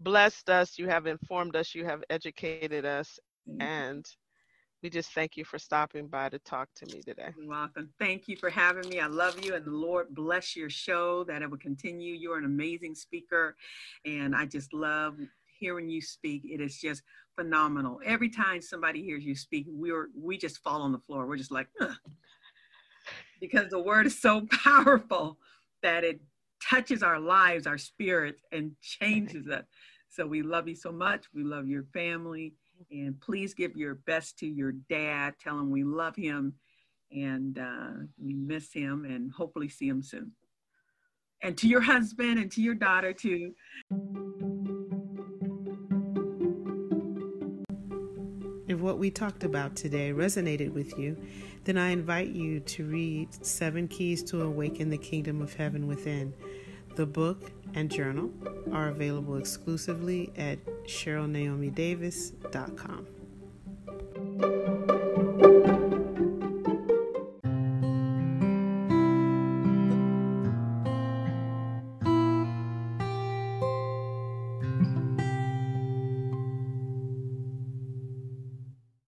blessed 0.00 0.50
us. 0.50 0.76
You 0.76 0.88
have 0.88 1.06
informed 1.06 1.54
us. 1.54 1.72
You 1.72 1.84
have 1.84 2.02
educated 2.10 2.84
us, 2.84 3.20
and 3.60 4.04
we 4.84 4.90
just 4.90 5.12
thank 5.12 5.38
you 5.38 5.46
for 5.46 5.58
stopping 5.58 6.06
by 6.06 6.28
to 6.28 6.38
talk 6.40 6.68
to 6.74 6.84
me 6.94 7.00
today. 7.00 7.30
You're 7.38 7.48
welcome. 7.48 7.88
Thank 7.98 8.28
you 8.28 8.36
for 8.36 8.50
having 8.50 8.86
me. 8.90 9.00
I 9.00 9.06
love 9.06 9.42
you, 9.42 9.54
and 9.54 9.64
the 9.64 9.70
Lord 9.70 10.08
bless 10.14 10.54
your 10.54 10.68
show, 10.68 11.24
that 11.24 11.40
it 11.40 11.50
will 11.50 11.56
continue. 11.56 12.14
You're 12.14 12.36
an 12.36 12.44
amazing 12.44 12.94
speaker, 12.94 13.56
and 14.04 14.36
I 14.36 14.44
just 14.44 14.74
love 14.74 15.16
hearing 15.58 15.88
you 15.88 16.02
speak. 16.02 16.42
It 16.44 16.60
is 16.60 16.78
just 16.78 17.02
phenomenal. 17.34 17.98
Every 18.04 18.28
time 18.28 18.60
somebody 18.60 19.02
hears 19.02 19.24
you 19.24 19.34
speak, 19.34 19.64
we're 19.66 20.10
we 20.14 20.36
just 20.36 20.58
fall 20.58 20.82
on 20.82 20.92
the 20.92 20.98
floor. 20.98 21.26
We're 21.26 21.38
just 21.38 21.50
like, 21.50 21.68
Ugh. 21.80 21.96
because 23.40 23.70
the 23.70 23.80
word 23.80 24.04
is 24.06 24.20
so 24.20 24.46
powerful 24.50 25.38
that 25.82 26.04
it 26.04 26.20
touches 26.62 27.02
our 27.02 27.18
lives, 27.18 27.66
our 27.66 27.78
spirits, 27.78 28.42
and 28.52 28.72
changes 28.82 29.48
us. 29.48 29.64
So 30.10 30.26
we 30.26 30.42
love 30.42 30.68
you 30.68 30.76
so 30.76 30.92
much. 30.92 31.24
We 31.34 31.42
love 31.42 31.68
your 31.68 31.84
family 31.94 32.52
and 32.90 33.20
please 33.20 33.54
give 33.54 33.76
your 33.76 33.94
best 33.94 34.38
to 34.38 34.46
your 34.46 34.72
dad. 34.72 35.34
Tell 35.38 35.58
him 35.58 35.70
we 35.70 35.84
love 35.84 36.16
him 36.16 36.54
and 37.10 37.58
uh, 37.58 37.92
we 38.18 38.34
miss 38.34 38.72
him 38.72 39.04
and 39.04 39.30
hopefully 39.32 39.68
see 39.68 39.88
him 39.88 40.02
soon. 40.02 40.32
And 41.42 41.56
to 41.58 41.68
your 41.68 41.82
husband 41.82 42.38
and 42.38 42.50
to 42.52 42.62
your 42.62 42.74
daughter, 42.74 43.12
too. 43.12 43.52
If 48.66 48.80
what 48.80 48.98
we 48.98 49.10
talked 49.10 49.44
about 49.44 49.76
today 49.76 50.12
resonated 50.12 50.72
with 50.72 50.98
you, 50.98 51.16
then 51.64 51.76
I 51.76 51.90
invite 51.90 52.28
you 52.28 52.60
to 52.60 52.86
read 52.86 53.28
Seven 53.44 53.88
Keys 53.88 54.22
to 54.24 54.42
Awaken 54.42 54.88
the 54.88 54.96
Kingdom 54.96 55.42
of 55.42 55.52
Heaven 55.52 55.86
Within. 55.86 56.34
The 56.96 57.06
book 57.06 57.52
and 57.74 57.90
journal 57.90 58.30
are 58.72 58.88
available 58.88 59.36
exclusively 59.36 60.32
at 60.36 60.58
CherylNaomiDavis.com. 60.86 63.13